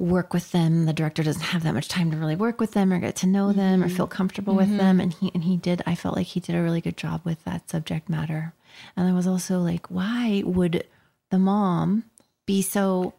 work 0.00 0.32
with 0.32 0.50
them. 0.52 0.86
The 0.86 0.92
director 0.92 1.22
doesn't 1.22 1.42
have 1.42 1.62
that 1.62 1.74
much 1.74 1.88
time 1.88 2.10
to 2.10 2.16
really 2.16 2.36
work 2.36 2.60
with 2.60 2.72
them 2.72 2.92
or 2.92 2.98
get 2.98 3.16
to 3.16 3.26
know 3.26 3.48
mm-hmm. 3.48 3.58
them 3.58 3.84
or 3.84 3.88
feel 3.88 4.06
comfortable 4.06 4.54
mm-hmm. 4.54 4.70
with 4.70 4.78
them. 4.78 5.00
And 5.00 5.12
he 5.12 5.30
and 5.34 5.44
he 5.44 5.56
did. 5.56 5.82
I 5.86 5.94
felt 5.94 6.16
like 6.16 6.28
he 6.28 6.40
did 6.40 6.56
a 6.56 6.62
really 6.62 6.80
good 6.80 6.96
job 6.96 7.20
with 7.24 7.44
that 7.44 7.70
subject 7.70 8.08
matter. 8.08 8.54
And 8.96 9.08
I 9.08 9.12
was 9.12 9.26
also 9.26 9.60
like, 9.60 9.86
why 9.88 10.42
would 10.44 10.84
the 11.30 11.38
mom 11.38 12.04
be 12.46 12.62
so 12.62 13.14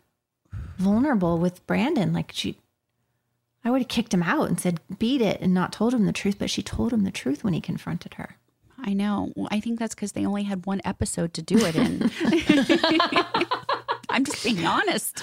vulnerable 0.77 1.37
with 1.37 1.65
Brandon. 1.67 2.13
Like 2.13 2.31
she, 2.33 2.57
I 3.63 3.71
would 3.71 3.81
have 3.81 3.87
kicked 3.87 4.13
him 4.13 4.23
out 4.23 4.49
and 4.49 4.59
said, 4.59 4.79
beat 4.99 5.21
it, 5.21 5.39
and 5.41 5.53
not 5.53 5.71
told 5.71 5.93
him 5.93 6.05
the 6.05 6.11
truth. 6.11 6.37
But 6.37 6.49
she 6.49 6.61
told 6.61 6.91
him 6.91 7.03
the 7.03 7.11
truth 7.11 7.43
when 7.43 7.53
he 7.53 7.61
confronted 7.61 8.15
her. 8.15 8.35
I 8.83 8.93
know. 8.93 9.31
Well, 9.35 9.47
I 9.51 9.59
think 9.59 9.79
that's 9.79 9.93
because 9.93 10.13
they 10.13 10.25
only 10.25 10.43
had 10.43 10.65
one 10.65 10.81
episode 10.83 11.33
to 11.35 11.41
do 11.41 11.57
it 11.59 11.75
in. 11.75 12.09
I'm 14.11 14.25
just 14.25 14.43
being 14.43 14.65
honest. 14.65 15.21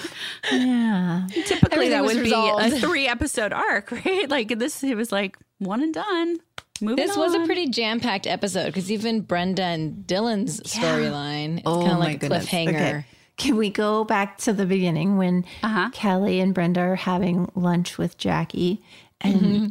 Yeah. 0.51 1.27
Typically, 1.45 1.87
Everything 1.87 1.91
that 1.91 2.03
was 2.03 2.15
would 2.15 2.23
be 2.23 2.33
a 2.33 2.79
three 2.79 3.07
episode 3.07 3.53
arc, 3.53 3.91
right? 4.05 4.29
Like 4.29 4.57
this, 4.59 4.83
it 4.83 4.95
was 4.95 5.11
like 5.11 5.37
one 5.59 5.81
and 5.81 5.93
done. 5.93 6.37
Moving 6.81 7.05
This 7.05 7.17
was 7.17 7.35
a 7.35 7.45
pretty 7.45 7.67
jam 7.69 7.99
packed 7.99 8.25
episode 8.25 8.67
because 8.67 8.89
even 8.91 9.21
Brenda 9.21 9.63
and 9.63 10.07
Dylan's 10.07 10.61
storyline, 10.61 11.55
it's 11.57 11.63
Oh 11.65 11.81
kind 11.81 11.91
of 11.93 11.99
like 11.99 12.15
a 12.15 12.19
goodness. 12.19 12.45
cliffhanger. 12.47 12.69
Okay. 12.69 13.05
Can 13.35 13.55
we 13.57 13.69
go 13.69 14.03
back 14.05 14.37
to 14.39 14.53
the 14.53 14.65
beginning 14.65 15.17
when 15.17 15.45
Uh-huh. 15.63 15.89
Kelly 15.93 16.39
and 16.39 16.53
Brenda 16.53 16.79
are 16.81 16.95
having 16.95 17.49
lunch 17.55 17.97
with 17.97 18.17
Jackie 18.17 18.81
and 19.21 19.35
Mm-hmm. 19.41 19.67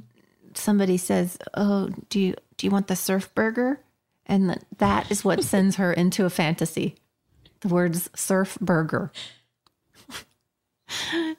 somebody 0.55 0.97
says, 0.99 1.39
"Oh, 1.55 1.91
do 2.11 2.21
you 2.21 2.35
do 2.59 2.67
you 2.67 2.71
want 2.71 2.89
the 2.89 2.97
surf 2.97 3.35
burger?" 3.35 3.81
And 4.27 4.59
that 4.77 5.11
is 5.11 5.25
what 5.25 5.43
sends 5.43 5.77
her 5.77 5.91
into 5.93 6.27
a 6.27 6.31
fantasy. 6.31 6.97
The 7.61 7.69
words 7.69 8.09
surf 8.15 8.57
burger. 8.61 9.13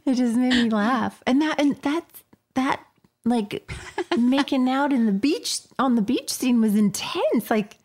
it 0.06 0.16
just 0.16 0.36
made 0.36 0.64
me 0.64 0.70
laugh. 0.70 1.22
And 1.26 1.42
that 1.42 1.60
and 1.60 1.76
that 1.78 2.06
that 2.56 2.82
like 3.26 3.72
making 4.18 4.70
out 4.70 4.92
in 4.94 5.06
the 5.06 5.12
beach 5.12 5.60
on 5.78 5.96
the 5.96 6.02
beach 6.02 6.30
scene 6.32 6.62
was 6.62 6.76
intense. 6.76 7.50
Like 7.50 7.78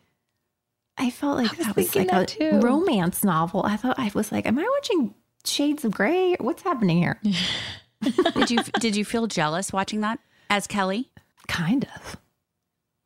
I 0.97 1.09
felt 1.09 1.37
like 1.37 1.55
that 1.57 1.75
was 1.75 1.95
like 1.95 2.09
that 2.09 2.33
a 2.33 2.51
too. 2.51 2.59
romance 2.59 3.23
novel. 3.23 3.63
I 3.65 3.77
thought 3.77 3.99
I 3.99 4.11
was 4.13 4.31
like, 4.31 4.45
am 4.45 4.59
I 4.59 4.67
watching 4.77 5.13
Shades 5.45 5.85
of 5.85 5.91
Grey? 5.91 6.35
What's 6.39 6.63
happening 6.63 6.97
here? 6.97 7.19
did 8.01 8.51
you 8.51 8.59
did 8.79 8.95
you 8.95 9.05
feel 9.05 9.27
jealous 9.27 9.73
watching 9.73 10.01
that 10.01 10.19
as 10.49 10.67
Kelly? 10.67 11.09
Kind 11.47 11.87
of. 11.95 12.17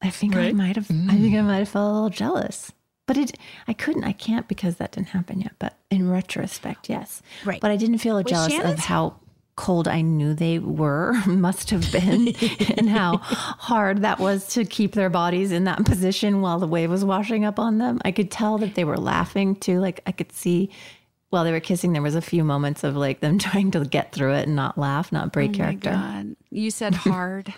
I 0.02 0.10
think 0.10 0.36
I 0.36 0.52
might 0.54 0.76
have. 0.76 0.90
I 0.90 0.94
mm. 0.94 1.22
think 1.22 1.36
I 1.36 1.42
might 1.42 1.58
have 1.60 1.70
felt 1.70 1.92
a 1.92 1.94
little 1.94 2.10
jealous, 2.10 2.72
but 3.10 3.18
it. 3.18 3.36
I 3.68 3.74
couldn't. 3.74 4.03
I 4.03 4.12
can't 4.12 4.47
because 4.47 4.76
that 4.76 4.91
didn't 4.91 5.07
happen 5.07 5.41
yet. 5.41 5.53
But 5.57 5.76
in 5.89 6.12
retrospect, 6.12 6.89
yes. 6.91 7.24
Right. 7.43 7.60
But 7.60 7.72
I 7.72 7.76
didn't 7.76 7.97
feel 7.97 8.22
jealous 8.22 8.53
of 8.60 8.78
how 8.78 9.16
cold 9.55 9.88
I 9.88 10.01
knew 10.01 10.36
they 10.36 10.60
were, 10.60 11.14
must 11.26 11.72
have 11.72 11.91
been, 11.91 12.28
and 12.78 12.88
how 12.88 13.18
hard 13.18 14.03
that 14.03 14.20
was 14.20 14.49
to 14.49 14.64
keep 14.64 14.93
their 14.93 15.10
bodies 15.10 15.51
in 15.51 15.64
that 15.64 15.86
position 15.86 16.41
while 16.41 16.60
the 16.60 16.68
wave 16.68 16.91
was 16.91 17.03
washing 17.03 17.45
up 17.45 17.57
on 17.57 17.80
them. 17.80 17.99
I 18.05 18.12
could 18.12 18.30
tell 18.30 18.60
that 18.60 18.76
they 18.76 18.84
were 18.84 18.97
laughing 18.97 19.55
too. 19.55 19.80
Like 19.80 20.01
I 20.05 20.12
could 20.12 20.32
see. 20.32 20.70
While 21.32 21.43
they 21.43 21.51
were 21.51 21.60
kissing, 21.60 21.93
there 21.93 22.01
was 22.03 22.16
a 22.16 22.22
few 22.22 22.43
moments 22.43 22.84
of 22.84 22.95
like 22.95 23.22
them 23.22 23.39
trying 23.47 23.72
to 23.72 23.86
get 23.86 24.12
through 24.12 24.36
it 24.36 24.45
and 24.45 24.55
not 24.55 24.78
laugh, 24.78 25.12
not 25.12 25.34
break 25.34 25.51
Oh 25.51 25.53
character. 25.55 25.89
God. 25.89 26.36
You 26.51 26.70
said 26.70 26.93
hard. 26.93 27.53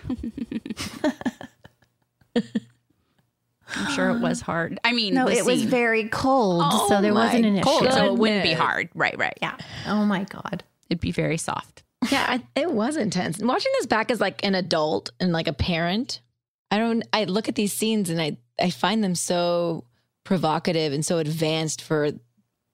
I'm 3.75 3.91
sure 3.93 4.09
it 4.09 4.19
was 4.19 4.41
hard. 4.41 4.79
I 4.83 4.91
mean, 4.93 5.13
No, 5.13 5.25
the 5.27 5.37
it 5.37 5.45
was 5.45 5.63
very 5.63 6.07
cold, 6.09 6.61
so 6.87 6.97
Oh 6.97 7.01
there 7.01 7.13
wasn't 7.13 7.43
my 7.43 7.47
an 7.49 7.55
issue. 7.57 7.63
cold, 7.63 7.91
so 7.91 8.05
it 8.13 8.17
wouldn't 8.17 8.43
be 8.43 8.53
hard. 8.53 8.89
Right, 8.93 9.17
right. 9.17 9.37
Yeah. 9.41 9.55
Oh 9.87 10.05
my 10.05 10.23
god. 10.25 10.63
It'd 10.89 10.99
be 11.01 11.11
very 11.11 11.37
soft. 11.37 11.83
Yeah, 12.11 12.25
I, 12.27 12.41
it 12.59 12.71
was 12.71 12.97
intense. 12.97 13.37
And 13.39 13.47
Watching 13.47 13.71
this 13.77 13.85
back 13.85 14.09
as 14.11 14.19
like 14.19 14.43
an 14.43 14.55
adult 14.55 15.11
and 15.19 15.31
like 15.31 15.47
a 15.47 15.53
parent, 15.53 16.19
I 16.71 16.77
don't. 16.77 17.03
I 17.13 17.25
look 17.25 17.47
at 17.47 17.55
these 17.55 17.73
scenes 17.73 18.09
and 18.09 18.21
I 18.21 18.37
I 18.59 18.69
find 18.71 19.03
them 19.03 19.15
so 19.15 19.85
provocative 20.23 20.93
and 20.93 21.05
so 21.05 21.17
advanced 21.19 21.81
for 21.81 22.11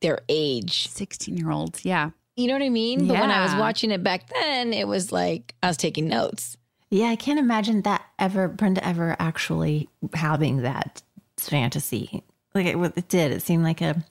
their 0.02 0.20
age. 0.30 0.88
16 0.90 1.36
year 1.38 1.52
olds. 1.52 1.84
Yeah. 1.86 2.12
You 2.36 2.48
know 2.48 2.54
what 2.54 2.62
I 2.62 2.70
mean? 2.70 3.08
But 3.08 3.20
when 3.20 3.32
I 3.32 3.44
was 3.44 3.56
watching 3.56 3.90
it 3.92 4.04
back 4.04 4.30
then, 4.30 4.72
it 4.74 4.88
was 4.88 5.12
like 5.12 5.56
I 5.64 5.68
was 5.68 5.78
taking 5.78 6.08
notes. 6.08 6.56
Yeah, 6.90 7.08
I 7.08 7.16
can't 7.16 7.40
imagine 7.40 7.82
that 7.82 8.06
ever 8.18 8.48
Brenda 8.48 8.86
ever 8.86 9.16
actually 9.20 9.90
having 10.14 10.62
that 10.62 11.02
fantasy. 11.38 12.24
Like 12.54 12.66
it, 12.66 12.78
it 12.78 13.10
did. 13.10 13.32
It 13.32 13.42
seemed 13.42 13.64
like 13.64 13.82
a 13.82 14.04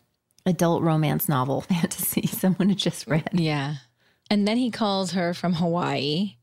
adult 0.44 0.82
romance 0.82 1.28
novel 1.28 1.60
fantasy 1.62 2.26
someone 2.26 2.68
had 2.68 2.78
just 2.78 3.06
read. 3.06 3.30
Yeah. 3.32 3.76
And 4.30 4.46
then 4.46 4.56
he 4.56 4.70
calls 4.70 5.12
her 5.12 5.32
from 5.34 5.54
Hawaii 5.54 6.36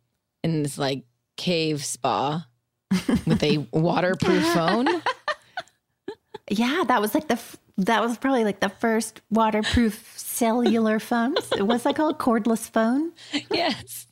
in 0.43 0.63
this 0.63 0.77
like 0.77 1.03
cave 1.37 1.83
spa 1.83 2.47
with 3.25 3.43
a 3.43 3.67
waterproof 3.71 4.43
phone. 4.53 4.87
Yeah, 6.49 6.83
that 6.87 7.01
was 7.01 7.13
like 7.15 7.29
the 7.29 7.39
that 7.77 8.01
was 8.01 8.17
probably 8.17 8.43
like 8.43 8.59
the 8.59 8.69
first 8.69 9.21
waterproof 9.31 10.13
cellular 10.17 10.99
phones. 10.99 11.51
It 11.53 11.65
was 11.65 11.85
like 11.85 11.99
a 11.99 12.13
cordless 12.13 12.69
phone. 12.69 13.13
Yes. 13.49 14.07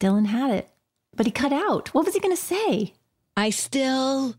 Dylan 0.00 0.26
had 0.26 0.50
it, 0.50 0.70
but 1.18 1.26
he 1.26 1.32
cut 1.32 1.52
out. 1.52 1.92
What 1.92 2.06
was 2.06 2.14
he 2.14 2.20
going 2.20 2.34
to 2.34 2.40
say? 2.42 2.94
I 3.36 3.50
still 3.50 4.34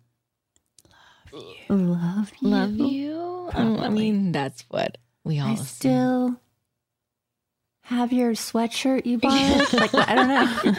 Love 1.69 2.31
you. 2.41 2.47
love 2.49 2.71
you. 2.75 3.49
Um, 3.53 3.79
I 3.79 3.89
mean, 3.89 4.31
that's 4.31 4.63
what 4.69 4.97
we 5.23 5.39
all 5.39 5.49
I 5.49 5.53
assume. 5.53 5.65
still 5.65 6.41
have 7.83 8.11
your 8.11 8.31
sweatshirt 8.31 9.05
you 9.05 9.19
bought. 9.19 9.71
like 9.73 9.93
I 9.93 10.15
don't 10.15 10.27
know. 10.27 10.73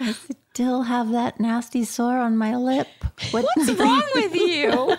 I 0.00 0.14
still 0.52 0.82
have 0.82 1.10
that 1.10 1.40
nasty 1.40 1.82
sore 1.84 2.18
on 2.18 2.36
my 2.36 2.54
lip. 2.56 2.86
What- 3.32 3.46
What's 3.56 3.70
wrong 3.80 4.02
with 4.14 4.34
you? 4.36 4.96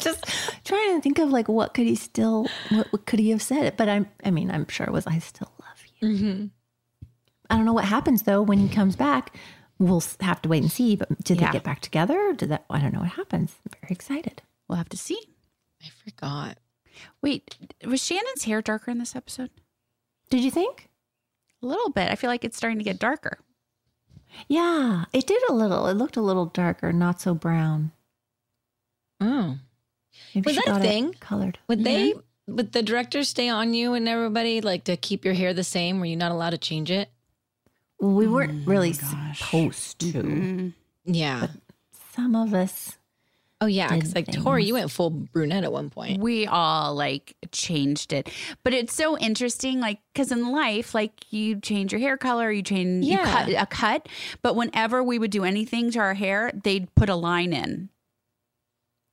Just 0.00 0.24
trying 0.64 0.96
to 0.96 1.00
think 1.00 1.18
of 1.18 1.30
like 1.30 1.48
what 1.48 1.74
could 1.74 1.86
he 1.86 1.94
still 1.94 2.46
what, 2.70 2.92
what 2.92 3.06
could 3.06 3.20
he 3.20 3.30
have 3.30 3.42
said? 3.42 3.76
But 3.76 3.88
I'm 3.88 4.08
I 4.24 4.32
mean 4.32 4.50
I'm 4.50 4.66
sure 4.68 4.84
it 4.86 4.92
was 4.92 5.06
I 5.06 5.20
still 5.20 5.50
love 5.60 5.84
you. 6.00 6.08
Mm-hmm. 6.08 6.46
I 7.50 7.56
don't 7.56 7.64
know 7.64 7.72
what 7.72 7.84
happens 7.84 8.22
though 8.22 8.42
when 8.42 8.58
he 8.58 8.68
comes 8.68 8.96
back. 8.96 9.34
We'll 9.78 10.02
have 10.20 10.42
to 10.42 10.48
wait 10.48 10.62
and 10.62 10.72
see. 10.72 10.96
But 10.96 11.22
did 11.22 11.40
Yeah. 11.40 11.46
they 11.46 11.52
get 11.52 11.64
back 11.64 11.80
together? 11.80 12.32
Did 12.32 12.48
that? 12.50 12.64
I 12.68 12.80
don't 12.80 12.92
know 12.92 13.00
what 13.00 13.10
happens. 13.10 13.54
I'm 13.64 13.72
very 13.80 13.92
excited. 13.92 14.42
We'll 14.68 14.76
have 14.78 14.88
to 14.90 14.96
see. 14.96 15.18
I 15.82 15.88
forgot. 16.04 16.58
Wait, 17.22 17.56
was 17.84 18.04
Shannon's 18.04 18.44
hair 18.44 18.60
darker 18.60 18.90
in 18.90 18.98
this 18.98 19.14
episode? 19.14 19.50
Did 20.30 20.42
you 20.42 20.50
think? 20.50 20.88
A 21.62 21.66
little 21.66 21.90
bit. 21.90 22.10
I 22.10 22.16
feel 22.16 22.28
like 22.28 22.44
it's 22.44 22.56
starting 22.56 22.78
to 22.78 22.84
get 22.84 22.98
darker. 22.98 23.38
Yeah, 24.48 25.04
it 25.12 25.26
did 25.26 25.42
a 25.48 25.52
little. 25.52 25.86
It 25.86 25.94
looked 25.94 26.16
a 26.16 26.20
little 26.22 26.46
darker, 26.46 26.92
not 26.92 27.20
so 27.20 27.34
brown. 27.34 27.92
Oh. 29.20 29.58
Maybe 30.34 30.46
Was 30.46 30.54
she 30.54 30.60
that 30.60 30.68
a 30.68 30.72
got 30.72 30.84
it 30.84 30.88
thing? 30.88 31.14
Colored. 31.20 31.58
Would 31.68 31.84
they 31.84 32.10
mm-hmm. 32.12 32.56
would 32.56 32.72
the 32.72 32.82
directors 32.82 33.28
stay 33.28 33.48
on 33.48 33.74
you 33.74 33.94
and 33.94 34.08
everybody 34.08 34.60
like 34.60 34.84
to 34.84 34.96
keep 34.96 35.24
your 35.24 35.34
hair 35.34 35.54
the 35.54 35.64
same? 35.64 35.98
Were 36.00 36.06
you 36.06 36.16
not 36.16 36.32
allowed 36.32 36.50
to 36.50 36.58
change 36.58 36.90
it? 36.90 37.10
Well, 38.00 38.12
we 38.14 38.26
weren't 38.28 38.66
really 38.66 38.92
supposed 38.92 39.98
to. 40.00 40.12
Mm-hmm. 40.12 40.68
Yeah. 41.04 41.48
Some 42.14 42.34
of 42.36 42.54
us. 42.54 42.96
Oh 43.60 43.66
yeah, 43.66 43.92
because 43.92 44.14
like 44.14 44.30
Tori, 44.30 44.64
you 44.64 44.74
went 44.74 44.88
full 44.88 45.10
brunette 45.10 45.64
at 45.64 45.72
one 45.72 45.90
point. 45.90 46.20
We 46.20 46.46
all 46.46 46.94
like 46.94 47.34
changed 47.50 48.12
it. 48.12 48.30
But 48.62 48.72
it's 48.72 48.94
so 48.94 49.18
interesting, 49.18 49.80
like, 49.80 49.98
because 50.12 50.30
in 50.30 50.52
life, 50.52 50.94
like, 50.94 51.32
you 51.32 51.58
change 51.60 51.90
your 51.90 52.00
hair 52.00 52.16
color, 52.16 52.52
you 52.52 52.62
change 52.62 53.04
you 53.04 53.16
Yeah. 53.16 53.24
cut 53.24 53.48
a 53.48 53.66
cut. 53.66 54.08
But 54.42 54.54
whenever 54.54 55.02
we 55.02 55.18
would 55.18 55.32
do 55.32 55.42
anything 55.42 55.90
to 55.90 55.98
our 55.98 56.14
hair, 56.14 56.52
they'd 56.54 56.94
put 56.94 57.08
a 57.08 57.16
line 57.16 57.52
in. 57.52 57.88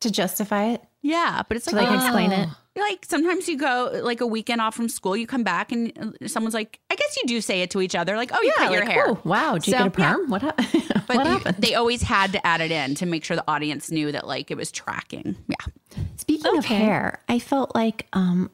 To 0.01 0.11
justify 0.11 0.65
it? 0.65 0.83
Yeah, 1.01 1.41
but 1.47 1.57
it's 1.57 1.65
So 1.65 1.75
like 1.75 1.88
they 1.89 1.95
can 1.95 2.03
explain 2.05 2.31
it? 2.31 2.49
Like 2.78 3.05
sometimes 3.05 3.47
you 3.47 3.57
go 3.57 4.01
like 4.03 4.19
a 4.19 4.28
weekend 4.28 4.59
off 4.59 4.76
from 4.76 4.89
school, 4.89 5.15
you 5.15 5.26
come 5.26 5.43
back 5.43 5.71
and 5.71 6.17
someone's 6.28 6.53
like, 6.53 6.80
I 6.89 6.95
guess 6.95 7.15
you 7.15 7.23
do 7.26 7.39
say 7.39 7.61
it 7.61 7.69
to 7.71 7.82
each 7.82 7.95
other, 7.95 8.17
like, 8.17 8.32
"Oh, 8.34 8.41
you 8.41 8.51
cut 8.57 8.71
your 8.73 8.84
hair." 8.84 9.05
"Oh, 9.07 9.19
wow, 9.23 9.53
did 9.53 9.67
you 9.67 9.73
get 9.73 9.82
a 9.82 10.01
yeah. 10.01 10.13
perm? 10.13 10.30
What, 10.30 10.41
hap- 10.41 10.57
But 11.07 11.15
what 11.15 11.26
you- 11.26 11.32
happened? 11.32 11.57
they 11.59 11.73
always 11.76 12.01
had 12.01 12.34
to 12.34 12.45
add 12.45 12.59
it 12.59 12.71
in 12.71 12.95
to 12.95 13.05
make 13.05 13.23
sure 13.23 13.38
the 13.38 13.45
audience 13.47 13.91
knew 13.91 14.11
that 14.11 14.28
like 14.28 14.51
it 14.51 14.57
was 14.57 14.71
tracking. 14.71 15.38
Yeah. 15.47 15.99
Speaking 16.17 16.57
of 16.57 16.65
hair, 16.65 17.21
I 17.30 17.39
felt 17.39 17.73
like 17.73 18.07
um, 18.11 18.51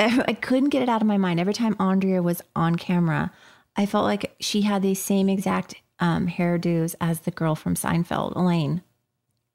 I, 0.00 0.24
I 0.28 0.32
couldn't 0.32 0.70
get 0.70 0.82
it 0.82 0.88
out 0.88 1.00
of 1.00 1.06
my 1.06 1.18
mind. 1.18 1.38
Every 1.38 1.54
time 1.54 1.76
Andrea 1.78 2.22
was 2.22 2.42
on 2.56 2.74
camera, 2.74 3.30
I 3.76 3.86
felt 3.86 4.04
like 4.04 4.34
she 4.40 4.62
had 4.62 4.82
the 4.82 4.94
same 4.94 5.28
exact 5.28 5.76
um, 6.00 6.26
hairdos 6.26 6.96
as 7.00 7.20
the 7.20 7.30
girl 7.30 7.54
from 7.54 7.74
Seinfeld, 7.76 8.34
Elaine. 8.34 8.82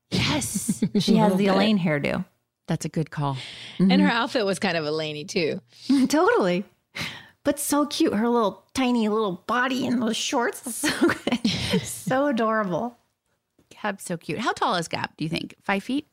Yes. 0.09 0.83
She 0.99 1.17
has 1.17 1.35
the 1.35 1.47
Elaine 1.47 1.77
hairdo. 1.79 2.25
That's 2.69 2.85
a 2.85 2.89
good 2.89 3.09
call. 3.09 3.35
And 3.79 3.99
her 3.99 4.07
outfit 4.07 4.45
was 4.45 4.59
kind 4.59 4.77
of 4.77 4.85
a 4.85 4.91
laney 4.91 5.25
too. 5.25 5.59
totally. 6.07 6.63
But 7.43 7.59
so 7.59 7.87
cute. 7.87 8.13
Her 8.13 8.29
little 8.29 8.63
tiny 8.75 9.09
little 9.09 9.43
body 9.47 9.87
and 9.87 9.99
those 10.01 10.15
shorts. 10.15 10.61
So 10.89 10.89
good. 11.07 11.81
so 11.81 12.27
adorable. 12.27 12.95
Gab's 13.81 14.03
so 14.03 14.17
cute. 14.17 14.37
How 14.39 14.53
tall 14.53 14.75
is 14.75 14.87
Gab, 14.87 15.09
do 15.17 15.23
you 15.23 15.29
think? 15.29 15.55
Five 15.63 15.83
feet? 15.83 16.05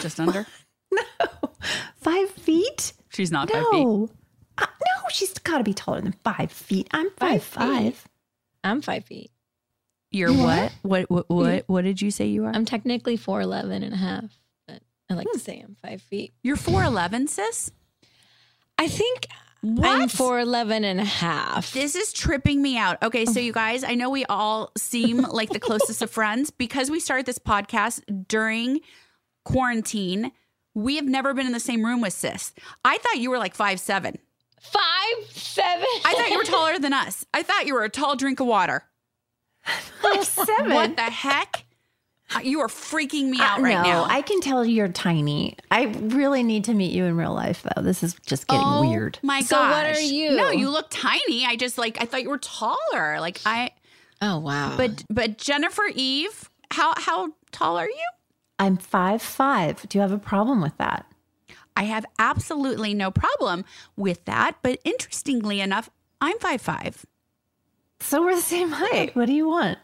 Just 0.00 0.18
under? 0.24 0.44
no. 0.92 1.02
Five 2.00 2.30
feet? 2.30 2.92
She's 3.10 3.30
not 3.30 3.48
five 3.48 3.64
feet. 3.70 3.84
No. 3.84 4.08
Uh, 4.58 4.66
no, 4.66 5.08
she's 5.10 5.32
got 5.38 5.58
to 5.58 5.64
be 5.64 5.72
taller 5.74 6.00
than 6.00 6.14
five 6.24 6.50
feet. 6.50 6.88
I'm 6.90 7.10
five 7.12 7.44
five. 7.44 7.94
feet. 7.94 8.10
I'm 8.64 8.82
five 8.82 9.04
feet. 9.04 9.30
You're 10.10 10.32
what? 10.32 10.72
What 10.82 11.08
what 11.10 11.30
what, 11.30 11.64
what 11.68 11.84
did 11.84 12.02
you 12.02 12.10
say 12.10 12.26
you 12.26 12.44
are? 12.44 12.52
I'm 12.52 12.64
technically 12.64 13.16
4'11 13.16 13.84
and 13.84 13.94
a 13.94 13.96
half, 13.96 14.24
but 14.24 14.39
I 15.10 15.14
like 15.14 15.30
to 15.32 15.38
say 15.40 15.60
I'm 15.60 15.76
five 15.82 16.00
feet. 16.00 16.32
You're 16.42 16.56
4'11, 16.56 17.28
sis? 17.28 17.72
I 18.78 18.86
think 18.86 19.26
I'm 19.62 19.76
What? 19.76 20.08
4'11 20.08 20.84
and 20.84 21.00
a 21.00 21.04
half. 21.04 21.72
This 21.72 21.96
is 21.96 22.12
tripping 22.12 22.62
me 22.62 22.78
out. 22.78 23.02
Okay, 23.02 23.26
so 23.26 23.40
oh. 23.40 23.42
you 23.42 23.52
guys, 23.52 23.82
I 23.82 23.94
know 23.94 24.08
we 24.08 24.24
all 24.26 24.70
seem 24.78 25.18
like 25.18 25.50
the 25.50 25.60
closest 25.68 26.00
of 26.00 26.10
friends 26.10 26.50
because 26.50 26.90
we 26.90 27.00
started 27.00 27.26
this 27.26 27.38
podcast 27.38 28.02
during 28.28 28.80
quarantine. 29.44 30.30
We 30.74 30.96
have 30.96 31.06
never 31.06 31.34
been 31.34 31.46
in 31.46 31.52
the 31.52 31.60
same 31.60 31.84
room 31.84 32.00
with 32.00 32.12
sis. 32.12 32.54
I 32.84 32.98
thought 32.98 33.18
you 33.18 33.30
were 33.30 33.38
like 33.38 33.54
five 33.54 33.80
seven. 33.80 34.16
Five 34.60 35.26
seven. 35.30 35.86
I 36.04 36.14
thought 36.14 36.30
you 36.30 36.38
were 36.38 36.44
taller 36.44 36.78
than 36.78 36.92
us. 36.92 37.26
I 37.34 37.42
thought 37.42 37.66
you 37.66 37.74
were 37.74 37.82
a 37.82 37.90
tall 37.90 38.14
drink 38.14 38.38
of 38.38 38.46
water. 38.46 38.84
Five 40.00 40.24
seven. 40.24 40.72
What 40.72 40.96
the 40.96 41.02
heck? 41.02 41.64
Uh, 42.34 42.40
You 42.40 42.60
are 42.60 42.68
freaking 42.68 43.28
me 43.30 43.38
out 43.40 43.58
Uh, 43.58 43.62
right 43.62 43.74
no, 43.74 43.82
now. 43.82 44.04
I 44.04 44.22
can 44.22 44.40
tell 44.40 44.64
you're 44.64 44.88
tiny. 44.88 45.56
I 45.70 45.84
really 46.00 46.42
need 46.42 46.64
to 46.64 46.74
meet 46.74 46.92
you 46.92 47.04
in 47.04 47.16
real 47.16 47.34
life, 47.34 47.62
though. 47.62 47.82
This 47.82 48.02
is 48.02 48.14
just 48.26 48.46
getting 48.46 48.66
oh, 48.66 48.88
weird. 48.88 49.18
My 49.22 49.40
So 49.40 49.56
gosh. 49.56 49.70
what 49.72 49.96
are 49.96 50.00
you? 50.00 50.36
No, 50.36 50.50
you 50.50 50.68
look 50.70 50.86
tiny. 50.90 51.44
I 51.46 51.56
just 51.56 51.76
like 51.78 52.00
I 52.00 52.04
thought 52.04 52.22
you 52.22 52.30
were 52.30 52.38
taller. 52.38 53.18
Like 53.20 53.40
I 53.44 53.70
Oh 54.22 54.38
wow. 54.38 54.76
but 54.76 55.04
but 55.10 55.38
Jennifer 55.38 55.84
Eve, 55.94 56.50
how 56.70 56.92
how 56.96 57.32
tall 57.52 57.76
are 57.78 57.88
you? 57.88 58.08
I'm 58.58 58.76
five 58.76 59.22
five. 59.22 59.88
Do 59.88 59.98
you 59.98 60.02
have 60.02 60.12
a 60.12 60.18
problem 60.18 60.60
with 60.60 60.76
that? 60.78 61.06
I 61.76 61.84
have 61.84 62.04
absolutely 62.18 62.92
no 62.94 63.10
problem 63.10 63.64
with 63.96 64.24
that. 64.26 64.56
But 64.62 64.78
interestingly 64.84 65.60
enough, 65.60 65.88
I'm 66.20 66.38
five 66.38 66.60
five. 66.60 67.04
So 68.00 68.22
we're 68.22 68.34
the 68.36 68.42
same 68.42 68.70
height. 68.70 69.14
What 69.16 69.26
do 69.26 69.32
you 69.32 69.48
want? 69.48 69.78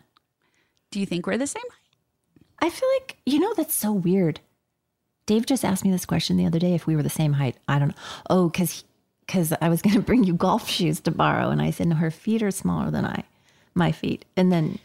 Do 0.91 1.01
you 1.01 1.07
think 1.07 1.27
we're 1.27 1.39
the 1.39 1.47
same 1.47 1.63
height? 1.63 1.81
I 2.61 2.71
feel 2.71 2.89
like 2.99 3.17
you 3.27 3.39
know 3.39 3.55
that's 3.55 3.75
so 3.75 3.93
weird. 3.93 4.41
Dave 5.27 5.47
just 5.47 5.65
asked 5.65 5.85
me 5.85 5.91
this 5.91 6.07
question 6.07 6.37
the 6.37 6.47
other 6.47 6.59
day 6.59 6.75
if 6.75 6.87
we 6.87 6.95
were 6.97 7.03
the 7.03 7.11
same 7.11 7.35
height. 7.35 7.57
I 7.69 7.79
don't 7.79 7.89
know. 7.89 8.03
Oh, 8.31 8.49
because 8.49 8.85
because 9.21 9.53
I 9.61 9.69
was 9.69 9.83
going 9.83 9.95
to 9.97 10.03
bring 10.03 10.25
you 10.25 10.35
golf 10.35 10.69
shoes 10.69 11.01
to 11.01 11.11
borrow, 11.11 11.51
and 11.51 11.61
I 11.61 11.71
said 11.71 11.89
no, 11.89 11.97
her 11.97 12.11
feet 12.11 12.43
are 12.43 12.51
smaller 12.51 12.91
than 12.91 13.05
I, 13.05 13.25
my 13.75 13.93
feet. 13.93 14.25
And 14.37 14.53
then 14.53 14.79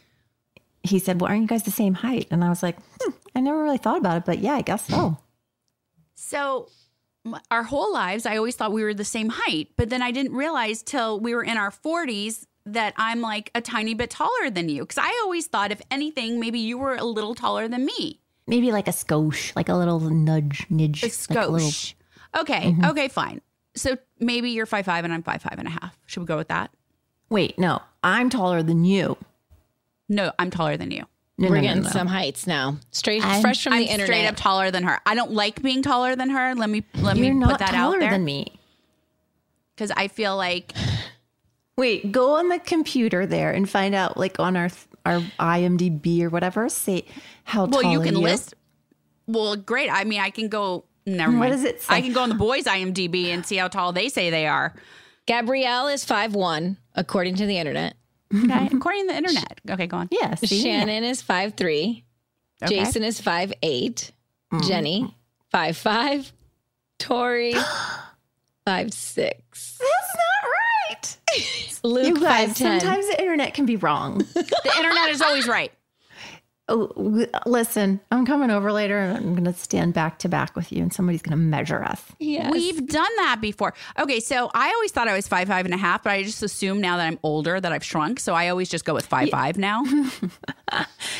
he 0.84 1.00
said, 1.00 1.22
"Well, 1.22 1.30
aren't 1.30 1.44
you 1.44 1.48
guys 1.48 1.64
the 1.64 1.72
same 1.72 1.94
height?" 1.94 2.28
And 2.32 2.44
I 2.44 2.50
was 2.50 2.64
like, 2.64 2.78
hmm, 3.02 3.12
I 3.36 3.40
never 3.40 3.62
really 3.62 3.78
thought 3.78 3.98
about 3.98 4.18
it, 4.18 4.26
but 4.26 4.40
yeah, 4.40 4.54
I 4.54 4.62
guess 4.62 4.88
so. 4.88 5.18
So 6.16 6.70
our 7.50 7.64
whole 7.64 7.94
lives, 7.94 8.26
I 8.26 8.38
always 8.38 8.56
thought 8.56 8.72
we 8.72 8.84
were 8.84 8.94
the 8.94 9.06
same 9.06 9.30
height, 9.30 9.70
but 9.76 9.90
then 9.90 10.02
I 10.02 10.12
didn't 10.12 10.34
realize 10.34 10.82
till 10.82 11.20
we 11.20 11.36
were 11.36 11.44
in 11.44 11.58
our 11.58 11.72
40s 11.72 12.46
that 12.66 12.94
I'm 12.98 13.22
like 13.22 13.50
a 13.56 13.62
tiny 13.62 13.94
bit 13.94 14.10
taller 14.10 14.50
than 14.50 14.70
you. 14.70 14.82
Because 14.84 14.98
I 15.00 15.10
always 15.24 15.48
thought, 15.48 15.72
if 15.72 15.82
anything, 15.90 16.40
maybe 16.40 16.60
you 16.60 16.78
were 16.78 16.96
a 16.96 17.04
little 17.04 17.36
taller 17.36 17.68
than 17.68 17.86
me. 17.86 18.20
Maybe 18.48 18.72
like 18.72 18.88
a 18.88 18.92
skosh, 18.92 19.56
like 19.56 19.70
a 19.70 19.76
little 19.76 20.00
nudge, 20.00 20.68
nidge, 20.70 21.04
A 21.04 21.34
like 21.34 21.48
a 21.48 21.52
little- 21.52 21.70
skosh. 21.70 21.94
Okay, 22.38 22.72
Mhm. 22.74 22.90
okay, 22.92 23.08
fine. 23.08 23.42
So 23.76 23.98
maybe 24.20 24.52
you're 24.52 24.66
five 24.66 24.86
five 24.86 25.04
and 25.06 25.14
I'm 25.14 25.24
five 25.24 25.42
five 25.42 25.56
and 25.58 25.68
a 25.68 25.72
half. 25.72 25.98
Should 26.06 26.22
we 26.22 26.26
go 26.26 26.38
with 26.38 26.48
that? 26.50 26.72
Wait, 27.30 27.58
no, 27.58 27.82
I'm 28.04 28.30
taller 28.30 28.62
than 28.64 28.84
you. 28.86 29.18
No, 30.10 30.32
I'm 30.40 30.50
taller 30.52 30.76
than 30.78 30.92
you. 30.92 31.06
No, 31.38 31.48
We're 31.50 31.56
no, 31.56 31.62
no, 31.62 31.68
getting 31.68 31.84
no. 31.84 31.90
some 31.90 32.08
heights 32.08 32.46
now. 32.46 32.78
Straight 32.92 33.26
I'm- 33.26 33.42
fresh 33.42 33.64
from 33.64 33.74
I'm 33.74 33.80
the 33.80 33.86
internet. 33.86 34.08
straight 34.08 34.28
up 34.28 34.36
taller 34.36 34.70
than 34.72 34.84
her. 34.84 35.00
I 35.06 35.16
don't 35.16 35.32
like 35.32 35.62
being 35.62 35.82
taller 35.82 36.16
than 36.16 36.30
her. 36.30 36.54
Let 36.56 36.70
me 36.70 36.84
let 36.96 37.16
You're 37.18 37.34
me 37.34 37.40
not 37.40 37.50
put 37.52 37.60
that 37.60 37.70
taller 37.72 37.96
out 37.96 38.00
there 38.02 38.12
than 38.12 38.26
me. 38.26 38.48
because 39.76 39.92
I 39.92 40.08
feel 40.10 40.36
like 40.36 40.74
Wait, 41.78 42.12
go 42.12 42.36
on 42.36 42.50
the 42.50 42.60
computer 42.60 43.26
there 43.26 43.52
and 43.52 43.70
find 43.70 43.96
out, 43.96 44.18
like 44.18 44.40
on 44.40 44.56
our 44.58 44.70
our 45.06 45.20
IMDb 45.40 46.22
or 46.22 46.30
whatever. 46.30 46.70
Say 46.70 47.06
how 47.44 47.66
well, 47.66 47.82
tall 47.82 47.92
you 47.92 47.98
are 47.98 48.00
Well, 48.00 48.08
you 48.08 48.14
can 48.14 48.22
list. 48.22 48.54
Well, 49.28 49.56
great. 49.56 49.90
I 49.90 50.04
mean, 50.04 50.20
I 50.20 50.30
can 50.30 50.48
go. 50.50 50.86
Never 51.06 51.32
What 51.32 51.40
mind. 51.40 51.52
does 51.54 51.64
it 51.64 51.82
say? 51.82 51.96
I 51.96 52.02
can 52.02 52.14
go 52.14 52.22
on 52.22 52.30
the 52.30 52.36
boys' 52.36 52.66
IMDb 52.66 53.28
and 53.28 53.44
see 53.46 53.56
how 53.56 53.68
tall 53.68 53.92
they 53.92 54.10
say 54.10 54.30
they 54.30 54.46
are. 54.48 54.76
Gabrielle 55.26 55.88
is 55.88 56.06
five 56.06 56.36
one, 56.36 56.78
according 56.94 57.36
to 57.38 57.46
the 57.46 57.58
internet. 57.58 57.96
Okay, 58.34 58.70
according 58.72 59.08
to 59.08 59.14
the 59.14 59.18
internet. 59.18 59.60
Okay, 59.70 59.88
go 59.88 59.98
on. 59.98 60.10
Yeah, 60.12 60.36
see? 60.36 60.62
Shannon 60.62 61.04
is 61.04 61.22
five 61.22 61.56
three. 61.56 62.04
Okay. 62.64 62.76
Jason 62.80 63.04
is 63.04 63.20
five 63.20 63.52
eight. 63.64 64.12
Mm. 64.54 64.68
Jennie 64.68 65.18
five 65.50 65.76
five. 65.78 66.32
Tori 67.00 67.56
five 68.66 68.94
six. 68.94 69.80
That's 71.36 71.84
not 71.84 71.90
right. 71.90 71.94
Luke 71.96 72.06
you 72.08 72.20
guys, 72.20 72.48
five 72.50 72.58
ten. 72.58 72.80
sometimes 72.80 73.08
the 73.08 73.20
internet 73.20 73.54
can 73.54 73.66
be 73.66 73.76
wrong. 73.76 74.26
The 74.34 74.74
internet 74.78 75.10
is 75.10 75.22
always 75.22 75.48
right. 75.48 75.72
oh, 76.70 77.28
listen, 77.46 78.00
I'm 78.12 78.26
coming 78.26 78.50
over 78.50 78.72
later 78.72 78.98
and 78.98 79.18
I'm 79.18 79.32
going 79.36 79.44
to 79.44 79.54
stand 79.54 79.94
back 79.94 80.20
to 80.20 80.30
back 80.30 80.56
with 80.56 80.72
you, 80.72 80.82
and 80.82 80.94
somebody's 80.94 81.22
going 81.22 81.32
to 81.38 81.44
measure 81.44 81.84
us. 81.84 82.02
Yes. 82.20 82.50
We've 82.52 82.86
done 82.88 83.10
that 83.18 83.40
before. 83.42 83.74
Okay, 84.00 84.20
so 84.22 84.50
I 84.54 84.70
always 84.70 84.92
thought 84.92 85.08
I 85.10 85.16
was 85.16 85.28
five 85.28 85.48
five 85.50 85.66
and 85.66 85.74
a 85.74 85.78
half, 85.78 86.04
but 86.04 86.12
I 86.12 86.24
just 86.24 86.42
assume 86.44 86.80
now 86.80 86.98
that 86.98 87.08
I'm 87.08 87.20
older 87.24 87.60
that 87.60 87.72
I've 87.74 87.84
shrunk. 87.84 88.20
So 88.22 88.34
I 88.34 88.48
always 88.50 88.70
just 88.70 88.86
go 88.86 88.94
with 88.94 89.06
five 89.06 89.30
five 89.30 89.58
now. 89.58 89.84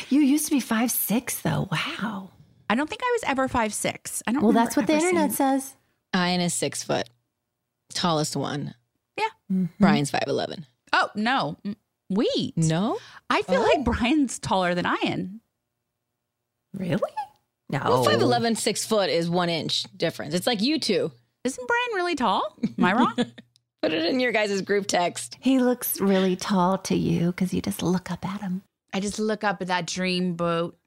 You 0.08 0.20
used 0.20 0.46
to 0.46 0.50
be 0.50 0.60
five 0.60 0.90
six, 0.90 1.40
though. 1.42 1.68
Wow. 1.70 2.30
I 2.70 2.74
don't 2.74 2.88
think 2.88 3.02
I 3.02 3.10
was 3.12 3.22
ever 3.30 3.48
five 3.48 3.74
six. 3.74 4.22
I 4.26 4.32
don't. 4.32 4.42
Well, 4.42 4.52
that's 4.52 4.76
what 4.76 4.86
the 4.86 4.94
internet 4.94 5.32
seeing- 5.32 5.60
says. 5.60 5.74
Ian 6.14 6.40
is 6.40 6.54
six 6.54 6.82
foot. 6.82 7.08
Tallest 7.92 8.36
one. 8.36 8.74
Yeah. 9.18 9.24
Mm-hmm. 9.52 9.64
Brian's 9.80 10.10
five 10.10 10.24
eleven. 10.26 10.66
Oh 10.92 11.08
no, 11.14 11.56
Mm, 11.64 11.76
wait. 12.10 12.56
No. 12.56 12.98
I 13.30 13.42
feel 13.42 13.62
like 13.62 13.84
Brian's 13.84 14.38
taller 14.38 14.74
than 14.74 14.86
I 14.86 14.96
am. 15.04 15.40
Really? 16.74 17.00
No. 17.70 17.80
Well, 17.84 18.04
five 18.04 18.20
eleven, 18.20 18.54
six 18.54 18.84
foot 18.84 19.10
is 19.10 19.28
one 19.30 19.48
inch 19.48 19.84
difference. 19.96 20.34
It's 20.34 20.46
like 20.46 20.60
you 20.62 20.78
two. 20.78 21.10
Isn't 21.44 21.66
Brian 21.68 21.94
really 21.94 22.14
tall? 22.14 22.56
Am 22.78 22.84
I 22.84 22.92
wrong? 22.92 23.14
Put 23.82 23.92
it 23.92 24.04
in 24.04 24.20
your 24.20 24.30
guys' 24.30 24.60
group 24.62 24.86
text. 24.86 25.36
He 25.40 25.58
looks 25.58 26.00
really 26.00 26.36
tall 26.36 26.78
to 26.78 26.94
you 26.94 27.26
because 27.32 27.52
you 27.52 27.60
just 27.60 27.82
look 27.82 28.10
up 28.12 28.24
at 28.24 28.40
him. 28.40 28.62
I 28.92 29.00
just 29.00 29.18
look 29.18 29.42
up 29.42 29.60
at 29.60 29.66
that 29.68 29.86
dream 29.86 30.34
boat. 30.34 30.78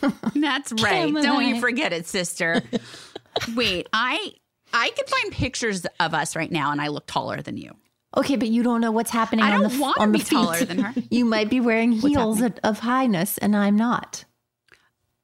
That's 0.34 0.72
right. 0.80 1.12
Don't 1.12 1.46
you 1.46 1.60
forget 1.60 1.92
it, 1.92 2.06
sister. 2.06 2.62
Wait, 3.56 3.88
I 3.92 4.34
I 4.72 4.90
could 4.90 5.08
find 5.08 5.32
pictures 5.32 5.86
of 6.00 6.14
us 6.14 6.36
right 6.36 6.50
now, 6.50 6.70
and 6.72 6.80
I 6.80 6.88
look 6.88 7.06
taller 7.06 7.40
than 7.42 7.56
you. 7.56 7.74
Okay, 8.16 8.36
but 8.36 8.48
you 8.48 8.62
don't 8.62 8.80
know 8.80 8.90
what's 8.90 9.10
happening 9.10 9.44
I 9.44 9.52
on 9.54 9.60
don't 9.62 9.68
the 9.70 9.74
f- 9.74 9.80
wanna 9.80 9.94
on 10.00 10.12
the 10.12 10.18
be 10.18 10.24
taller 10.24 10.64
than 10.64 10.78
her. 10.78 10.94
You 11.10 11.24
might 11.24 11.50
be 11.50 11.60
wearing 11.60 11.92
heels 11.92 12.40
of, 12.40 12.58
of 12.64 12.78
highness, 12.80 13.38
and 13.38 13.54
I'm 13.56 13.76
not. 13.76 14.24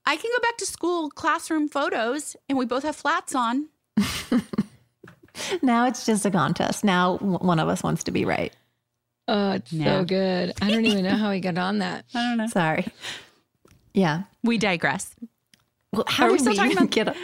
I 0.07 0.17
can 0.17 0.31
go 0.37 0.41
back 0.43 0.59
to 0.59 0.67
school 0.67 1.09
classroom 1.11 1.69
photos, 1.69 2.37
and 2.49 2.59
we 2.59 2.67
both 2.67 2.83
have 2.83 2.97
flats 2.97 3.35
on. 3.35 3.69
Now 5.63 5.87
it's 5.87 6.07
just 6.07 6.25
a 6.25 6.31
contest. 6.31 6.85
Now 6.85 7.17
one 7.17 7.59
of 7.59 7.69
us 7.69 7.83
wants 7.83 8.05
to 8.05 8.13
be 8.13 8.25
right. 8.25 8.55
Oh, 9.27 9.53
it's 9.53 9.73
Yeah. 9.73 9.99
so 9.99 10.05
good. 10.05 10.53
I 10.63 10.71
don't 10.71 10.85
even 10.87 11.03
know 11.03 11.17
how 11.17 11.33
he 11.33 11.41
got 11.41 11.59
on 11.59 11.79
that. 11.81 12.05
I 12.15 12.23
don't 12.29 12.37
know. 12.39 12.47
Sorry. 12.47 12.87
Yeah. 13.93 14.23
We 14.45 14.59
digress. 14.59 15.13
Well, 15.93 16.05
how 16.07 16.27
Are 16.27 16.31
we 16.31 16.39
did 16.39 16.43
still 16.43 16.53
we 16.53 16.75
talking 16.75 16.77
about- 16.79 16.91
get 16.91 17.09
up? 17.09 17.17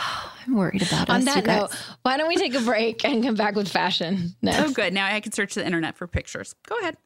I'm 0.46 0.54
worried 0.56 0.82
about 0.82 1.08
it. 1.08 1.10
On 1.10 1.18
us. 1.18 1.24
that 1.26 1.36
you 1.36 1.42
guys. 1.42 1.60
note, 1.60 1.76
why 2.02 2.16
don't 2.16 2.28
we 2.28 2.36
take 2.36 2.54
a 2.54 2.60
break 2.60 3.04
and 3.04 3.22
come 3.22 3.34
back 3.34 3.54
with 3.54 3.68
fashion 3.68 4.16
oh, 4.30 4.34
next? 4.42 4.70
Oh, 4.70 4.72
good. 4.72 4.92
Now 4.92 5.06
I 5.06 5.20
can 5.20 5.32
search 5.32 5.54
the 5.54 5.64
internet 5.64 5.96
for 5.96 6.06
pictures. 6.06 6.54
Go 6.66 6.76
ahead. 6.78 6.96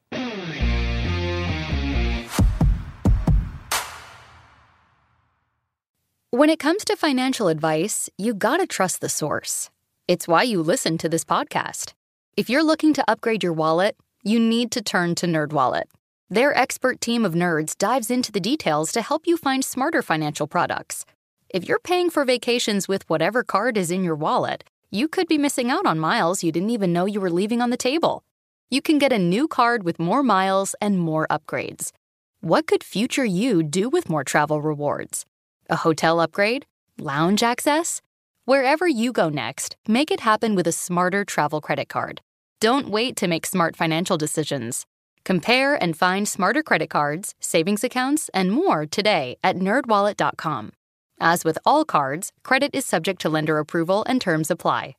When 6.30 6.50
it 6.50 6.58
comes 6.58 6.84
to 6.86 6.96
financial 6.96 7.46
advice, 7.48 8.10
you 8.18 8.34
gotta 8.34 8.66
trust 8.66 9.00
the 9.00 9.08
source. 9.08 9.70
It's 10.08 10.26
why 10.26 10.42
you 10.42 10.60
listen 10.62 10.98
to 10.98 11.08
this 11.08 11.24
podcast. 11.24 11.94
If 12.36 12.50
you're 12.50 12.64
looking 12.64 12.92
to 12.94 13.08
upgrade 13.08 13.44
your 13.44 13.52
wallet, 13.52 13.96
you 14.24 14.40
need 14.40 14.72
to 14.72 14.82
turn 14.82 15.14
to 15.16 15.26
NerdWallet. 15.26 15.84
Their 16.28 16.56
expert 16.58 17.00
team 17.00 17.24
of 17.24 17.34
nerds 17.34 17.78
dives 17.78 18.10
into 18.10 18.32
the 18.32 18.40
details 18.40 18.90
to 18.92 19.02
help 19.02 19.26
you 19.26 19.36
find 19.36 19.64
smarter 19.64 20.02
financial 20.02 20.48
products. 20.48 21.06
If 21.54 21.68
you're 21.68 21.78
paying 21.78 22.10
for 22.10 22.24
vacations 22.24 22.88
with 22.88 23.08
whatever 23.08 23.44
card 23.44 23.76
is 23.76 23.92
in 23.92 24.02
your 24.02 24.16
wallet, 24.16 24.64
you 24.90 25.06
could 25.06 25.28
be 25.28 25.38
missing 25.38 25.70
out 25.70 25.86
on 25.86 26.00
miles 26.00 26.42
you 26.42 26.50
didn't 26.50 26.70
even 26.70 26.92
know 26.92 27.04
you 27.04 27.20
were 27.20 27.30
leaving 27.30 27.62
on 27.62 27.70
the 27.70 27.76
table. 27.76 28.24
You 28.70 28.82
can 28.82 28.98
get 28.98 29.12
a 29.12 29.20
new 29.20 29.46
card 29.46 29.84
with 29.84 30.00
more 30.00 30.24
miles 30.24 30.74
and 30.80 30.98
more 30.98 31.28
upgrades. 31.28 31.92
What 32.40 32.66
could 32.66 32.82
future 32.82 33.24
you 33.24 33.62
do 33.62 33.88
with 33.88 34.10
more 34.10 34.24
travel 34.24 34.60
rewards? 34.62 35.26
A 35.70 35.76
hotel 35.76 36.18
upgrade? 36.18 36.66
Lounge 36.98 37.44
access? 37.44 38.02
Wherever 38.46 38.88
you 38.88 39.12
go 39.12 39.28
next, 39.28 39.76
make 39.86 40.10
it 40.10 40.26
happen 40.26 40.56
with 40.56 40.66
a 40.66 40.72
smarter 40.72 41.24
travel 41.24 41.60
credit 41.60 41.88
card. 41.88 42.20
Don't 42.58 42.88
wait 42.88 43.14
to 43.18 43.28
make 43.28 43.46
smart 43.46 43.76
financial 43.76 44.16
decisions. 44.16 44.86
Compare 45.24 45.80
and 45.80 45.96
find 45.96 46.26
smarter 46.26 46.64
credit 46.64 46.90
cards, 46.90 47.36
savings 47.38 47.84
accounts, 47.84 48.28
and 48.34 48.50
more 48.50 48.86
today 48.86 49.36
at 49.44 49.54
nerdwallet.com. 49.54 50.72
As 51.20 51.44
with 51.44 51.58
all 51.64 51.84
cards, 51.84 52.32
credit 52.42 52.70
is 52.74 52.84
subject 52.84 53.20
to 53.22 53.28
lender 53.28 53.58
approval 53.58 54.04
and 54.08 54.20
terms 54.20 54.50
apply. 54.50 54.96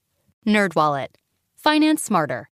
NerdWallet. 0.48 1.08
Finance 1.58 2.04
smarter. 2.04 2.50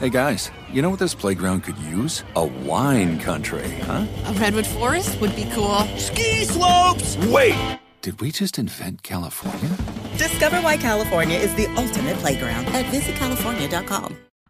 Hey 0.00 0.10
guys, 0.10 0.50
you 0.72 0.80
know 0.82 0.90
what 0.90 0.98
this 1.00 1.14
playground 1.14 1.62
could 1.62 1.78
use? 1.78 2.22
A 2.36 2.44
wine 2.44 3.18
country, 3.18 3.68
huh? 3.82 4.06
A 4.26 4.32
redwood 4.34 4.66
forest 4.66 5.20
would 5.20 5.34
be 5.34 5.44
cool. 5.52 5.80
Ski 5.96 6.44
slopes! 6.44 7.16
Wait! 7.26 7.78
Did 8.02 8.20
we 8.20 8.30
just 8.30 8.58
invent 8.58 9.02
California? 9.02 9.76
Discover 10.16 10.60
why 10.60 10.76
California 10.76 11.36
is 11.38 11.52
the 11.56 11.66
ultimate 11.76 12.16
playground 12.18 12.66
at 12.68 12.84
visitcalifornia.com. 12.86 14.16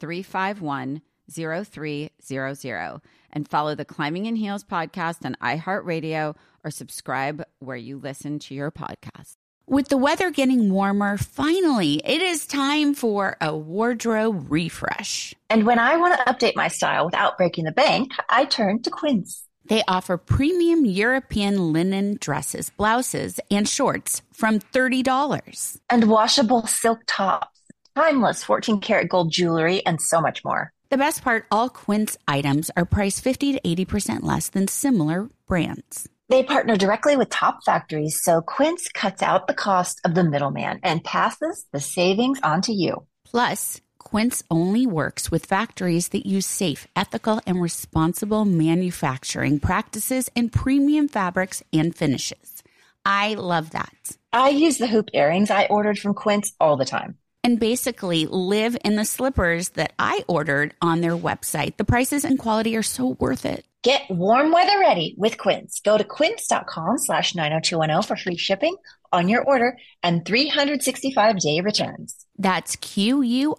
351 0.00 1.02
0300 1.30 3.00
and 3.32 3.48
follow 3.48 3.74
the 3.74 3.84
Climbing 3.84 4.26
in 4.26 4.36
Heels 4.36 4.64
podcast 4.64 5.24
on 5.24 5.36
iHeartRadio 5.42 6.36
or 6.64 6.70
subscribe 6.70 7.42
where 7.58 7.76
you 7.76 7.98
listen 7.98 8.38
to 8.40 8.54
your 8.54 8.70
podcast. 8.70 9.34
With 9.68 9.88
the 9.88 9.96
weather 9.96 10.30
getting 10.30 10.70
warmer, 10.70 11.18
finally, 11.18 12.00
it 12.04 12.22
is 12.22 12.46
time 12.46 12.94
for 12.94 13.36
a 13.40 13.56
wardrobe 13.56 14.46
refresh. 14.48 15.34
And 15.50 15.66
when 15.66 15.80
I 15.80 15.96
want 15.96 16.16
to 16.16 16.32
update 16.32 16.54
my 16.54 16.68
style 16.68 17.06
without 17.06 17.36
breaking 17.36 17.64
the 17.64 17.72
bank, 17.72 18.12
I 18.28 18.44
turn 18.44 18.80
to 18.82 18.90
Quince. 18.90 19.42
They 19.68 19.82
offer 19.88 20.16
premium 20.16 20.84
European 20.84 21.72
linen 21.72 22.18
dresses, 22.20 22.70
blouses, 22.70 23.40
and 23.50 23.68
shorts 23.68 24.22
from 24.32 24.60
$30. 24.60 25.80
And 25.90 26.04
washable 26.08 26.68
silk 26.68 27.00
tops, 27.08 27.58
timeless 27.96 28.44
14 28.44 28.80
karat 28.80 29.08
gold 29.08 29.32
jewelry, 29.32 29.84
and 29.84 30.00
so 30.00 30.20
much 30.20 30.44
more. 30.44 30.70
The 30.90 30.98
best 30.98 31.22
part 31.22 31.46
all 31.50 31.68
Quince 31.68 32.16
items 32.28 32.70
are 32.76 32.84
priced 32.84 33.22
50 33.22 33.54
to 33.54 33.60
80% 33.60 34.22
less 34.22 34.50
than 34.50 34.68
similar 34.68 35.28
brands. 35.48 36.08
They 36.28 36.42
partner 36.42 36.76
directly 36.76 37.16
with 37.16 37.30
top 37.30 37.64
factories, 37.64 38.20
so 38.22 38.42
Quince 38.42 38.88
cuts 38.88 39.22
out 39.22 39.46
the 39.46 39.54
cost 39.54 40.00
of 40.04 40.14
the 40.14 40.24
middleman 40.24 40.80
and 40.82 41.02
passes 41.02 41.66
the 41.72 41.80
savings 41.80 42.38
on 42.42 42.62
to 42.62 42.72
you. 42.72 43.06
Plus, 43.24 43.80
Quince 43.98 44.42
only 44.50 44.86
works 44.86 45.30
with 45.30 45.46
factories 45.46 46.08
that 46.08 46.26
use 46.26 46.46
safe, 46.46 46.86
ethical, 46.94 47.40
and 47.46 47.60
responsible 47.62 48.44
manufacturing 48.44 49.58
practices 49.58 50.28
and 50.36 50.52
premium 50.52 51.08
fabrics 51.08 51.62
and 51.72 51.94
finishes. 51.94 52.62
I 53.04 53.34
love 53.34 53.70
that. 53.70 54.16
I 54.32 54.50
use 54.50 54.78
the 54.78 54.86
hoop 54.88 55.08
earrings 55.14 55.50
I 55.50 55.66
ordered 55.66 55.98
from 55.98 56.14
Quince 56.14 56.52
all 56.60 56.76
the 56.76 56.84
time. 56.84 57.18
And 57.46 57.60
basically 57.60 58.26
live 58.26 58.76
in 58.84 58.96
the 58.96 59.04
slippers 59.04 59.68
that 59.78 59.92
I 60.00 60.24
ordered 60.26 60.74
on 60.82 61.00
their 61.00 61.16
website. 61.16 61.76
The 61.76 61.84
prices 61.84 62.24
and 62.24 62.40
quality 62.40 62.76
are 62.76 62.82
so 62.82 63.16
worth 63.20 63.46
it. 63.46 63.64
Get 63.84 64.10
warm 64.10 64.50
weather 64.50 64.80
ready 64.80 65.14
with 65.16 65.38
Quince. 65.38 65.78
Go 65.78 65.96
to 65.96 66.02
quince.com 66.02 66.98
slash 66.98 67.36
90210 67.36 68.02
for 68.02 68.16
free 68.20 68.36
shipping 68.36 68.74
on 69.12 69.28
your 69.28 69.44
order 69.44 69.78
and 70.02 70.24
365 70.26 71.38
day 71.38 71.60
returns. 71.60 72.26
That's 72.36 72.74
Q-U-I-N-C-E 72.74 73.52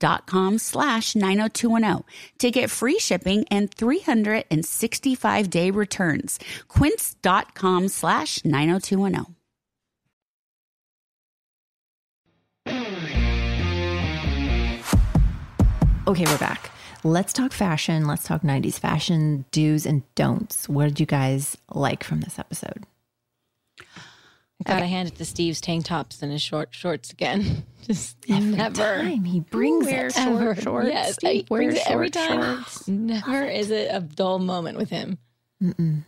dot 0.00 0.26
com 0.26 0.58
slash 0.58 1.14
90210 1.14 2.02
to 2.40 2.50
get 2.50 2.68
free 2.68 2.98
shipping 2.98 3.44
and 3.48 3.72
365 3.72 5.48
day 5.48 5.70
returns. 5.70 6.40
Quince.com 6.66 7.86
slash 7.86 8.44
90210. 8.44 9.35
Okay, 16.06 16.24
we're 16.24 16.38
back. 16.38 16.70
Let's 17.04 17.32
talk 17.32 17.52
fashion. 17.52 18.06
Let's 18.06 18.24
talk 18.24 18.42
90s 18.42 18.78
fashion 18.78 19.44
do's 19.50 19.86
and 19.86 20.02
don'ts. 20.14 20.68
What 20.68 20.84
did 20.86 21.00
you 21.00 21.06
guys 21.06 21.56
like 21.72 22.04
from 22.04 22.20
this 22.20 22.38
episode? 22.38 22.84
I 23.80 24.64
gotta 24.64 24.86
hand 24.86 25.08
it 25.08 25.16
to 25.16 25.24
Steve's 25.24 25.60
tank 25.60 25.84
tops 25.84 26.22
and 26.22 26.32
his 26.32 26.40
short 26.42 26.68
shorts 26.72 27.10
again. 27.10 27.64
Just 27.82 28.16
Every 28.28 28.56
never. 28.56 28.74
time 29.02 29.24
he 29.24 29.40
brings 29.40 29.86
it. 29.86 30.12
short 30.12 30.16
Ever. 30.16 30.54
shorts. 30.56 30.88
Yes, 30.88 31.14
Steve 31.14 31.30
he 31.32 31.42
brings 31.42 31.74
wears 31.74 31.86
it 31.86 31.90
every 31.90 32.10
time. 32.10 32.40
shorts. 32.62 32.88
Never 32.88 33.44
is 33.44 33.70
it 33.70 33.88
a 33.92 34.00
dull 34.00 34.38
moment 34.38 34.78
with 34.78 34.90
him. 34.90 35.18
Mm-mm. 35.62 36.04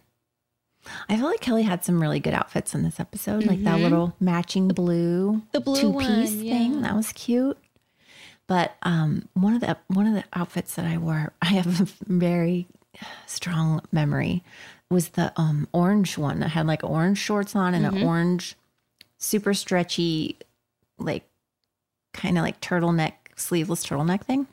I 1.09 1.17
feel 1.17 1.27
like 1.27 1.41
Kelly 1.41 1.65
had 1.65 1.85
some 1.85 2.01
really 2.01 2.19
good 2.21 2.33
outfits 2.33 2.75
in 2.75 2.83
this 2.83 2.99
episode, 2.99 3.45
like 3.45 3.63
that 3.65 3.79
Mhm. 3.79 3.83
little 3.83 4.17
matching 4.19 4.69
blue, 4.69 5.43
The 5.53 5.61
blue 5.61 5.81
two 5.81 5.99
piece 5.99 6.33
thing. 6.33 6.81
That 6.83 6.97
was 6.97 7.13
cute. 7.13 7.59
But 8.49 8.75
um, 8.83 9.29
one 9.35 9.55
of 9.55 9.61
the 9.61 9.77
one 9.89 10.07
of 10.07 10.15
the 10.15 10.25
outfits 10.33 10.75
that 10.75 10.85
I 10.87 10.99
wore, 10.99 11.33
I 11.43 11.47
have 11.47 11.81
a 11.81 11.87
very 12.07 12.67
strong 13.27 13.83
memory, 13.93 14.43
was 14.91 15.11
the 15.11 15.33
um, 15.37 15.69
orange 15.73 16.19
one. 16.19 16.43
I 16.43 16.49
had 16.49 16.67
like 16.67 16.83
orange 16.83 17.19
shorts 17.19 17.55
on 17.55 17.75
and 17.75 17.85
Mhm. 17.87 17.97
an 18.01 18.03
orange, 18.07 18.57
super 19.19 19.55
stretchy, 19.55 20.39
like 20.99 21.29
kind 22.15 22.37
of 22.39 22.43
like 22.43 22.61
turtleneck, 22.61 23.13
sleeveless 23.37 23.85
turtleneck 23.87 24.23
thing. 24.23 24.47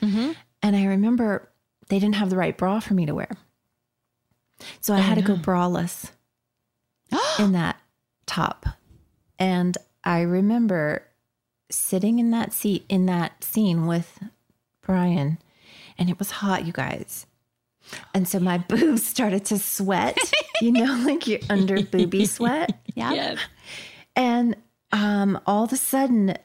Mm-hmm. 0.00 0.32
And 0.62 0.76
I 0.76 0.84
remember 0.86 1.48
they 1.88 1.98
didn't 1.98 2.14
have 2.14 2.30
the 2.30 2.36
right 2.36 2.56
bra 2.56 2.78
for 2.80 2.94
me 2.94 3.04
to 3.06 3.14
wear. 3.14 3.30
So 4.80 4.94
I 4.94 4.98
Oh, 4.98 5.02
had 5.02 5.16
to 5.16 5.22
go 5.22 5.34
braless 5.34 6.12
in 7.40 7.52
that 7.52 7.76
top. 8.26 8.66
And 9.38 9.76
I 10.04 10.20
remember 10.20 11.02
sitting 11.72 12.18
in 12.18 12.30
that 12.30 12.52
seat 12.52 12.84
in 12.88 13.06
that 13.06 13.42
scene 13.44 13.86
with 13.86 14.18
Brian, 14.82 15.38
and 15.98 16.08
it 16.10 16.18
was 16.18 16.30
hot, 16.30 16.66
you 16.66 16.72
guys. 16.72 17.26
And 18.14 18.26
so 18.28 18.38
my 18.38 18.58
boobs 18.68 19.04
started 19.04 19.44
to 19.46 19.58
sweat, 19.58 20.16
you 20.60 20.72
know, 20.72 21.02
like 21.06 21.26
your 21.26 21.40
under 21.50 21.82
booby 21.82 22.24
sweat. 22.36 22.80
Yeah. 22.94 23.12
Yes. 23.12 23.38
And 24.16 24.56
um, 24.92 25.40
all 25.46 25.64
of 25.64 25.72
a 25.72 25.76
sudden, 25.76 26.36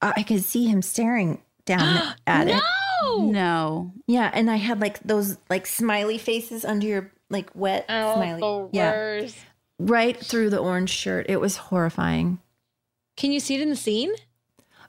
I 0.00 0.12
I 0.18 0.22
could 0.22 0.42
see 0.42 0.66
him 0.66 0.82
staring 0.82 1.42
down 1.64 2.14
at 2.26 2.48
it. 2.48 2.54
No. 3.02 3.30
No. 3.30 3.92
Yeah, 4.06 4.30
and 4.32 4.50
I 4.50 4.56
had 4.56 4.80
like 4.80 5.00
those 5.00 5.36
like 5.48 5.66
smiley 5.66 6.18
faces 6.18 6.64
under 6.64 6.86
your 6.86 7.12
like 7.30 7.50
wet 7.54 7.84
Oh, 7.88 8.14
smiley. 8.14 8.40
the 8.40 8.68
yeah, 8.72 8.90
worst. 8.90 9.36
right 9.78 10.16
through 10.16 10.50
the 10.50 10.58
orange 10.58 10.90
shirt. 10.90 11.26
It 11.28 11.40
was 11.40 11.56
horrifying. 11.56 12.40
Can 13.16 13.30
you 13.32 13.38
see 13.40 13.54
it 13.56 13.60
in 13.60 13.70
the 13.70 13.76
scene? 13.76 14.12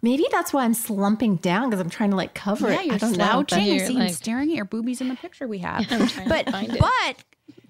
Maybe 0.02 0.26
that's 0.32 0.54
why 0.54 0.64
I'm 0.64 0.74
slumping 0.74 1.36
down 1.38 1.70
because 1.70 1.82
I'm 1.82 1.90
trying 1.90 2.12
to 2.12 2.16
like 2.16 2.34
cover 2.34 2.70
Yeah, 2.72 2.82
it. 2.82 2.86
Yeah, 2.86 2.92
you're 3.02 3.14
slouching. 3.16 3.58
know. 3.60 3.66
You 3.66 3.74
You're 3.76 3.86
see 3.88 3.94
like- 3.94 4.14
staring 4.14 4.50
at 4.50 4.56
your 4.56 4.66
boobies 4.66 5.02
in 5.02 5.10
the 5.10 5.16
picture 5.16 5.48
we 5.48 5.60
have. 5.60 5.86
I'm 5.92 6.08
but 6.30 6.46
to 6.46 6.52
find 6.52 6.74
it. 6.74 6.80
but 6.80 7.24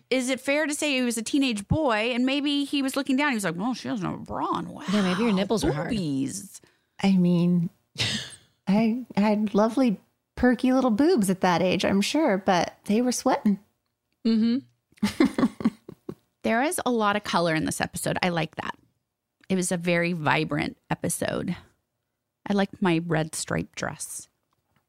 is 0.10 0.30
it 0.30 0.40
fair 0.40 0.66
to 0.68 0.74
say 0.74 0.96
he 0.96 1.02
was 1.02 1.18
a 1.18 1.22
teenage 1.24 1.68
boy 1.68 2.12
and 2.14 2.26
maybe 2.26 2.66
he 2.66 2.82
was 2.82 2.96
looking 2.96 3.16
down? 3.16 3.30
He 3.30 3.36
was 3.36 3.44
like, 3.44 3.56
"Well, 3.58 3.74
she 3.74 3.88
doesn't 3.90 4.06
have 4.06 4.16
a 4.16 4.24
bra 4.24 4.46
on. 4.46 4.70
Wow, 4.70 4.84
Yeah, 4.94 5.02
maybe 5.02 5.24
your 5.24 5.34
nipples 5.34 5.64
are 5.64 5.72
hard. 5.72 5.90
boobies." 5.90 6.62
I 7.02 7.12
mean, 7.14 7.70
I 8.68 9.06
I 9.16 9.22
had 9.22 9.54
lovely 9.56 10.00
perky 10.36 10.72
little 10.74 10.90
boobs 10.92 11.30
at 11.30 11.42
that 11.42 11.62
age, 11.62 11.84
I'm 11.86 12.02
sure, 12.02 12.38
but 12.38 12.76
they 12.86 13.02
were 13.02 13.12
sweating. 13.12 13.60
Mm-hmm. 14.26 15.46
There 16.44 16.64
is 16.64 16.80
a 16.86 16.90
lot 16.90 17.16
of 17.18 17.24
color 17.26 17.54
in 17.54 17.66
this 17.66 17.82
episode. 17.82 18.18
I 18.24 18.30
like 18.30 18.56
that. 18.56 18.74
It 19.50 19.56
was 19.56 19.72
a 19.74 19.78
very 19.78 20.14
vibrant 20.14 20.78
episode. 20.90 21.56
I 22.50 22.54
liked 22.54 22.82
my 22.82 23.02
red 23.06 23.36
striped 23.36 23.76
dress. 23.76 24.28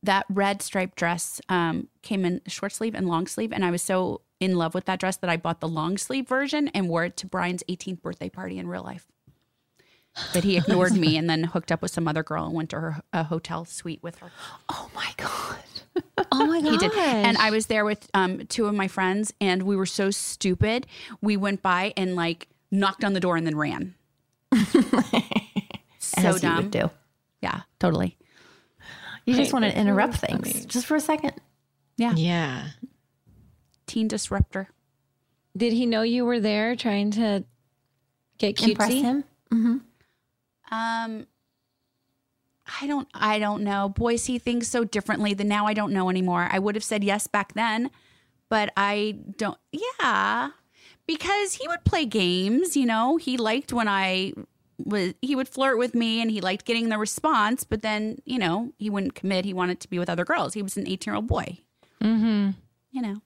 That 0.02 0.24
red 0.30 0.62
striped 0.62 0.96
dress 0.96 1.40
um, 1.50 1.88
came 2.02 2.24
in 2.24 2.40
short 2.46 2.72
sleeve 2.72 2.94
and 2.94 3.06
long 3.06 3.26
sleeve, 3.26 3.52
and 3.52 3.64
I 3.64 3.70
was 3.70 3.82
so 3.82 4.22
in 4.40 4.56
love 4.56 4.72
with 4.74 4.86
that 4.86 4.98
dress 4.98 5.16
that 5.18 5.28
I 5.28 5.36
bought 5.36 5.60
the 5.60 5.68
long 5.68 5.98
sleeve 5.98 6.26
version 6.26 6.68
and 6.68 6.88
wore 6.88 7.04
it 7.04 7.16
to 7.18 7.26
Brian's 7.26 7.62
18th 7.68 8.00
birthday 8.00 8.30
party 8.30 8.58
in 8.58 8.66
real 8.66 8.82
life. 8.82 9.06
that 10.32 10.42
he 10.42 10.56
ignored 10.56 10.94
me 10.94 11.16
and 11.18 11.28
then 11.28 11.44
hooked 11.44 11.70
up 11.70 11.82
with 11.82 11.90
some 11.90 12.08
other 12.08 12.22
girl 12.22 12.46
and 12.46 12.54
went 12.54 12.70
to 12.70 12.80
her 12.80 13.02
a 13.12 13.24
hotel 13.24 13.64
suite 13.66 14.02
with 14.02 14.18
her. 14.18 14.32
Oh 14.70 14.90
my 14.94 15.12
god. 15.18 15.56
Oh 16.32 16.46
my 16.46 16.60
god. 16.62 16.70
He 16.70 16.78
did. 16.78 16.92
And 16.96 17.36
I 17.36 17.50
was 17.50 17.66
there 17.66 17.84
with 17.84 18.08
um, 18.14 18.46
two 18.46 18.66
of 18.66 18.74
my 18.74 18.88
friends, 18.88 19.34
and 19.40 19.64
we 19.64 19.76
were 19.76 19.86
so 19.86 20.10
stupid. 20.10 20.86
We 21.20 21.36
went 21.36 21.62
by 21.62 21.92
and 21.96 22.16
like 22.16 22.48
knocked 22.70 23.04
on 23.04 23.12
the 23.12 23.20
door 23.20 23.36
and 23.36 23.46
then 23.46 23.56
ran. 23.56 23.94
so 25.98 26.20
As 26.22 26.40
dumb. 26.40 26.70
do. 26.70 26.90
Yeah, 27.42 27.62
totally. 27.78 28.18
You 29.26 29.34
just 29.34 29.52
want 29.52 29.64
to 29.64 29.76
interrupt 29.78 30.16
things 30.16 30.52
funny. 30.52 30.66
just 30.66 30.86
for 30.86 30.96
a 30.96 31.00
second. 31.00 31.34
Yeah. 31.96 32.14
Yeah. 32.16 32.68
Teen 33.86 34.08
disruptor. 34.08 34.68
Did 35.56 35.72
he 35.72 35.86
know 35.86 36.02
you 36.02 36.24
were 36.24 36.40
there 36.40 36.74
trying 36.76 37.10
to 37.12 37.44
get 38.38 38.56
cutesy? 38.56 38.68
Impress 38.70 38.92
him. 38.92 39.24
Mm-hmm. 39.52 39.76
Um, 40.72 41.26
I 42.80 42.86
don't. 42.86 43.08
I 43.12 43.38
don't 43.38 43.62
know. 43.62 43.88
Boys 43.88 44.22
see 44.22 44.38
things 44.38 44.68
so 44.68 44.84
differently 44.84 45.34
than 45.34 45.48
now. 45.48 45.66
I 45.66 45.74
don't 45.74 45.92
know 45.92 46.08
anymore. 46.08 46.48
I 46.50 46.58
would 46.58 46.74
have 46.74 46.84
said 46.84 47.02
yes 47.02 47.26
back 47.26 47.54
then, 47.54 47.90
but 48.48 48.72
I 48.76 49.18
don't. 49.36 49.58
Yeah, 49.72 50.50
because 51.06 51.54
he 51.54 51.66
would 51.66 51.84
play 51.84 52.06
games. 52.06 52.76
You 52.76 52.86
know, 52.86 53.16
he 53.16 53.36
liked 53.36 53.72
when 53.72 53.88
I 53.88 54.32
was. 54.84 55.14
He 55.22 55.36
would 55.36 55.48
flirt 55.48 55.78
with 55.78 55.94
me, 55.94 56.20
and 56.20 56.30
he 56.30 56.40
liked 56.40 56.64
getting 56.64 56.88
the 56.88 56.98
response. 56.98 57.64
But 57.64 57.82
then, 57.82 58.18
you 58.24 58.38
know, 58.38 58.72
he 58.78 58.90
wouldn't 58.90 59.14
commit. 59.14 59.44
He 59.44 59.52
wanted 59.52 59.80
to 59.80 59.88
be 59.88 59.98
with 59.98 60.10
other 60.10 60.24
girls. 60.24 60.54
He 60.54 60.62
was 60.62 60.76
an 60.76 60.88
eighteen-year-old 60.88 61.26
boy. 61.26 61.58
Mm-hmm. 62.02 62.50
You 62.92 63.02
know. 63.02 63.20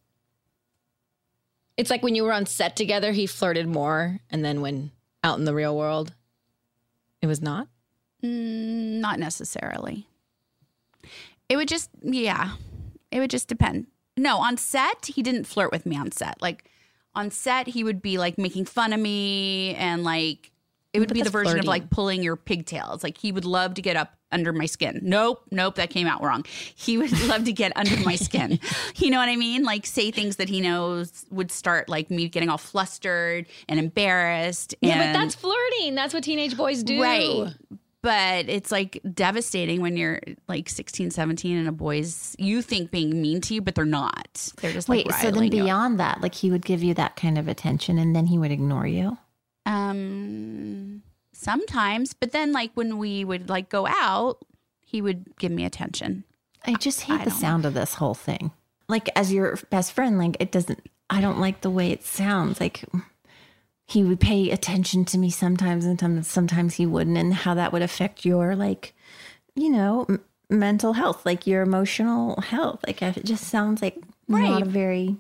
It's 1.77 1.91
like 1.91 2.03
when 2.03 2.15
you 2.15 2.23
were 2.23 2.33
on 2.33 2.47
set 2.47 2.77
together, 2.77 3.13
he 3.13 3.27
flirted 3.27 3.67
more, 3.67 4.21
and 4.31 4.45
then 4.45 4.61
when 4.61 4.93
out 5.25 5.39
in 5.39 5.45
the 5.45 5.55
real 5.55 5.77
world, 5.77 6.13
it 7.21 7.27
was 7.27 7.43
not. 7.43 7.67
Mm, 8.23 9.01
not 9.01 9.19
necessarily. 9.19 10.07
It 11.49 11.57
would 11.57 11.69
just, 11.69 11.91
yeah, 12.01 12.53
it 13.11 13.19
would 13.19 13.31
just 13.31 13.49
depend. 13.49 13.89
No, 14.17 14.39
on 14.39 14.57
set, 14.57 15.07
he 15.07 15.23
didn't 15.23 15.45
flirt 15.45 15.73
with 15.73 15.85
me 15.85 15.97
on 15.97 16.13
set. 16.13 16.41
Like 16.41 16.71
on 17.15 17.31
set, 17.31 17.67
he 17.67 17.83
would 17.83 18.01
be 18.01 18.19
like 18.19 18.39
making 18.39 18.67
fun 18.67 18.93
of 18.93 19.01
me 19.01 19.75
and 19.75 20.05
like 20.05 20.53
it 20.95 21.01
would 21.01 21.09
But 21.09 21.15
be 21.15 21.23
the 21.23 21.31
version 21.31 21.59
of 21.59 21.65
like 21.67 21.91
pulling 21.91 22.23
your 22.23 22.37
pigtails. 22.37 23.03
Like 23.03 23.19
he 23.19 23.33
would 23.33 23.45
love 23.45 23.75
to 23.75 23.83
get 23.83 23.97
up 23.97 24.15
under 24.31 24.53
my 24.53 24.67
skin. 24.67 25.01
Nope, 25.03 25.43
nope, 25.51 25.75
that 25.75 25.91
came 25.91 26.07
out 26.07 26.23
wrong. 26.23 26.45
He 26.77 26.97
would 26.97 27.11
love 27.29 27.45
to 27.45 27.53
get 27.53 27.73
under 27.77 27.97
my 28.01 28.17
skin. 28.17 28.61
You 28.97 29.11
know 29.11 29.19
what 29.19 29.29
I 29.29 29.35
mean? 29.37 29.65
Like 29.65 29.87
say 29.87 30.13
things 30.13 30.37
that 30.37 30.49
he 30.49 30.61
knows 30.61 31.27
would 31.31 31.51
start 31.51 31.89
like 31.89 32.11
me 32.11 32.29
getting 32.29 32.49
all 32.49 32.59
flustered 32.59 33.47
and 33.69 33.81
embarrassed. 33.81 34.75
Yeah, 34.81 34.99
but 34.99 35.19
that's 35.19 35.35
flirting. 35.35 35.97
That's 35.97 36.15
what 36.15 36.23
teenage 36.23 36.57
boys 36.57 36.85
do. 36.85 37.03
Right. 37.03 37.53
But 38.03 38.49
it's 38.49 38.71
like 38.71 39.01
devastating 39.13 39.81
when 39.81 39.97
you're 39.97 40.21
like 40.49 40.69
16, 40.69 41.11
17 41.11 41.57
and 41.57 41.69
a 41.69 41.73
boy's 41.73 42.37
you 42.39 42.63
think 42.63 42.93
being 42.93 43.21
mean 43.21 43.41
to 43.43 43.55
you, 43.55 43.63
but 43.63 43.75
they're 43.75 43.85
not. 43.85 44.53
They're 44.61 44.73
just 44.73 44.89
Wait, 44.89 45.07
like 45.07 45.17
so 45.17 45.25
then 45.25 45.35
riling 45.35 45.53
you 45.53 45.65
beyond 45.65 45.99
that, 45.99 46.21
like 46.21 46.35
he 46.35 46.51
would 46.51 46.65
give 46.65 46.83
you 46.83 46.95
that 46.95 47.17
kind 47.17 47.37
of 47.37 47.49
attention 47.49 47.99
and 47.99 48.15
then 48.15 48.27
he 48.27 48.39
would 48.39 48.53
ignore 48.53 48.87
you? 48.87 49.19
Um 49.67 51.03
sometimes, 51.33 52.15
but 52.15 52.33
then 52.33 52.53
like 52.53 52.71
when 52.75 52.99
we 52.99 53.25
would 53.25 53.49
like 53.49 53.69
go 53.69 53.87
out, 53.87 54.39
he 54.81 55.03
would 55.03 55.37
give 55.39 55.53
me 55.53 55.65
attention. 55.65 56.25
I 56.67 56.75
just 56.75 57.03
hate 57.03 57.21
I 57.21 57.25
the 57.25 57.31
sound 57.31 57.67
of 57.67 57.75
this 57.75 57.95
whole 57.95 58.15
thing. 58.15 58.53
Like 58.89 59.09
as 59.17 59.33
your 59.33 59.59
best 59.71 59.93
friend, 59.93 60.19
like 60.19 60.37
it 60.41 60.51
doesn't 60.53 60.81
I 61.11 61.21
don't 61.21 61.41
like 61.41 61.61
the 61.61 61.71
way 61.71 61.91
it 61.91 62.05
sounds. 62.05 62.61
Like 62.61 62.85
he 63.87 64.03
would 64.03 64.21
pay 64.21 64.51
attention 64.51 65.05
to 65.07 65.19
me 65.19 65.31
sometimes 65.31 65.85
and 65.85 66.25
sometimes 66.25 66.75
he 66.75 66.87
wouldn't 66.87 67.19
and 67.19 67.35
how 67.35 67.55
that 67.55 67.73
would 67.73 67.83
affect 67.83 68.25
your 68.25 68.57
like 68.57 68.95
you 69.57 69.71
know, 69.71 70.05
m- 70.09 70.21
mental 70.51 70.95
health, 70.95 71.25
like 71.25 71.47
your 71.47 71.63
emotional 71.63 72.41
health. 72.41 72.81
Like 72.87 73.03
it 73.03 73.25
just 73.25 73.45
sounds 73.49 73.83
like 73.83 73.99
not 74.27 74.63
a 74.63 74.65
very 74.65 75.17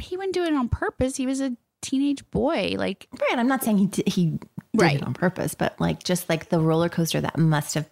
He 0.00 0.16
wouldn't 0.16 0.34
do 0.34 0.44
it 0.44 0.54
on 0.54 0.68
purpose. 0.68 1.16
He 1.16 1.26
was 1.26 1.40
a 1.40 1.56
teenage 1.82 2.28
boy. 2.30 2.74
Like 2.78 3.06
Right, 3.20 3.38
I'm 3.38 3.48
not 3.48 3.62
saying 3.64 3.78
he 3.78 3.86
did, 3.86 4.08
he 4.08 4.26
did 4.26 4.48
Right. 4.74 4.96
it 4.96 5.02
on 5.02 5.14
purpose, 5.14 5.54
but 5.54 5.80
like 5.80 6.02
just 6.02 6.28
like 6.28 6.48
the 6.48 6.60
roller 6.60 6.88
coaster 6.88 7.20
that 7.20 7.38
must 7.38 7.74
have. 7.74 7.88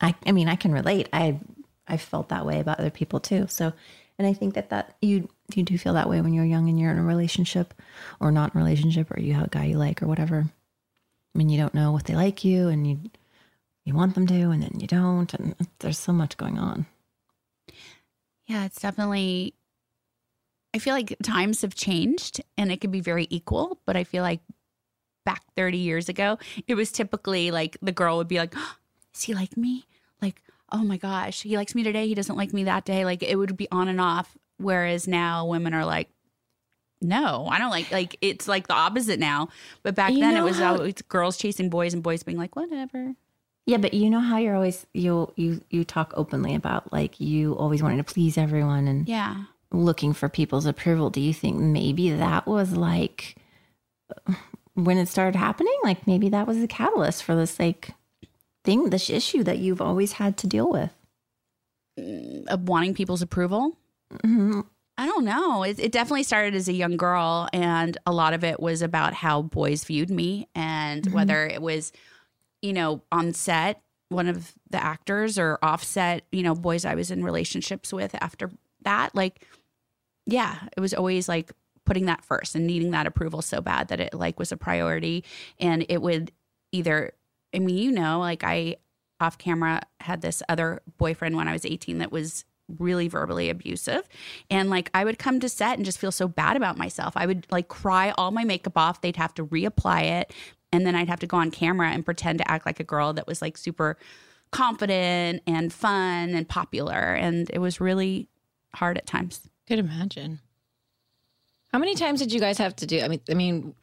I 0.00 0.14
I 0.26 0.32
mean, 0.32 0.48
I 0.48 0.56
can 0.56 0.72
relate. 0.72 1.08
I 1.12 1.40
I 1.86 1.96
felt 1.96 2.28
that 2.28 2.46
way 2.46 2.60
about 2.60 2.78
other 2.80 2.90
people 2.90 3.20
too. 3.20 3.46
So, 3.48 3.72
and 4.18 4.26
I 4.26 4.32
think 4.32 4.54
that 4.54 4.70
that 4.70 4.96
you 5.02 5.28
you 5.54 5.62
do 5.62 5.76
feel 5.78 5.94
that 5.94 6.08
way 6.08 6.20
when 6.20 6.32
you're 6.32 6.44
young 6.44 6.68
and 6.68 6.78
you're 6.78 6.90
in 6.92 6.98
a 6.98 7.02
relationship 7.04 7.74
or 8.20 8.30
not 8.32 8.54
in 8.54 8.60
a 8.60 8.64
relationship 8.64 9.10
or 9.10 9.20
you 9.20 9.34
have 9.34 9.46
a 9.46 9.50
guy 9.50 9.64
you 9.64 9.78
like 9.78 10.02
or 10.02 10.06
whatever. 10.06 10.46
I 11.34 11.38
mean, 11.38 11.48
you 11.48 11.58
don't 11.58 11.74
know 11.74 11.92
what 11.92 12.04
they 12.04 12.14
like 12.14 12.44
you 12.44 12.68
and 12.68 12.86
you 12.86 12.98
you 13.84 13.94
want 13.94 14.14
them 14.14 14.26
to 14.28 14.50
and 14.50 14.62
then 14.62 14.78
you 14.80 14.86
don't 14.86 15.32
and 15.34 15.54
there's 15.80 15.98
so 15.98 16.12
much 16.12 16.36
going 16.36 16.58
on. 16.58 16.86
Yeah, 18.46 18.64
it's 18.64 18.80
definitely. 18.80 19.54
I 20.74 20.78
feel 20.78 20.94
like 20.94 21.14
times 21.22 21.62
have 21.62 21.74
changed 21.74 22.40
and 22.56 22.72
it 22.72 22.80
can 22.80 22.90
be 22.90 23.00
very 23.00 23.26
equal, 23.30 23.78
but 23.84 23.96
I 23.96 24.04
feel 24.04 24.22
like 24.22 24.40
back 25.24 25.42
30 25.56 25.78
years 25.78 26.08
ago, 26.08 26.38
it 26.66 26.74
was 26.74 26.90
typically 26.90 27.50
like 27.50 27.76
the 27.82 27.92
girl 27.92 28.16
would 28.16 28.28
be 28.28 28.38
like, 28.38 28.54
"Is 29.14 29.22
he 29.22 29.34
like 29.34 29.56
me? 29.56 29.84
Like, 30.20 30.42
oh 30.72 30.82
my 30.82 30.96
gosh, 30.96 31.42
he 31.42 31.56
likes 31.56 31.74
me 31.74 31.82
today. 31.82 32.06
He 32.08 32.14
doesn't 32.14 32.36
like 32.36 32.52
me 32.52 32.64
that 32.64 32.84
day. 32.84 33.04
Like, 33.04 33.22
it 33.22 33.36
would 33.36 33.56
be 33.56 33.68
on 33.70 33.88
and 33.88 34.00
off. 34.00 34.36
Whereas 34.58 35.06
now 35.08 35.46
women 35.46 35.74
are 35.74 35.84
like, 35.84 36.08
no, 37.00 37.48
I 37.50 37.58
don't 37.58 37.70
like 37.70 37.90
like 37.90 38.16
it's 38.20 38.46
like 38.46 38.68
the 38.68 38.74
opposite 38.74 39.18
now. 39.18 39.48
But 39.82 39.94
back 39.96 40.12
You 40.12 40.20
then 40.20 40.36
it 40.36 40.42
was 40.42 40.58
how- 40.58 40.76
always 40.76 40.94
girls 41.08 41.36
chasing 41.36 41.68
boys 41.68 41.94
and 41.94 42.02
boys 42.02 42.22
being 42.22 42.38
like, 42.38 42.54
whatever. 42.56 43.14
Yeah, 43.66 43.76
but 43.78 43.92
you 43.94 44.08
know 44.10 44.20
how 44.20 44.38
you're 44.38 44.54
always 44.54 44.86
you 44.94 45.32
you 45.36 45.60
you 45.70 45.84
talk 45.84 46.12
openly 46.16 46.54
about 46.54 46.92
like 46.92 47.20
you 47.20 47.54
always 47.54 47.82
wanting 47.82 47.98
to 47.98 48.04
please 48.04 48.38
everyone 48.38 48.86
and 48.88 49.08
Yeah. 49.08 49.44
Looking 49.72 50.12
for 50.12 50.28
people's 50.28 50.66
approval. 50.66 51.10
Do 51.10 51.20
you 51.20 51.32
think 51.34 51.56
maybe 51.58 52.10
that 52.10 52.46
was 52.46 52.72
like 52.72 53.36
when 54.74 54.98
it 54.98 55.08
started 55.08 55.36
happening? 55.38 55.76
Like 55.82 56.06
maybe 56.06 56.28
that 56.30 56.46
was 56.46 56.58
the 56.58 56.68
catalyst 56.68 57.22
for 57.24 57.34
this 57.34 57.58
like 57.58 57.90
thing, 58.64 58.90
this 58.90 59.10
issue 59.10 59.42
that 59.44 59.58
you've 59.58 59.80
always 59.82 60.12
had 60.12 60.36
to 60.38 60.46
deal 60.46 60.70
with. 60.70 60.92
Of 62.48 62.68
wanting 62.68 62.94
people's 62.94 63.22
approval. 63.22 63.76
Mm-hmm. 64.12 64.60
I 64.98 65.06
don't 65.06 65.24
know. 65.24 65.62
It, 65.62 65.78
it 65.78 65.92
definitely 65.92 66.22
started 66.22 66.54
as 66.54 66.68
a 66.68 66.72
young 66.72 66.96
girl, 66.96 67.48
and 67.52 67.96
a 68.06 68.12
lot 68.12 68.34
of 68.34 68.44
it 68.44 68.60
was 68.60 68.82
about 68.82 69.14
how 69.14 69.42
boys 69.42 69.84
viewed 69.84 70.10
me, 70.10 70.48
and 70.54 71.02
Mhm. 71.04 71.12
whether 71.12 71.46
it 71.46 71.60
was, 71.62 71.92
you 72.60 72.72
know, 72.72 73.02
on 73.10 73.32
set, 73.32 73.82
one 74.10 74.28
of 74.28 74.52
the 74.70 74.82
actors, 74.82 75.38
or 75.38 75.58
offset, 75.62 76.24
you 76.30 76.42
know, 76.42 76.54
boys 76.54 76.84
I 76.84 76.94
was 76.94 77.10
in 77.10 77.24
relationships 77.24 77.92
with 77.92 78.14
after 78.22 78.50
that. 78.82 79.14
Like, 79.14 79.46
yeah, 80.26 80.58
it 80.76 80.80
was 80.80 80.94
always 80.94 81.28
like 81.28 81.52
putting 81.84 82.06
that 82.06 82.24
first 82.24 82.54
and 82.54 82.66
needing 82.66 82.92
that 82.92 83.06
approval 83.06 83.42
so 83.42 83.60
bad 83.60 83.88
that 83.88 84.00
it 84.00 84.14
like 84.14 84.38
was 84.38 84.52
a 84.52 84.56
priority, 84.56 85.24
and 85.58 85.84
it 85.88 86.02
would 86.02 86.32
either. 86.72 87.12
I 87.54 87.58
mean, 87.58 87.76
you 87.76 87.92
know, 87.92 88.18
like 88.18 88.44
I 88.44 88.76
off 89.20 89.38
camera 89.38 89.80
had 90.00 90.22
this 90.22 90.42
other 90.48 90.82
boyfriend 90.98 91.36
when 91.36 91.48
I 91.48 91.52
was 91.52 91.64
18 91.64 91.98
that 91.98 92.10
was 92.10 92.44
really 92.78 93.08
verbally 93.08 93.50
abusive. 93.50 94.08
And 94.50 94.70
like 94.70 94.90
I 94.94 95.04
would 95.04 95.18
come 95.18 95.40
to 95.40 95.48
set 95.48 95.76
and 95.76 95.84
just 95.84 95.98
feel 95.98 96.12
so 96.12 96.28
bad 96.28 96.56
about 96.56 96.76
myself. 96.76 97.14
I 97.16 97.26
would 97.26 97.46
like 97.50 97.68
cry 97.68 98.12
all 98.16 98.30
my 98.30 98.44
makeup 98.44 98.76
off. 98.76 99.00
They'd 99.00 99.16
have 99.16 99.34
to 99.34 99.46
reapply 99.46 100.04
it. 100.04 100.32
And 100.72 100.86
then 100.86 100.94
I'd 100.94 101.08
have 101.08 101.20
to 101.20 101.26
go 101.26 101.36
on 101.36 101.50
camera 101.50 101.90
and 101.90 102.04
pretend 102.04 102.38
to 102.38 102.50
act 102.50 102.66
like 102.66 102.80
a 102.80 102.84
girl 102.84 103.12
that 103.12 103.26
was 103.26 103.42
like 103.42 103.56
super 103.56 103.96
confident 104.50 105.42
and 105.46 105.72
fun 105.72 106.30
and 106.30 106.48
popular. 106.48 107.14
And 107.14 107.50
it 107.52 107.58
was 107.58 107.80
really 107.80 108.28
hard 108.74 108.96
at 108.96 109.06
times. 109.06 109.48
Could 109.66 109.78
imagine. 109.78 110.40
How 111.72 111.78
many 111.78 111.94
times 111.94 112.20
did 112.20 112.32
you 112.32 112.40
guys 112.40 112.58
have 112.58 112.76
to 112.76 112.86
do? 112.86 113.00
I 113.00 113.08
mean, 113.08 113.20
I 113.30 113.34
mean, 113.34 113.74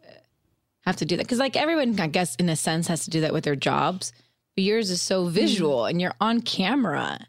have 0.82 0.98
to 0.98 1.06
do 1.06 1.18
that 1.18 1.24
because 1.24 1.40
like 1.40 1.56
everyone, 1.56 2.00
I 2.00 2.08
guess, 2.08 2.36
in 2.36 2.50
a 2.50 2.56
sense, 2.56 2.88
has 2.88 3.06
to 3.06 3.10
do 3.10 3.22
that 3.22 3.34
with 3.34 3.44
their 3.44 3.56
jobs. 3.56 4.14
But 4.56 4.64
yours 4.64 4.90
is 4.90 5.02
so 5.02 5.26
mm. 5.26 5.32
visual, 5.32 5.86
and 5.86 6.02
you're 6.02 6.16
on 6.20 6.42
camera. 6.42 7.20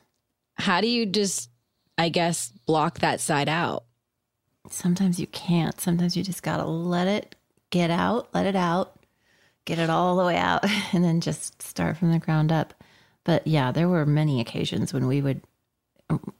How 0.56 0.80
do 0.80 0.86
you 0.86 1.06
just, 1.06 1.50
I 1.98 2.08
guess, 2.08 2.50
block 2.66 3.00
that 3.00 3.20
side 3.20 3.48
out? 3.48 3.84
Sometimes 4.68 5.18
you 5.18 5.26
can't. 5.26 5.80
Sometimes 5.80 6.16
you 6.16 6.22
just 6.22 6.42
gotta 6.42 6.66
let 6.66 7.08
it 7.08 7.34
get 7.70 7.90
out, 7.90 8.28
let 8.32 8.46
it 8.46 8.54
out, 8.54 9.00
get 9.64 9.78
it 9.78 9.90
all 9.90 10.16
the 10.16 10.24
way 10.24 10.36
out, 10.36 10.64
and 10.92 11.02
then 11.02 11.20
just 11.20 11.60
start 11.62 11.96
from 11.96 12.12
the 12.12 12.18
ground 12.18 12.52
up. 12.52 12.74
But 13.24 13.46
yeah, 13.46 13.72
there 13.72 13.88
were 13.88 14.06
many 14.06 14.40
occasions 14.40 14.92
when 14.92 15.06
we 15.06 15.20
would, 15.20 15.42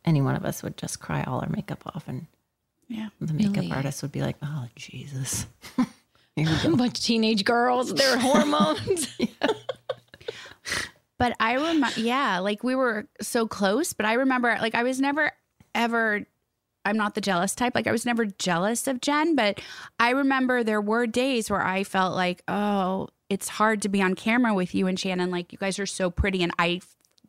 any 0.05 0.21
one 0.23 0.35
of 0.37 0.45
us 0.45 0.63
would 0.63 0.77
just 0.77 1.01
cry 1.01 1.23
all 1.25 1.41
our 1.41 1.49
makeup 1.49 1.83
off, 1.95 2.05
and 2.09 2.27
Yeah. 2.89 3.09
the 3.21 3.33
makeup 3.35 3.57
Really? 3.57 3.71
artist 3.73 4.03
would 4.03 4.13
be 4.13 4.21
like, 4.23 4.37
"Oh 4.43 4.67
Jesus." 4.77 5.47
Here 6.37 6.47
we 6.49 6.69
A 6.73 6.77
bunch 6.77 6.99
of 6.99 7.05
teenage 7.05 7.45
girls, 7.45 7.93
their 7.95 8.19
hormones. 8.21 9.07
But 11.19 11.37
I 11.39 11.53
remember, 11.53 12.01
yeah, 12.01 12.41
like 12.41 12.65
we 12.65 12.75
were 12.75 13.07
so 13.21 13.47
close, 13.47 13.93
but 13.93 14.07
I 14.07 14.15
remember, 14.15 14.57
like, 14.61 14.75
I 14.75 14.83
was 14.83 15.01
never 15.01 15.31
ever, 15.75 16.25
I'm 16.85 16.97
not 16.97 17.15
the 17.15 17.21
jealous 17.21 17.55
type. 17.55 17.75
Like, 17.77 17.87
I 17.87 17.93
was 17.93 18.05
never 18.05 18.25
jealous 18.27 18.89
of 18.89 19.01
Jen, 19.01 19.37
but 19.37 19.61
I 20.01 20.11
remember 20.11 20.65
there 20.65 20.81
were 20.81 21.07
days 21.07 21.49
where 21.49 21.65
I 21.65 21.85
felt 21.85 22.17
like, 22.17 22.43
oh, 22.49 23.09
it's 23.31 23.49
hard 23.49 23.83
to 23.83 23.89
be 23.89 24.03
on 24.03 24.15
camera 24.17 24.53
with 24.53 24.75
you 24.75 24.89
and 24.89 24.99
Shannon. 24.99 25.31
Like, 25.31 25.53
you 25.53 25.59
guys 25.59 25.79
are 25.79 25.87
so 25.87 26.11
pretty. 26.11 26.43
And 26.43 26.53
I 26.59 26.81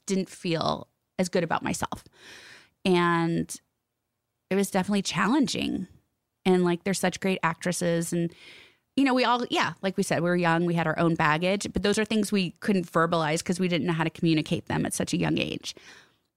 didn't 0.08 0.30
feel 0.30 0.88
as 1.20 1.30
good 1.30 1.44
about 1.44 1.64
myself. 1.64 2.04
And 2.86 3.54
it 4.50 4.56
was 4.56 4.70
definitely 4.72 5.02
challenging. 5.02 5.88
And 6.46 6.64
like, 6.66 6.84
they're 6.84 6.94
such 6.94 7.20
great 7.20 7.40
actresses. 7.44 8.12
And, 8.14 8.34
you 8.96 9.04
know, 9.06 9.14
we 9.14 9.24
all, 9.24 9.46
yeah, 9.50 9.74
like 9.82 9.96
we 9.98 10.04
said, 10.04 10.22
we 10.22 10.30
were 10.30 10.36
young, 10.36 10.66
we 10.66 10.74
had 10.76 10.88
our 10.88 10.98
own 11.00 11.16
baggage, 11.16 11.68
but 11.72 11.84
those 11.84 11.98
are 11.98 12.06
things 12.06 12.32
we 12.32 12.52
couldn't 12.60 12.92
verbalize 12.92 13.40
because 13.40 13.60
we 13.60 13.68
didn't 13.68 13.88
know 13.88 13.94
how 13.94 14.04
to 14.04 14.10
communicate 14.10 14.68
them 14.68 14.86
at 14.86 14.94
such 14.94 15.14
a 15.14 15.18
young 15.18 15.38
age. 15.38 15.74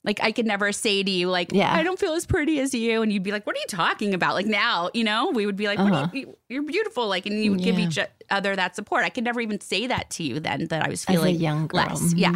Like 0.05 0.23
I 0.23 0.31
could 0.31 0.47
never 0.47 0.71
say 0.71 1.03
to 1.03 1.11
you, 1.11 1.29
like, 1.29 1.49
Yeah. 1.53 1.75
I 1.75 1.83
don't 1.83 1.99
feel 1.99 2.13
as 2.13 2.27
pretty 2.27 2.61
as 2.61 2.73
you, 2.73 3.03
and 3.03 3.13
you'd 3.13 3.25
be 3.25 3.33
like, 3.33 3.45
"What 3.45 3.57
are 3.57 3.59
you 3.59 3.65
talking 3.69 4.15
about?" 4.15 4.35
Like 4.35 4.47
now, 4.47 4.89
you 4.95 5.03
know, 5.03 5.31
we 5.35 5.47
would 5.47 5.57
be 5.57 5.67
like, 5.67 5.81
what 5.81 5.93
Uh-huh. 5.93 6.09
are 6.13 6.17
you, 6.17 6.37
"You're 6.49 6.63
beautiful," 6.63 7.09
like, 7.09 7.27
and 7.27 7.43
you 7.43 7.51
would 7.51 7.61
give 7.61 7.77
each 7.77 7.99
other 8.31 8.55
that 8.55 8.77
support. 8.77 9.03
I 9.05 9.09
could 9.09 9.25
never 9.25 9.41
even 9.41 9.61
say 9.61 9.89
that 9.89 10.09
to 10.11 10.23
you 10.23 10.39
then 10.39 10.67
that 10.69 10.87
I 10.87 10.89
was 10.89 11.05
feeling 11.05 11.35
young 11.41 11.67
girl. 11.67 11.81
less. 11.89 12.15
Mhm. 12.15 12.19
Yeah, 12.19 12.35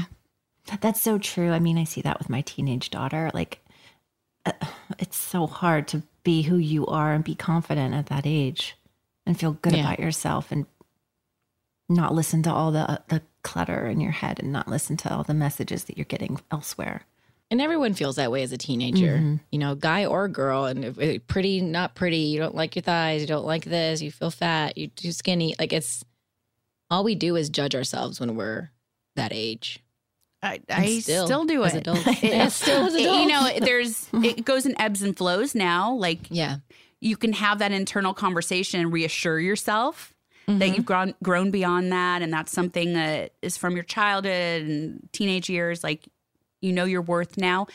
That's 0.81 1.01
so 1.01 1.19
true. 1.19 1.51
I 1.53 1.59
mean, 1.59 1.79
I 1.79 1.85
see 1.85 2.01
that 2.03 2.19
with 2.19 2.29
my 2.31 2.43
teenage 2.43 2.91
daughter. 2.91 3.31
Like, 3.35 3.65
uh, 4.47 4.53
it's 4.99 5.17
so 5.17 5.47
hard 5.47 5.89
to 5.89 6.03
be 6.23 6.43
who 6.43 6.57
you 6.57 6.87
are 6.87 7.13
and 7.13 7.25
be 7.25 7.35
confident 7.35 7.95
at 7.95 8.07
that 8.07 8.27
age 8.27 8.77
and 9.27 9.39
feel 9.39 9.53
good 9.53 9.75
Yeah. 9.75 9.81
about 9.81 10.01
yourself 10.01 10.53
and 10.53 10.67
not 11.89 12.15
listen 12.15 12.43
to 12.45 12.53
all 12.53 12.71
the 12.71 13.03
the 13.09 13.23
clutter 13.43 13.87
in 13.87 14.01
your 14.01 14.13
head 14.13 14.39
and 14.39 14.53
not 14.53 14.69
listen 14.69 14.97
to 14.99 15.13
all 15.13 15.23
the 15.25 15.35
messages 15.35 15.85
that 15.85 15.97
you're 15.97 16.05
getting 16.05 16.39
elsewhere. 16.53 17.03
And 17.51 17.61
everyone 17.61 17.95
feels 17.95 18.17
that 18.17 18.31
way 18.31 18.43
as 18.45 18.53
a 18.53 18.59
teenager, 18.59 19.17
Mhm. 19.19 19.41
you 19.51 19.59
know, 19.59 19.75
guy 19.75 20.05
or 20.05 20.29
girl. 20.29 20.67
And 20.67 20.95
pretty, 21.27 21.61
not 21.63 21.95
pretty, 21.97 22.19
you 22.19 22.39
don't 22.39 22.55
like 22.55 22.77
your 22.77 22.83
thighs, 22.83 23.23
you 23.23 23.27
don't 23.27 23.47
like 23.47 23.65
this, 23.65 24.03
you 24.03 24.13
feel 24.13 24.31
fat, 24.31 24.79
you're 24.79 24.91
too 24.91 25.11
skinny. 25.11 25.55
Like 25.59 25.73
it's 25.73 26.05
all 26.91 27.03
we 27.03 27.15
do 27.17 27.35
is 27.35 27.49
judge 27.49 27.75
ourselves 27.75 28.21
when 28.21 28.37
we're 28.37 28.71
that 29.17 29.33
age. 29.33 29.81
I, 30.43 30.61
I 30.70 30.99
still, 31.01 31.45
do 31.45 31.64
as 31.64 31.74
it. 31.74 31.78
adults. 31.86 32.07
yeah, 32.22 32.49
still 32.49 32.86
as 32.86 32.95
It- 32.95 33.03
adults. 33.03 33.20
You 33.20 33.28
know, 33.28 33.51
there's 33.61 34.09
it 34.14 34.45
goes 34.45 34.64
in 34.66 34.80
ebbs 34.80 35.03
and 35.03 35.16
flows 35.16 35.55
now. 35.55 35.93
Like 35.95 36.20
yeah, 36.30 36.57
you 37.01 37.16
can 37.16 37.32
have 37.34 37.59
that 37.59 37.72
internal 37.72 38.14
conversation 38.14 38.80
and 38.80 38.93
reassure 38.93 39.38
yourself 39.41 40.14
Mm-hmm. 40.49 40.59
that 40.61 40.68
you've 40.74 40.86
grown 40.86 41.14
grown 41.22 41.51
beyond 41.51 41.93
that, 41.93 42.22
and 42.22 42.32
that's 42.32 42.51
something 42.51 42.95
that 42.95 43.32
is 43.43 43.57
from 43.59 43.74
your 43.74 43.84
childhood 43.84 44.62
and 44.62 45.09
teenage 45.12 45.51
years. 45.51 45.84
Like 45.84 46.09
you 46.62 46.72
know 46.72 46.84
your 46.86 47.03
worth 47.03 47.36
now. 47.36 47.66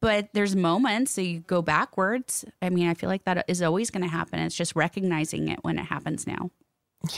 But 0.00 0.28
there's 0.32 0.56
moments 0.56 1.10
so 1.12 1.20
you 1.20 1.40
go 1.40 1.62
backwards. 1.62 2.44
I 2.62 2.70
mean, 2.70 2.88
I 2.88 2.94
feel 2.94 3.08
like 3.10 3.24
that 3.24 3.44
is 3.48 3.60
always 3.60 3.90
going 3.90 4.02
to 4.02 4.08
happen. 4.08 4.38
It's 4.38 4.54
just 4.56 4.74
recognizing 4.76 5.48
it 5.48 5.58
when 5.62 5.78
it 5.78 5.84
happens 5.84 6.26
now. 6.26 6.50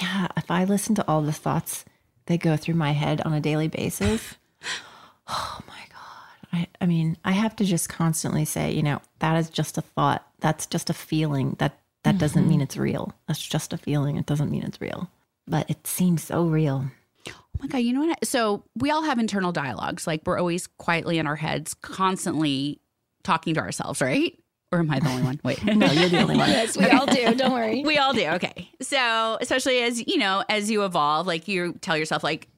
Yeah, 0.01 0.29
if 0.37 0.51
I 0.51 0.65
listen 0.65 0.95
to 0.97 1.05
all 1.09 1.21
the 1.23 1.33
thoughts 1.33 1.85
that 2.27 2.41
go 2.41 2.57
through 2.57 2.75
my 2.75 2.93
head 2.93 3.21
on 3.21 3.33
a 3.35 3.41
daily 3.41 3.69
basis, 3.69 4.35
oh 5.29 5.61
my 5.67 5.81
God. 5.91 6.49
I, 6.53 6.67
I 6.81 6.87
mean, 6.87 7.17
I 7.25 7.33
have 7.33 7.57
to 7.57 7.65
just 7.65 7.89
constantly 7.89 8.45
say, 8.45 8.73
you 8.73 8.83
know, 8.83 9.01
that 9.19 9.37
is 9.37 9.51
just 9.51 9.79
a 9.79 9.83
thought. 9.83 10.27
That's 10.41 10.67
just 10.67 10.91
a 10.91 10.95
feeling. 10.95 11.57
That 11.59 11.79
that 12.05 12.19
doesn't 12.19 12.43
mm-hmm. 12.43 12.51
mean 12.51 12.61
it's 12.61 12.77
real. 12.77 13.15
That's 13.27 13.45
just 13.45 13.73
a 13.73 13.79
feeling. 13.79 14.17
It 14.17 14.27
doesn't 14.27 14.51
mean 14.51 14.63
it's 14.63 14.81
real. 14.81 15.11
But 15.47 15.69
it 15.71 15.87
seems 15.87 16.23
so 16.23 16.45
real. 16.45 16.85
Oh 17.29 17.33
my 17.61 17.67
God, 17.67 17.79
you 17.79 17.93
know 17.93 18.01
what? 18.01 18.19
I- 18.23 18.27
so 18.27 18.63
we 18.77 18.91
all 18.91 19.03
have 19.03 19.19
internal 19.19 19.53
dialogues. 19.53 20.07
Like 20.07 20.23
we're 20.27 20.39
always 20.39 20.67
quietly 20.67 21.19
in 21.19 21.27
our 21.27 21.37
heads, 21.37 21.75
constantly 21.75 22.81
talking 23.23 23.55
to 23.55 23.61
ourselves, 23.61 24.01
right? 24.01 24.39
Or 24.71 24.81
am 24.81 24.91
I 24.91 24.99
the 24.99 25.09
only 25.09 25.23
one? 25.23 25.41
Wait. 25.45 25.63
No, 25.77 25.87
you're 25.87 26.09
the 26.09 26.21
only 26.21 26.37
one. 26.37 26.49
yes, 26.51 26.77
we 26.77 26.87
all 26.87 27.07
do. 27.07 27.35
Don't 27.37 27.53
worry. 27.53 27.83
We 27.85 27.97
all 27.97 28.13
do. 28.13 28.27
Okay. 28.27 28.69
So, 28.81 29.39
especially 29.41 29.81
as, 29.83 30.05
you 30.07 30.19
know, 30.19 30.45
as 30.49 30.71
you 30.71 30.85
evolve, 30.85 31.29
like 31.29 31.47
you 31.47 31.75
tell 31.81 31.97
yourself, 31.97 32.25
like, 32.25 32.49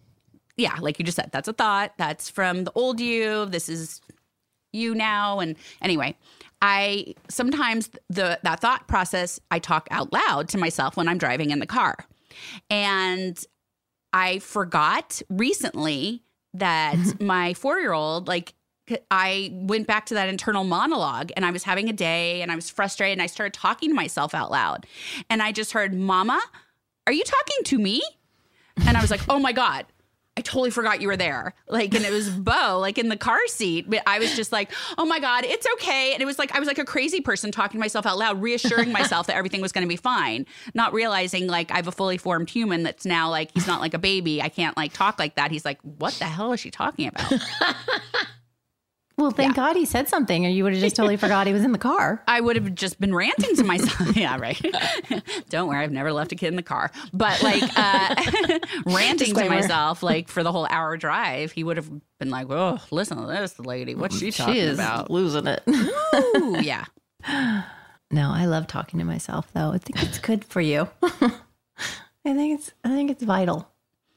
yeah, 0.56 0.76
like 0.80 0.98
you 0.98 1.04
just 1.04 1.16
said, 1.16 1.30
that's 1.32 1.48
a 1.48 1.52
thought. 1.52 1.92
That's 1.98 2.30
from 2.30 2.64
the 2.64 2.72
old 2.74 3.00
you. 3.00 3.46
This 3.46 3.68
is 3.68 4.00
you 4.72 4.94
now. 4.94 5.40
And 5.40 5.56
anyway, 5.82 6.16
I 6.62 7.14
sometimes 7.28 7.90
the 8.08 8.38
that 8.42 8.60
thought 8.60 8.88
process 8.88 9.38
I 9.50 9.58
talk 9.58 9.88
out 9.90 10.12
loud 10.12 10.48
to 10.50 10.58
myself 10.58 10.96
when 10.96 11.08
I'm 11.08 11.18
driving 11.18 11.50
in 11.50 11.58
the 11.58 11.66
car. 11.66 11.96
And 12.70 13.42
I 14.12 14.38
forgot 14.38 15.20
recently 15.28 16.22
that 16.54 16.96
my 17.20 17.54
four 17.54 17.78
year 17.78 17.92
old, 17.92 18.28
like, 18.28 18.54
I 19.10 19.50
went 19.52 19.88
back 19.88 20.06
to 20.06 20.14
that 20.14 20.28
internal 20.28 20.62
monologue 20.62 21.32
and 21.34 21.44
I 21.44 21.50
was 21.50 21.64
having 21.64 21.88
a 21.88 21.92
day 21.92 22.40
and 22.40 22.52
I 22.52 22.54
was 22.54 22.70
frustrated 22.70 23.14
and 23.14 23.22
I 23.22 23.26
started 23.26 23.52
talking 23.52 23.90
to 23.90 23.94
myself 23.94 24.32
out 24.32 24.52
loud. 24.52 24.86
And 25.28 25.42
I 25.42 25.50
just 25.50 25.72
heard, 25.72 25.92
Mama, 25.92 26.40
are 27.06 27.12
you 27.12 27.24
talking 27.24 27.64
to 27.64 27.78
me? 27.78 28.00
And 28.86 28.96
I 28.96 29.00
was 29.00 29.10
like, 29.10 29.22
oh 29.28 29.40
my 29.40 29.52
God. 29.52 29.86
I 30.38 30.42
totally 30.42 30.70
forgot 30.70 31.00
you 31.00 31.08
were 31.08 31.16
there. 31.16 31.54
Like, 31.66 31.94
and 31.94 32.04
it 32.04 32.12
was 32.12 32.28
Beau, 32.28 32.78
like 32.78 32.98
in 32.98 33.08
the 33.08 33.16
car 33.16 33.38
seat. 33.46 33.88
But 33.88 34.02
I 34.06 34.18
was 34.18 34.36
just 34.36 34.52
like, 34.52 34.70
oh 34.98 35.06
my 35.06 35.18
God, 35.18 35.44
it's 35.44 35.66
okay. 35.74 36.12
And 36.12 36.20
it 36.20 36.26
was 36.26 36.38
like, 36.38 36.54
I 36.54 36.58
was 36.58 36.66
like 36.66 36.78
a 36.78 36.84
crazy 36.84 37.22
person 37.22 37.50
talking 37.50 37.78
to 37.78 37.80
myself 37.80 38.04
out 38.04 38.18
loud, 38.18 38.42
reassuring 38.42 38.92
myself 38.92 39.28
that 39.28 39.36
everything 39.36 39.62
was 39.62 39.72
going 39.72 39.84
to 39.84 39.88
be 39.88 39.96
fine, 39.96 40.44
not 40.74 40.92
realizing 40.92 41.46
like 41.46 41.70
I 41.70 41.76
have 41.76 41.88
a 41.88 41.92
fully 41.92 42.18
formed 42.18 42.50
human 42.50 42.82
that's 42.82 43.06
now 43.06 43.30
like, 43.30 43.50
he's 43.54 43.66
not 43.66 43.80
like 43.80 43.94
a 43.94 43.98
baby. 43.98 44.42
I 44.42 44.50
can't 44.50 44.76
like 44.76 44.92
talk 44.92 45.18
like 45.18 45.36
that. 45.36 45.50
He's 45.50 45.64
like, 45.64 45.78
what 45.82 46.12
the 46.14 46.26
hell 46.26 46.52
is 46.52 46.60
she 46.60 46.70
talking 46.70 47.08
about? 47.08 47.32
Well, 49.18 49.30
thank 49.30 49.56
God 49.56 49.76
he 49.76 49.86
said 49.86 50.08
something, 50.08 50.44
or 50.44 50.50
you 50.50 50.62
would 50.64 50.74
have 50.74 50.82
just 50.82 50.94
totally 50.94 51.16
forgot 51.16 51.46
he 51.46 51.54
was 51.54 51.64
in 51.64 51.72
the 51.72 51.78
car. 51.78 52.22
I 52.28 52.38
would 52.38 52.56
have 52.56 52.74
just 52.74 53.00
been 53.00 53.14
ranting 53.14 53.56
to 53.56 53.64
myself. 53.64 54.14
yeah, 54.16 54.38
right. 54.38 54.60
Don't 55.48 55.68
worry, 55.68 55.82
I've 55.82 55.90
never 55.90 56.12
left 56.12 56.32
a 56.32 56.34
kid 56.34 56.48
in 56.48 56.56
the 56.56 56.62
car. 56.62 56.90
But 57.14 57.42
like 57.42 57.62
uh, 57.76 58.14
ranting 58.84 59.34
to 59.34 59.48
myself, 59.48 60.02
like 60.02 60.28
for 60.28 60.42
the 60.42 60.52
whole 60.52 60.66
hour 60.68 60.98
drive, 60.98 61.52
he 61.52 61.64
would 61.64 61.78
have 61.78 61.90
been 62.18 62.28
like, 62.28 62.48
"Oh, 62.50 62.78
listen 62.90 63.16
to 63.16 63.26
this 63.26 63.58
lady. 63.58 63.94
What's 63.94 64.18
she 64.18 64.30
talking 64.30 64.54
she 64.54 64.60
is 64.60 64.78
about?" 64.78 65.10
losing 65.10 65.46
it. 65.46 65.62
Ooh, 65.66 66.58
yeah. 66.60 66.84
No, 68.10 68.30
I 68.30 68.44
love 68.44 68.66
talking 68.66 68.98
to 68.98 69.04
myself 69.06 69.50
though. 69.54 69.72
I 69.72 69.78
think 69.78 70.02
it's 70.02 70.18
good 70.18 70.44
for 70.44 70.60
you. 70.60 70.88
I 71.02 71.30
think 72.22 72.60
it's 72.60 72.72
I 72.84 72.90
think 72.90 73.10
it's 73.10 73.22
vital. 73.22 73.68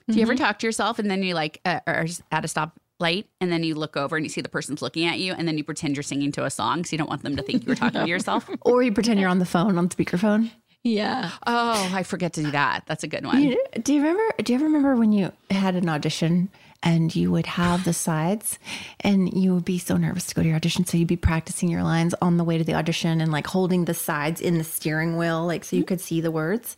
Do 0.10 0.16
you 0.16 0.24
ever 0.24 0.36
talk 0.36 0.60
to 0.60 0.68
yourself 0.68 0.97
and 1.00 1.10
then 1.10 1.22
you 1.22 1.36
like 1.36 1.62
uh, 1.64 1.80
are 1.86 2.08
at 2.32 2.43
a 2.43 2.47
stop 2.47 2.80
light 3.00 3.28
and 3.39 3.52
then 3.52 3.64
you 3.64 3.76
look 3.76 3.97
over 3.97 4.16
and 4.16 4.26
you 4.26 4.30
see 4.30 4.41
the 4.41 4.50
person's 4.50 4.82
looking 4.82 5.06
at 5.06 5.20
you 5.20 5.34
and 5.34 5.47
then 5.47 5.58
you 5.58 5.64
pretend 5.64 5.95
you're 5.95 6.04
singing 6.04 6.32
to 6.34 6.45
a 6.45 6.50
song 6.50 6.84
so 6.84 6.93
you 6.93 6.97
don't 6.97 7.10
want 7.10 7.24
them 7.24 7.36
to 7.36 7.43
think 7.43 7.64
you 7.64 7.70
were 7.70 7.76
talking 7.76 8.02
to 8.02 8.08
yourself? 8.10 8.50
Or 8.62 8.84
you 8.84 8.91
pretend 8.91 9.20
you're 9.20 9.30
on 9.30 9.39
the 9.39 9.45
phone 9.45 9.78
on 9.78 9.89
speakerphone. 9.89 10.52
Yeah. 10.84 11.32
Oh, 11.45 11.91
I 11.93 12.04
forget 12.04 12.34
to 12.34 12.43
do 12.43 12.52
that. 12.52 12.84
That's 12.86 13.04
a 13.04 13.08
good 13.08 13.26
one. 13.26 13.43
You- 13.43 13.62
do 13.82 13.93
you 13.93 14.02
remember 14.02 14.24
do 14.41 14.54
you 14.54 14.58
ever 14.58 14.66
remember 14.66 14.95
when 14.95 15.12
you 15.12 15.32
had 15.50 15.76
an 15.76 15.89
audition 15.89 16.50
and 16.82 17.14
you 17.14 17.32
would 17.32 17.45
have 17.45 17.84
the 17.84 17.93
sides 17.93 18.58
and 19.02 19.34
you 19.34 19.54
would 19.54 19.66
be 19.66 19.78
so 19.78 19.97
nervous 19.97 20.28
to 20.28 20.36
go 20.36 20.41
to 20.41 20.47
your 20.47 20.56
audition 20.56 20.86
so 20.86 20.97
you'd 20.97 21.08
be 21.08 21.18
practicing 21.18 21.70
your 21.70 21.84
lines 21.84 22.16
on 22.22 22.38
the 22.38 22.43
way 22.43 22.58
to 22.58 22.64
the 22.64 22.74
audition 22.74 23.20
and 23.22 23.32
like 23.32 23.47
holding 23.47 23.86
the 23.86 23.93
sides 23.93 24.39
in 24.39 24.58
the 24.58 24.64
steering 24.64 25.18
wheel 25.18 25.45
like 25.45 25.66
so 25.66 25.76
you 25.76 25.82
mm-hmm. 25.82 25.88
could 25.88 26.02
see 26.02 26.22
the 26.22 26.32
words 26.32 26.78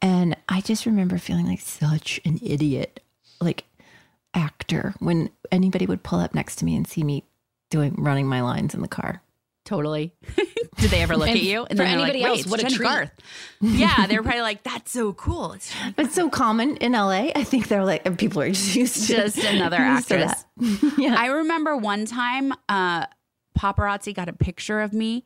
and 0.00 0.36
i 0.48 0.60
just 0.60 0.86
remember 0.86 1.18
feeling 1.18 1.46
like 1.46 1.60
such 1.60 2.20
an 2.24 2.38
idiot 2.42 3.02
like 3.40 3.64
actor 4.34 4.94
when 4.98 5.30
anybody 5.50 5.86
would 5.86 6.02
pull 6.02 6.20
up 6.20 6.34
next 6.34 6.56
to 6.56 6.64
me 6.64 6.76
and 6.76 6.86
see 6.86 7.02
me 7.02 7.24
doing 7.70 7.94
running 7.98 8.26
my 8.26 8.40
lines 8.42 8.74
in 8.74 8.82
the 8.82 8.88
car 8.88 9.22
Totally. 9.66 10.12
Did 10.78 10.90
they 10.90 11.02
ever 11.02 11.16
look 11.16 11.28
And 11.28 11.36
at 11.36 11.44
you? 11.44 11.66
for 11.68 11.74
they're 11.74 11.86
like, 11.86 12.14
anybody 12.14 12.24
else, 12.24 12.46
what 12.46 12.60
a 12.60 12.62
Jennie 12.64 12.74
treat." 12.76 12.86
Garth. 12.88 13.12
Yeah, 13.60 14.06
they 14.06 14.16
were 14.16 14.22
probably 14.22 14.40
like, 14.40 14.62
"That's 14.62 14.90
so 14.90 15.12
cool." 15.12 15.52
It's 15.52 15.72
it's 15.98 16.14
so 16.14 16.30
common 16.30 16.76
in 16.78 16.92
LA. 16.92 17.30
I 17.36 17.44
think 17.44 17.68
they're 17.68 17.84
like 17.84 18.16
people 18.18 18.40
are 18.42 18.48
just 18.48 18.74
used 18.74 19.06
to 19.08 19.14
just 19.16 19.38
another 19.38 19.76
actress. 19.76 20.44
yeah. 20.96 21.14
I 21.16 21.26
remember 21.26 21.76
one 21.76 22.06
time 22.06 22.52
uh, 22.68 23.04
paparazzi 23.56 24.14
got 24.14 24.28
a 24.28 24.32
picture 24.32 24.80
of 24.80 24.92
me 24.94 25.24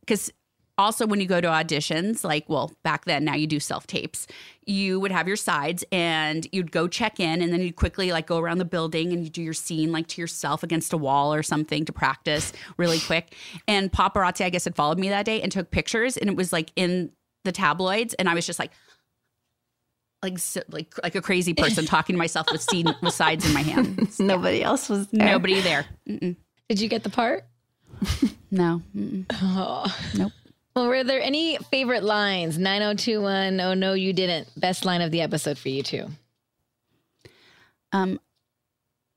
because 0.00 0.32
also 0.78 1.06
when 1.06 1.20
you 1.20 1.26
go 1.26 1.40
to 1.40 1.48
auditions, 1.48 2.22
like, 2.22 2.48
well, 2.48 2.72
back 2.82 3.04
then, 3.06 3.24
now 3.24 3.34
you 3.34 3.46
do 3.46 3.58
self 3.58 3.86
tapes, 3.86 4.26
you 4.64 5.00
would 5.00 5.10
have 5.10 5.26
your 5.26 5.36
sides 5.36 5.84
and 5.90 6.46
you'd 6.52 6.72
go 6.72 6.88
check 6.88 7.18
in 7.20 7.40
and 7.40 7.52
then 7.52 7.60
you'd 7.60 7.76
quickly 7.76 8.12
like 8.12 8.26
go 8.26 8.38
around 8.38 8.58
the 8.58 8.64
building 8.64 9.12
and 9.12 9.24
you 9.24 9.30
do 9.30 9.42
your 9.42 9.54
scene 9.54 9.92
like 9.92 10.06
to 10.08 10.20
yourself 10.20 10.62
against 10.62 10.92
a 10.92 10.96
wall 10.96 11.32
or 11.32 11.42
something 11.42 11.84
to 11.84 11.92
practice 11.92 12.52
really 12.76 12.98
quick. 12.98 13.34
And 13.66 13.90
paparazzi, 13.90 14.44
I 14.44 14.50
guess, 14.50 14.64
had 14.64 14.74
followed 14.74 14.98
me 14.98 15.08
that 15.08 15.24
day 15.24 15.40
and 15.40 15.50
took 15.50 15.70
pictures 15.70 16.16
and 16.16 16.28
it 16.28 16.36
was 16.36 16.52
like 16.52 16.72
in 16.76 17.12
the 17.44 17.52
tabloids. 17.52 18.14
And 18.14 18.28
I 18.28 18.34
was 18.34 18.44
just 18.44 18.58
like, 18.58 18.72
like 20.22 20.38
so, 20.38 20.62
like 20.70 20.94
like 21.02 21.14
a 21.14 21.22
crazy 21.22 21.54
person 21.54 21.86
talking 21.86 22.14
to 22.14 22.18
myself 22.18 22.48
with 22.50 22.62
scene 22.62 22.92
with 23.00 23.14
sides 23.14 23.46
in 23.46 23.54
my 23.54 23.62
hands. 23.62 24.18
Nobody 24.20 24.62
else 24.62 24.88
was 24.88 25.06
there. 25.08 25.26
Nobody 25.26 25.60
there. 25.60 25.86
Mm-mm. 26.08 26.36
Did 26.68 26.80
you 26.80 26.88
get 26.88 27.02
the 27.02 27.10
part? 27.10 27.44
No. 28.50 28.82
Mm-mm. 28.96 29.24
Oh. 29.32 29.86
Nope. 30.16 30.32
Well, 30.76 30.88
were 30.88 31.04
there 31.04 31.22
any 31.22 31.56
favorite 31.70 32.04
lines? 32.04 32.58
9021, 32.58 33.60
oh 33.60 33.72
no, 33.72 33.94
you 33.94 34.12
didn't. 34.12 34.48
Best 34.60 34.84
line 34.84 35.00
of 35.00 35.10
the 35.10 35.22
episode 35.22 35.56
for 35.56 35.70
you 35.70 35.82
too. 35.82 36.08
Um, 37.92 38.20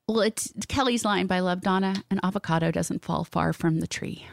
well, 0.07 0.21
it's 0.21 0.53
Kelly's 0.69 1.03
line 1.03 1.27
by 1.27 1.41
Love 1.41 1.59
Donna. 1.59 2.01
An 2.09 2.21
avocado 2.23 2.71
doesn't 2.71 3.03
fall 3.03 3.25
far 3.25 3.51
from 3.51 3.81
the 3.81 3.87
tree. 3.87 4.25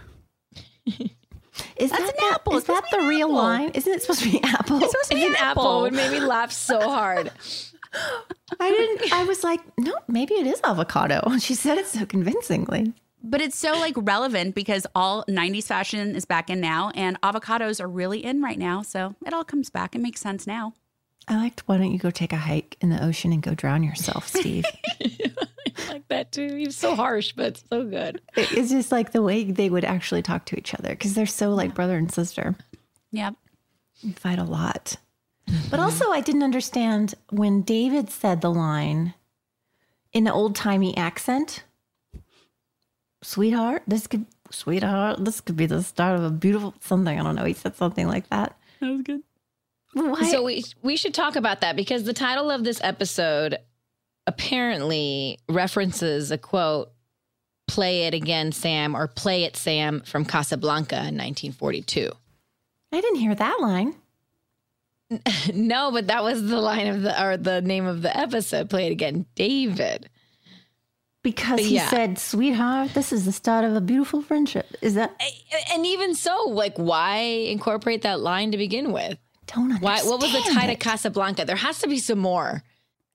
Is 0.86 1.90
That's 1.90 1.90
that 1.90 2.00
an 2.00 2.14
the- 2.16 2.30
apple. 2.34 2.52
Is 2.52 2.58
It's 2.60 2.66
that 2.68 2.84
the 2.92 2.98
be 2.98 3.06
real 3.08 3.26
apple. 3.28 3.34
line? 3.34 3.68
Isn't 3.70 3.92
it 3.92 4.02
supposed 4.02 4.22
to 4.22 4.30
be 4.30 4.40
apple? 4.44 4.76
It's 4.82 4.92
supposed 4.92 5.08
to 5.10 5.14
be 5.16 5.22
It's 5.22 5.40
an 5.40 5.44
apple. 5.46 5.62
apple. 5.64 5.84
It 5.86 5.94
made 5.94 6.12
me 6.12 6.20
laugh 6.20 6.52
so 6.52 6.80
hard. 6.80 7.32
I 8.60 8.70
didn't. 8.70 9.12
I 9.12 9.24
was 9.24 9.42
like, 9.42 9.60
no, 9.80 9.94
maybe 10.06 10.34
it 10.34 10.46
is 10.46 10.60
avocado. 10.62 11.20
And 11.26 11.42
she 11.42 11.54
said 11.56 11.78
it 11.78 11.86
so 11.88 12.06
convincingly. 12.06 12.92
But 13.28 13.40
it's 13.40 13.58
so 13.58 13.72
like 13.72 13.94
relevant 13.96 14.54
because 14.54 14.86
all 14.94 15.24
90s 15.28 15.64
fashion 15.64 16.14
is 16.14 16.24
back 16.24 16.48
in 16.48 16.60
now 16.60 16.90
and 16.94 17.20
avocados 17.22 17.80
are 17.80 17.88
really 17.88 18.24
in 18.24 18.40
right 18.40 18.58
now. 18.58 18.82
So 18.82 19.16
it 19.26 19.34
all 19.34 19.44
comes 19.44 19.68
back. 19.68 19.94
and 19.94 20.02
makes 20.02 20.20
sense 20.20 20.46
now. 20.46 20.74
I 21.28 21.36
liked. 21.36 21.64
Why 21.66 21.76
don't 21.76 21.90
you 21.90 21.98
go 21.98 22.10
take 22.12 22.32
a 22.32 22.36
hike 22.36 22.76
in 22.80 22.90
the 22.90 23.04
ocean 23.04 23.32
and 23.32 23.42
go 23.42 23.52
drown 23.54 23.82
yourself, 23.82 24.28
Steve? 24.28 24.64
I 25.02 25.88
like 25.88 26.06
that 26.08 26.30
too. 26.30 26.54
He's 26.54 26.76
so 26.76 26.94
harsh, 27.02 27.32
but 27.32 27.60
so 27.68 27.84
good. 27.84 28.20
it's 28.36 28.70
just 28.70 28.92
like 28.92 29.10
the 29.10 29.22
way 29.22 29.42
they 29.42 29.68
would 29.68 29.84
actually 29.84 30.22
talk 30.22 30.44
to 30.46 30.56
each 30.56 30.72
other 30.74 30.90
because 30.90 31.14
they're 31.14 31.26
so 31.26 31.50
like 31.50 31.74
brother 31.74 31.96
and 31.96 32.12
sister. 32.12 32.54
Yeah. 33.10 33.30
We 34.04 34.12
fight 34.12 34.38
a 34.38 34.44
lot. 34.44 34.98
But 35.70 35.80
also, 35.80 36.10
I 36.10 36.20
didn't 36.20 36.42
understand 36.44 37.14
when 37.30 37.62
David 37.62 38.10
said 38.10 38.40
the 38.40 38.50
line 38.50 39.14
in 40.12 40.26
an 40.26 40.32
old 40.32 40.54
timey 40.54 40.96
accent 40.96 41.64
Sweetheart, 43.26 43.82
this 43.88 44.06
could, 44.06 44.24
sweetheart, 44.52 45.24
this 45.24 45.40
could 45.40 45.56
be 45.56 45.66
the 45.66 45.82
start 45.82 46.16
of 46.16 46.22
a 46.22 46.30
beautiful 46.30 46.74
something. 46.78 47.18
I 47.18 47.24
don't 47.24 47.34
know. 47.34 47.44
He 47.44 47.54
said 47.54 47.74
something 47.74 48.06
like 48.06 48.30
that. 48.30 48.56
That 48.80 48.92
was 48.92 49.02
good. 49.02 49.22
Why? 49.94 50.30
So 50.30 50.44
we 50.44 50.64
we 50.82 50.96
should 50.96 51.12
talk 51.12 51.34
about 51.34 51.60
that 51.62 51.74
because 51.74 52.04
the 52.04 52.12
title 52.12 52.52
of 52.52 52.62
this 52.62 52.80
episode 52.84 53.58
apparently 54.28 55.40
references 55.48 56.30
a 56.30 56.38
quote 56.38 56.92
"Play 57.66 58.04
it 58.04 58.14
again, 58.14 58.52
Sam" 58.52 58.94
or 58.94 59.08
"Play 59.08 59.42
it, 59.42 59.56
Sam" 59.56 60.02
from 60.02 60.24
Casablanca 60.24 60.94
in 60.94 61.16
1942. 61.16 62.12
I 62.92 63.00
didn't 63.00 63.18
hear 63.18 63.34
that 63.34 63.58
line. 63.60 63.96
no, 65.52 65.90
but 65.90 66.06
that 66.06 66.22
was 66.22 66.46
the 66.46 66.60
line 66.60 66.86
of 66.86 67.02
the 67.02 67.24
or 67.24 67.36
the 67.36 67.60
name 67.60 67.86
of 67.86 68.02
the 68.02 68.16
episode. 68.16 68.70
Play 68.70 68.86
it 68.86 68.92
again, 68.92 69.26
David. 69.34 70.10
Because 71.26 71.56
But 71.56 71.64
he 71.64 71.74
yeah. 71.74 71.90
said, 71.90 72.20
Sweetheart, 72.20 72.94
this 72.94 73.12
is 73.12 73.24
the 73.24 73.32
start 73.32 73.64
of 73.64 73.74
a 73.74 73.80
beautiful 73.80 74.22
friendship. 74.22 74.64
Is 74.80 74.94
that? 74.94 75.20
And 75.72 75.84
even 75.84 76.14
so, 76.14 76.44
like, 76.44 76.76
why 76.76 77.16
incorporate 77.16 78.02
that 78.02 78.20
line 78.20 78.52
to 78.52 78.56
begin 78.56 78.92
with? 78.92 79.18
Don't 79.48 79.76
Why? 79.80 80.02
What 80.04 80.20
was 80.20 80.30
the 80.30 80.48
tie 80.52 80.68
to. 80.68 80.76
Casablanca? 80.76 81.44
There 81.44 81.56
has 81.56 81.80
to 81.80 81.88
be 81.88 81.98
some 81.98 82.20
more. 82.20 82.62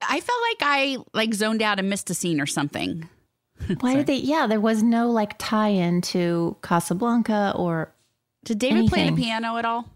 I 0.02 0.20
felt 0.20 0.40
like 0.50 0.58
I 0.60 0.98
like 1.14 1.34
zoned 1.34 1.62
out 1.62 1.80
and 1.80 1.90
missed 1.90 2.10
a 2.10 2.14
scene 2.14 2.42
or 2.42 2.46
something. 2.46 3.08
Why 3.80 3.96
did 3.96 4.08
they? 4.08 4.18
Yeah, 4.18 4.46
there 4.46 4.60
was 4.60 4.84
no 4.84 5.10
like 5.10 5.36
tie 5.38 5.70
in 5.70 6.02
to 6.02 6.58
Casablanca 6.62 7.54
or. 7.56 7.94
Did 8.44 8.60
David 8.60 8.88
play 8.88 9.10
the 9.10 9.16
piano 9.16 9.56
at 9.56 9.64
all? 9.64 9.90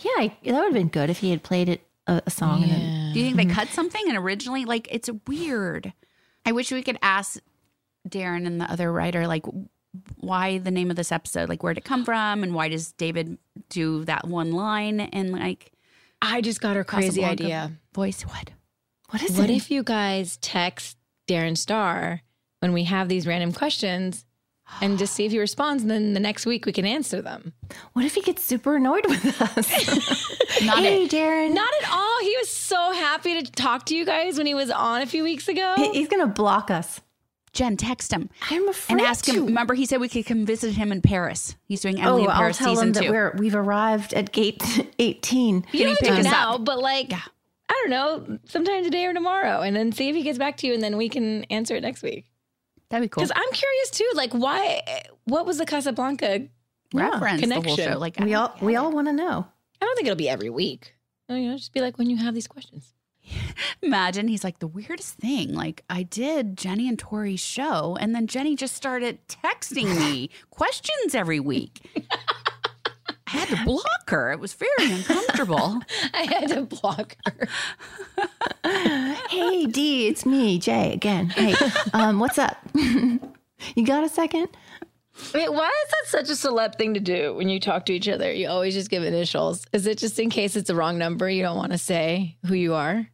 Yeah, 0.00 0.12
I, 0.16 0.36
that 0.46 0.54
would 0.54 0.64
have 0.64 0.72
been 0.72 0.88
good 0.88 1.10
if 1.10 1.18
he 1.18 1.30
had 1.30 1.42
played 1.42 1.68
it 1.68 1.82
a, 2.06 2.22
a 2.24 2.30
song. 2.30 2.62
And 2.62 2.72
then, 2.72 3.12
Do 3.12 3.20
you 3.20 3.26
think 3.26 3.36
they 3.36 3.54
cut 3.54 3.68
something 3.68 4.02
and 4.08 4.16
originally 4.16 4.64
like 4.64 4.88
it's 4.90 5.10
weird? 5.26 5.92
I 6.48 6.52
wish 6.52 6.72
we 6.72 6.82
could 6.82 6.98
ask 7.02 7.38
Darren 8.08 8.46
and 8.46 8.58
the 8.58 8.64
other 8.64 8.90
writer 8.90 9.26
like 9.26 9.44
why 10.16 10.56
the 10.56 10.70
name 10.70 10.88
of 10.88 10.96
this 10.96 11.12
episode, 11.12 11.50
like 11.50 11.62
where'd 11.62 11.76
it 11.76 11.84
come 11.84 12.06
from, 12.06 12.42
and 12.42 12.54
why 12.54 12.70
does 12.70 12.92
David 12.92 13.36
do 13.68 14.06
that 14.06 14.26
one 14.26 14.52
line 14.52 14.98
and 15.00 15.32
like 15.32 15.72
I 16.22 16.40
just 16.40 16.62
got 16.62 16.78
a 16.78 16.84
crazy 16.84 17.22
idea. 17.22 17.72
voice? 17.92 18.22
What? 18.22 18.52
What 19.10 19.22
is 19.22 19.32
What 19.32 19.38
it? 19.38 19.42
What 19.42 19.50
if 19.50 19.70
you 19.70 19.82
guys 19.82 20.38
text 20.38 20.96
Darren 21.28 21.56
Star 21.56 22.22
when 22.60 22.72
we 22.72 22.84
have 22.84 23.10
these 23.10 23.26
random 23.26 23.52
questions 23.52 24.24
and 24.80 24.98
just 24.98 25.14
see 25.14 25.24
if 25.26 25.32
he 25.32 25.38
responds, 25.38 25.82
and 25.82 25.90
then 25.90 26.14
the 26.14 26.20
next 26.20 26.46
week 26.46 26.66
we 26.66 26.72
can 26.72 26.84
answer 26.84 27.20
them? 27.22 27.52
What 27.92 28.04
if 28.04 28.14
he 28.14 28.20
gets 28.22 28.44
super 28.44 28.76
annoyed 28.76 29.06
with 29.06 29.40
us? 29.40 30.36
Not 30.64 30.78
hey, 30.78 31.04
it. 31.04 31.10
Darren. 31.10 31.52
Not 31.54 31.72
at 31.82 31.90
all. 31.90 32.18
He 32.20 32.36
was 32.38 32.48
so 32.48 32.92
happy 32.92 33.42
to 33.42 33.50
talk 33.52 33.86
to 33.86 33.96
you 33.96 34.04
guys 34.04 34.38
when 34.38 34.46
he 34.46 34.54
was 34.54 34.70
on 34.70 35.02
a 35.02 35.06
few 35.06 35.22
weeks 35.24 35.48
ago. 35.48 35.74
He- 35.76 35.92
he's 35.92 36.08
gonna 36.08 36.26
block 36.26 36.70
us. 36.70 37.00
Jen, 37.52 37.76
text 37.78 38.12
him 38.12 38.28
I'm 38.50 38.68
afraid 38.68 38.98
and 38.98 39.06
ask 39.06 39.26
him. 39.26 39.46
Remember, 39.46 39.74
he 39.74 39.86
said 39.86 40.00
we 40.00 40.08
could 40.08 40.26
come 40.26 40.44
visit 40.44 40.74
him 40.74 40.92
in 40.92 41.00
Paris. 41.00 41.56
He's 41.64 41.80
doing 41.80 41.98
Emily 42.00 42.22
oh, 42.22 42.24
in 42.26 42.30
I'll 42.30 42.52
tell 42.52 42.68
season 42.74 42.88
him 42.88 42.92
that 42.92 43.04
two. 43.04 43.10
we're 43.10 43.34
we've 43.38 43.54
arrived 43.54 44.12
at 44.14 44.32
gate 44.32 44.62
18. 44.98 45.64
You 45.72 45.78
Can 45.78 45.86
don't 45.86 45.98
pick 45.98 46.08
do 46.08 46.14
us 46.14 46.24
now, 46.24 46.54
up? 46.56 46.64
but 46.64 46.78
like, 46.78 47.10
Yeah. 47.10 47.20
I 47.70 47.74
don't 47.82 47.90
know, 47.90 48.38
sometime 48.44 48.82
today 48.84 49.04
or 49.06 49.12
tomorrow, 49.14 49.60
and 49.60 49.74
then 49.76 49.92
see 49.92 50.08
if 50.08 50.14
he 50.16 50.22
gets 50.22 50.38
back 50.38 50.56
to 50.58 50.66
you, 50.66 50.72
and 50.74 50.82
then 50.82 50.96
we 50.96 51.08
can 51.08 51.44
answer 51.44 51.74
it 51.74 51.82
next 51.82 52.02
week. 52.02 52.26
That'd 52.90 53.04
be 53.04 53.08
cool. 53.08 53.22
Because 53.22 53.32
I'm 53.36 53.52
curious 53.52 53.90
too, 53.90 54.08
like, 54.14 54.32
why? 54.32 54.82
What 55.24 55.44
was 55.46 55.58
the 55.58 55.66
Casablanca? 55.66 56.48
Reference 56.94 57.42
the 57.42 57.52
whole 57.54 57.62
connection. 57.62 57.92
show. 57.92 57.98
Like 57.98 58.18
We 58.18 58.32
all 58.34 58.54
we 58.62 58.76
all 58.76 58.90
want 58.90 59.08
to 59.08 59.12
know. 59.12 59.46
I 59.80 59.84
don't 59.84 59.94
think 59.96 60.06
it'll 60.06 60.16
be 60.16 60.28
every 60.28 60.50
week. 60.50 60.94
You 61.28 61.50
know, 61.50 61.56
just 61.56 61.74
be 61.74 61.80
like 61.82 61.98
when 61.98 62.08
you 62.08 62.16
have 62.16 62.32
these 62.34 62.46
questions. 62.46 62.94
Imagine 63.82 64.26
he's 64.28 64.42
like 64.42 64.58
the 64.58 64.66
weirdest 64.66 65.16
thing. 65.16 65.52
Like 65.52 65.84
I 65.90 66.02
did 66.02 66.56
Jennie 66.56 66.88
and 66.88 66.98
Tori's 66.98 67.40
show, 67.40 67.96
and 68.00 68.14
then 68.14 68.26
Jennie 68.26 68.56
just 68.56 68.74
started 68.74 69.18
texting 69.28 69.94
me 69.98 70.30
questions 70.50 71.14
every 71.14 71.40
week. 71.40 71.82
I 73.28 73.30
had 73.30 73.48
to 73.48 73.62
block 73.64 74.08
her. 74.08 74.32
It 74.32 74.40
was 74.40 74.54
very 74.54 74.90
uncomfortable. 74.92 75.80
I 76.14 76.22
had 76.22 76.48
to 76.48 76.62
block 76.62 77.14
her. 77.26 77.46
Hey 79.28 79.66
D, 79.66 80.08
it's 80.08 80.24
me, 80.24 80.58
Jay 80.58 80.92
again. 80.94 81.28
Hey, 81.28 81.54
um, 81.92 82.18
what's 82.20 82.38
up? 82.38 82.56
you 82.74 83.84
got 83.84 84.02
a 84.02 84.08
second? 84.08 84.48
Wait, 85.34 85.52
why 85.52 85.68
is 85.84 85.90
that 85.90 86.26
such 86.26 86.30
a 86.30 86.32
celeb 86.32 86.76
thing 86.76 86.94
to 86.94 87.00
do 87.00 87.34
when 87.34 87.48
you 87.50 87.60
talk 87.60 87.84
to 87.86 87.92
each 87.92 88.08
other? 88.08 88.32
You 88.32 88.48
always 88.48 88.72
just 88.72 88.88
give 88.88 89.02
initials. 89.02 89.66
Is 89.72 89.86
it 89.86 89.98
just 89.98 90.18
in 90.18 90.30
case 90.30 90.56
it's 90.56 90.70
a 90.70 90.74
wrong 90.74 90.96
number? 90.96 91.28
You 91.28 91.42
don't 91.42 91.56
want 91.56 91.72
to 91.72 91.78
say 91.78 92.36
who 92.46 92.54
you 92.54 92.74
are? 92.74 93.06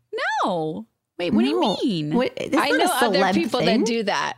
No. 0.45 0.87
Wait, 1.19 1.33
what 1.33 1.45
No. 1.45 1.51
do 1.81 1.89
you 1.89 2.05
mean? 2.05 2.15
What, 2.15 2.33
I 2.57 2.71
know 2.71 2.87
other 3.01 3.33
people 3.33 3.61
thing. 3.61 3.81
that 3.81 3.87
do 3.87 4.03
that. 4.05 4.35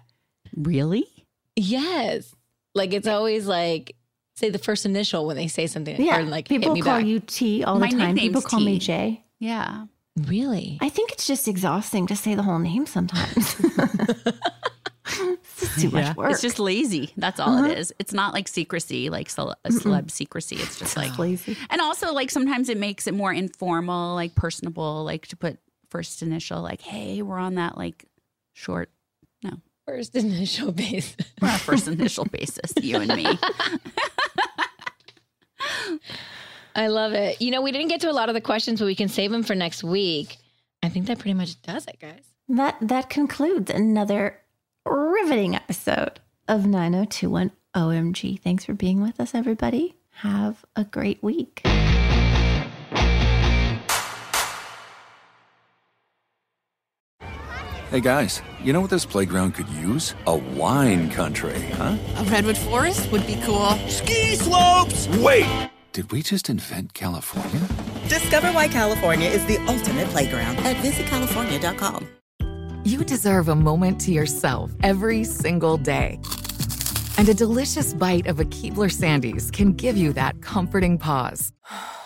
Really? 0.56 1.06
Yes. 1.54 2.34
Like 2.74 2.94
it's 2.94 3.08
always 3.08 3.46
like 3.46 3.94
say 4.36 4.50
the 4.50 4.58
first 4.58 4.86
initial 4.86 5.26
when 5.26 5.36
they 5.36 5.48
say 5.48 5.66
something 5.66 6.00
Yeah, 6.00 6.18
or 6.18 6.22
like 6.24 6.48
people 6.48 6.68
hit 6.68 6.74
me 6.74 6.82
call 6.82 6.98
back. 6.98 7.06
you 7.06 7.20
T 7.20 7.64
all 7.64 7.78
My 7.78 7.90
the 7.90 7.96
time. 7.96 8.14
People 8.14 8.42
nickname's 8.42 8.46
call 8.46 8.60
me 8.60 8.78
T. 8.78 8.86
Jay. 8.86 9.24
Yeah. 9.38 9.86
Really? 10.16 10.78
I 10.80 10.88
think 10.88 11.12
it's 11.12 11.26
just 11.26 11.48
exhausting 11.48 12.06
to 12.06 12.16
say 12.16 12.34
the 12.34 12.42
whole 12.42 12.58
name 12.58 12.86
sometimes. 12.86 13.56
it's 15.20 15.60
just 15.60 15.80
too 15.80 15.90
much 15.90 16.16
work. 16.16 16.30
It's 16.30 16.40
just 16.40 16.58
lazy. 16.58 17.12
That's 17.16 17.38
all 17.38 17.50
uh-huh. 17.50 17.66
it 17.66 17.78
is. 17.78 17.92
It's 17.98 18.14
not 18.14 18.32
like 18.32 18.48
secrecy, 18.48 19.10
like 19.10 19.28
cele- 19.28 19.56
a 19.64 19.70
celeb 19.70 20.10
secrecy. 20.10 20.56
It's 20.56 20.78
just 20.78 20.96
like 20.96 21.18
lazy. 21.18 21.56
And 21.68 21.82
also, 21.82 22.14
like 22.14 22.30
sometimes 22.30 22.70
it 22.70 22.78
makes 22.78 23.06
it 23.06 23.12
more 23.12 23.32
informal, 23.32 24.14
like 24.14 24.34
personable, 24.34 25.04
like 25.04 25.26
to 25.28 25.36
put 25.36 25.58
first 25.90 26.22
initial, 26.22 26.62
like, 26.62 26.80
"Hey, 26.80 27.20
we're 27.20 27.38
on 27.38 27.56
that 27.56 27.76
like 27.76 28.06
short." 28.54 28.90
No, 29.86 29.94
First 29.94 30.14
initial 30.16 30.72
base. 30.72 31.16
we're 31.40 31.48
on 31.48 31.58
first 31.58 31.86
initial 31.88 32.24
basis, 32.24 32.72
you 32.80 32.96
and 32.96 33.14
me. 33.14 33.26
I 36.74 36.88
love 36.88 37.12
it. 37.14 37.40
You 37.40 37.50
know, 37.50 37.62
we 37.62 37.72
didn't 37.72 37.88
get 37.88 38.00
to 38.02 38.10
a 38.10 38.12
lot 38.12 38.28
of 38.28 38.34
the 38.34 38.40
questions, 38.40 38.80
but 38.80 38.86
we 38.86 38.94
can 38.94 39.08
save 39.08 39.30
them 39.30 39.42
for 39.42 39.54
next 39.54 39.82
week. 39.82 40.36
I 40.82 40.88
think 40.88 41.06
that 41.06 41.18
pretty 41.18 41.34
much 41.34 41.60
does 41.62 41.86
it, 41.86 41.98
guys. 42.00 42.24
That 42.48 42.76
that 42.80 43.08
concludes 43.10 43.70
another 43.70 44.40
riveting 44.84 45.54
episode 45.54 46.20
of 46.48 46.66
9021 46.66 47.50
OMG. 47.74 48.40
Thanks 48.40 48.64
for 48.64 48.74
being 48.74 49.00
with 49.00 49.18
us, 49.20 49.34
everybody. 49.34 49.96
Have 50.20 50.64
a 50.76 50.84
great 50.84 51.22
week. 51.22 51.62
Hey 57.92 58.00
guys, 58.00 58.42
you 58.60 58.72
know 58.72 58.80
what 58.80 58.90
this 58.90 59.06
playground 59.06 59.52
could 59.52 59.68
use? 59.68 60.16
A 60.26 60.36
wine 60.36 61.08
country, 61.08 61.60
huh? 61.74 61.96
A 62.16 62.24
redwood 62.24 62.58
forest 62.58 63.12
would 63.12 63.24
be 63.28 63.38
cool. 63.44 63.70
Ski 63.86 64.34
slopes! 64.34 65.06
Wait! 65.18 65.70
Did 65.92 66.10
we 66.10 66.20
just 66.20 66.50
invent 66.50 66.94
California? 66.94 67.60
Discover 68.08 68.48
why 68.48 68.66
California 68.66 69.28
is 69.28 69.46
the 69.46 69.58
ultimate 69.68 70.08
playground 70.08 70.56
at 70.58 70.74
visitcalifornia.com. 70.78 72.08
You 72.82 73.04
deserve 73.04 73.48
a 73.48 73.54
moment 73.54 74.00
to 74.00 74.10
yourself 74.10 74.72
every 74.82 75.22
single 75.22 75.76
day. 75.76 76.18
And 77.18 77.28
a 77.28 77.34
delicious 77.34 77.94
bite 77.94 78.26
of 78.26 78.40
a 78.40 78.44
Keebler 78.46 78.90
Sandies 78.90 79.52
can 79.52 79.74
give 79.74 79.96
you 79.96 80.12
that 80.14 80.42
comforting 80.42 80.98
pause. 80.98 81.52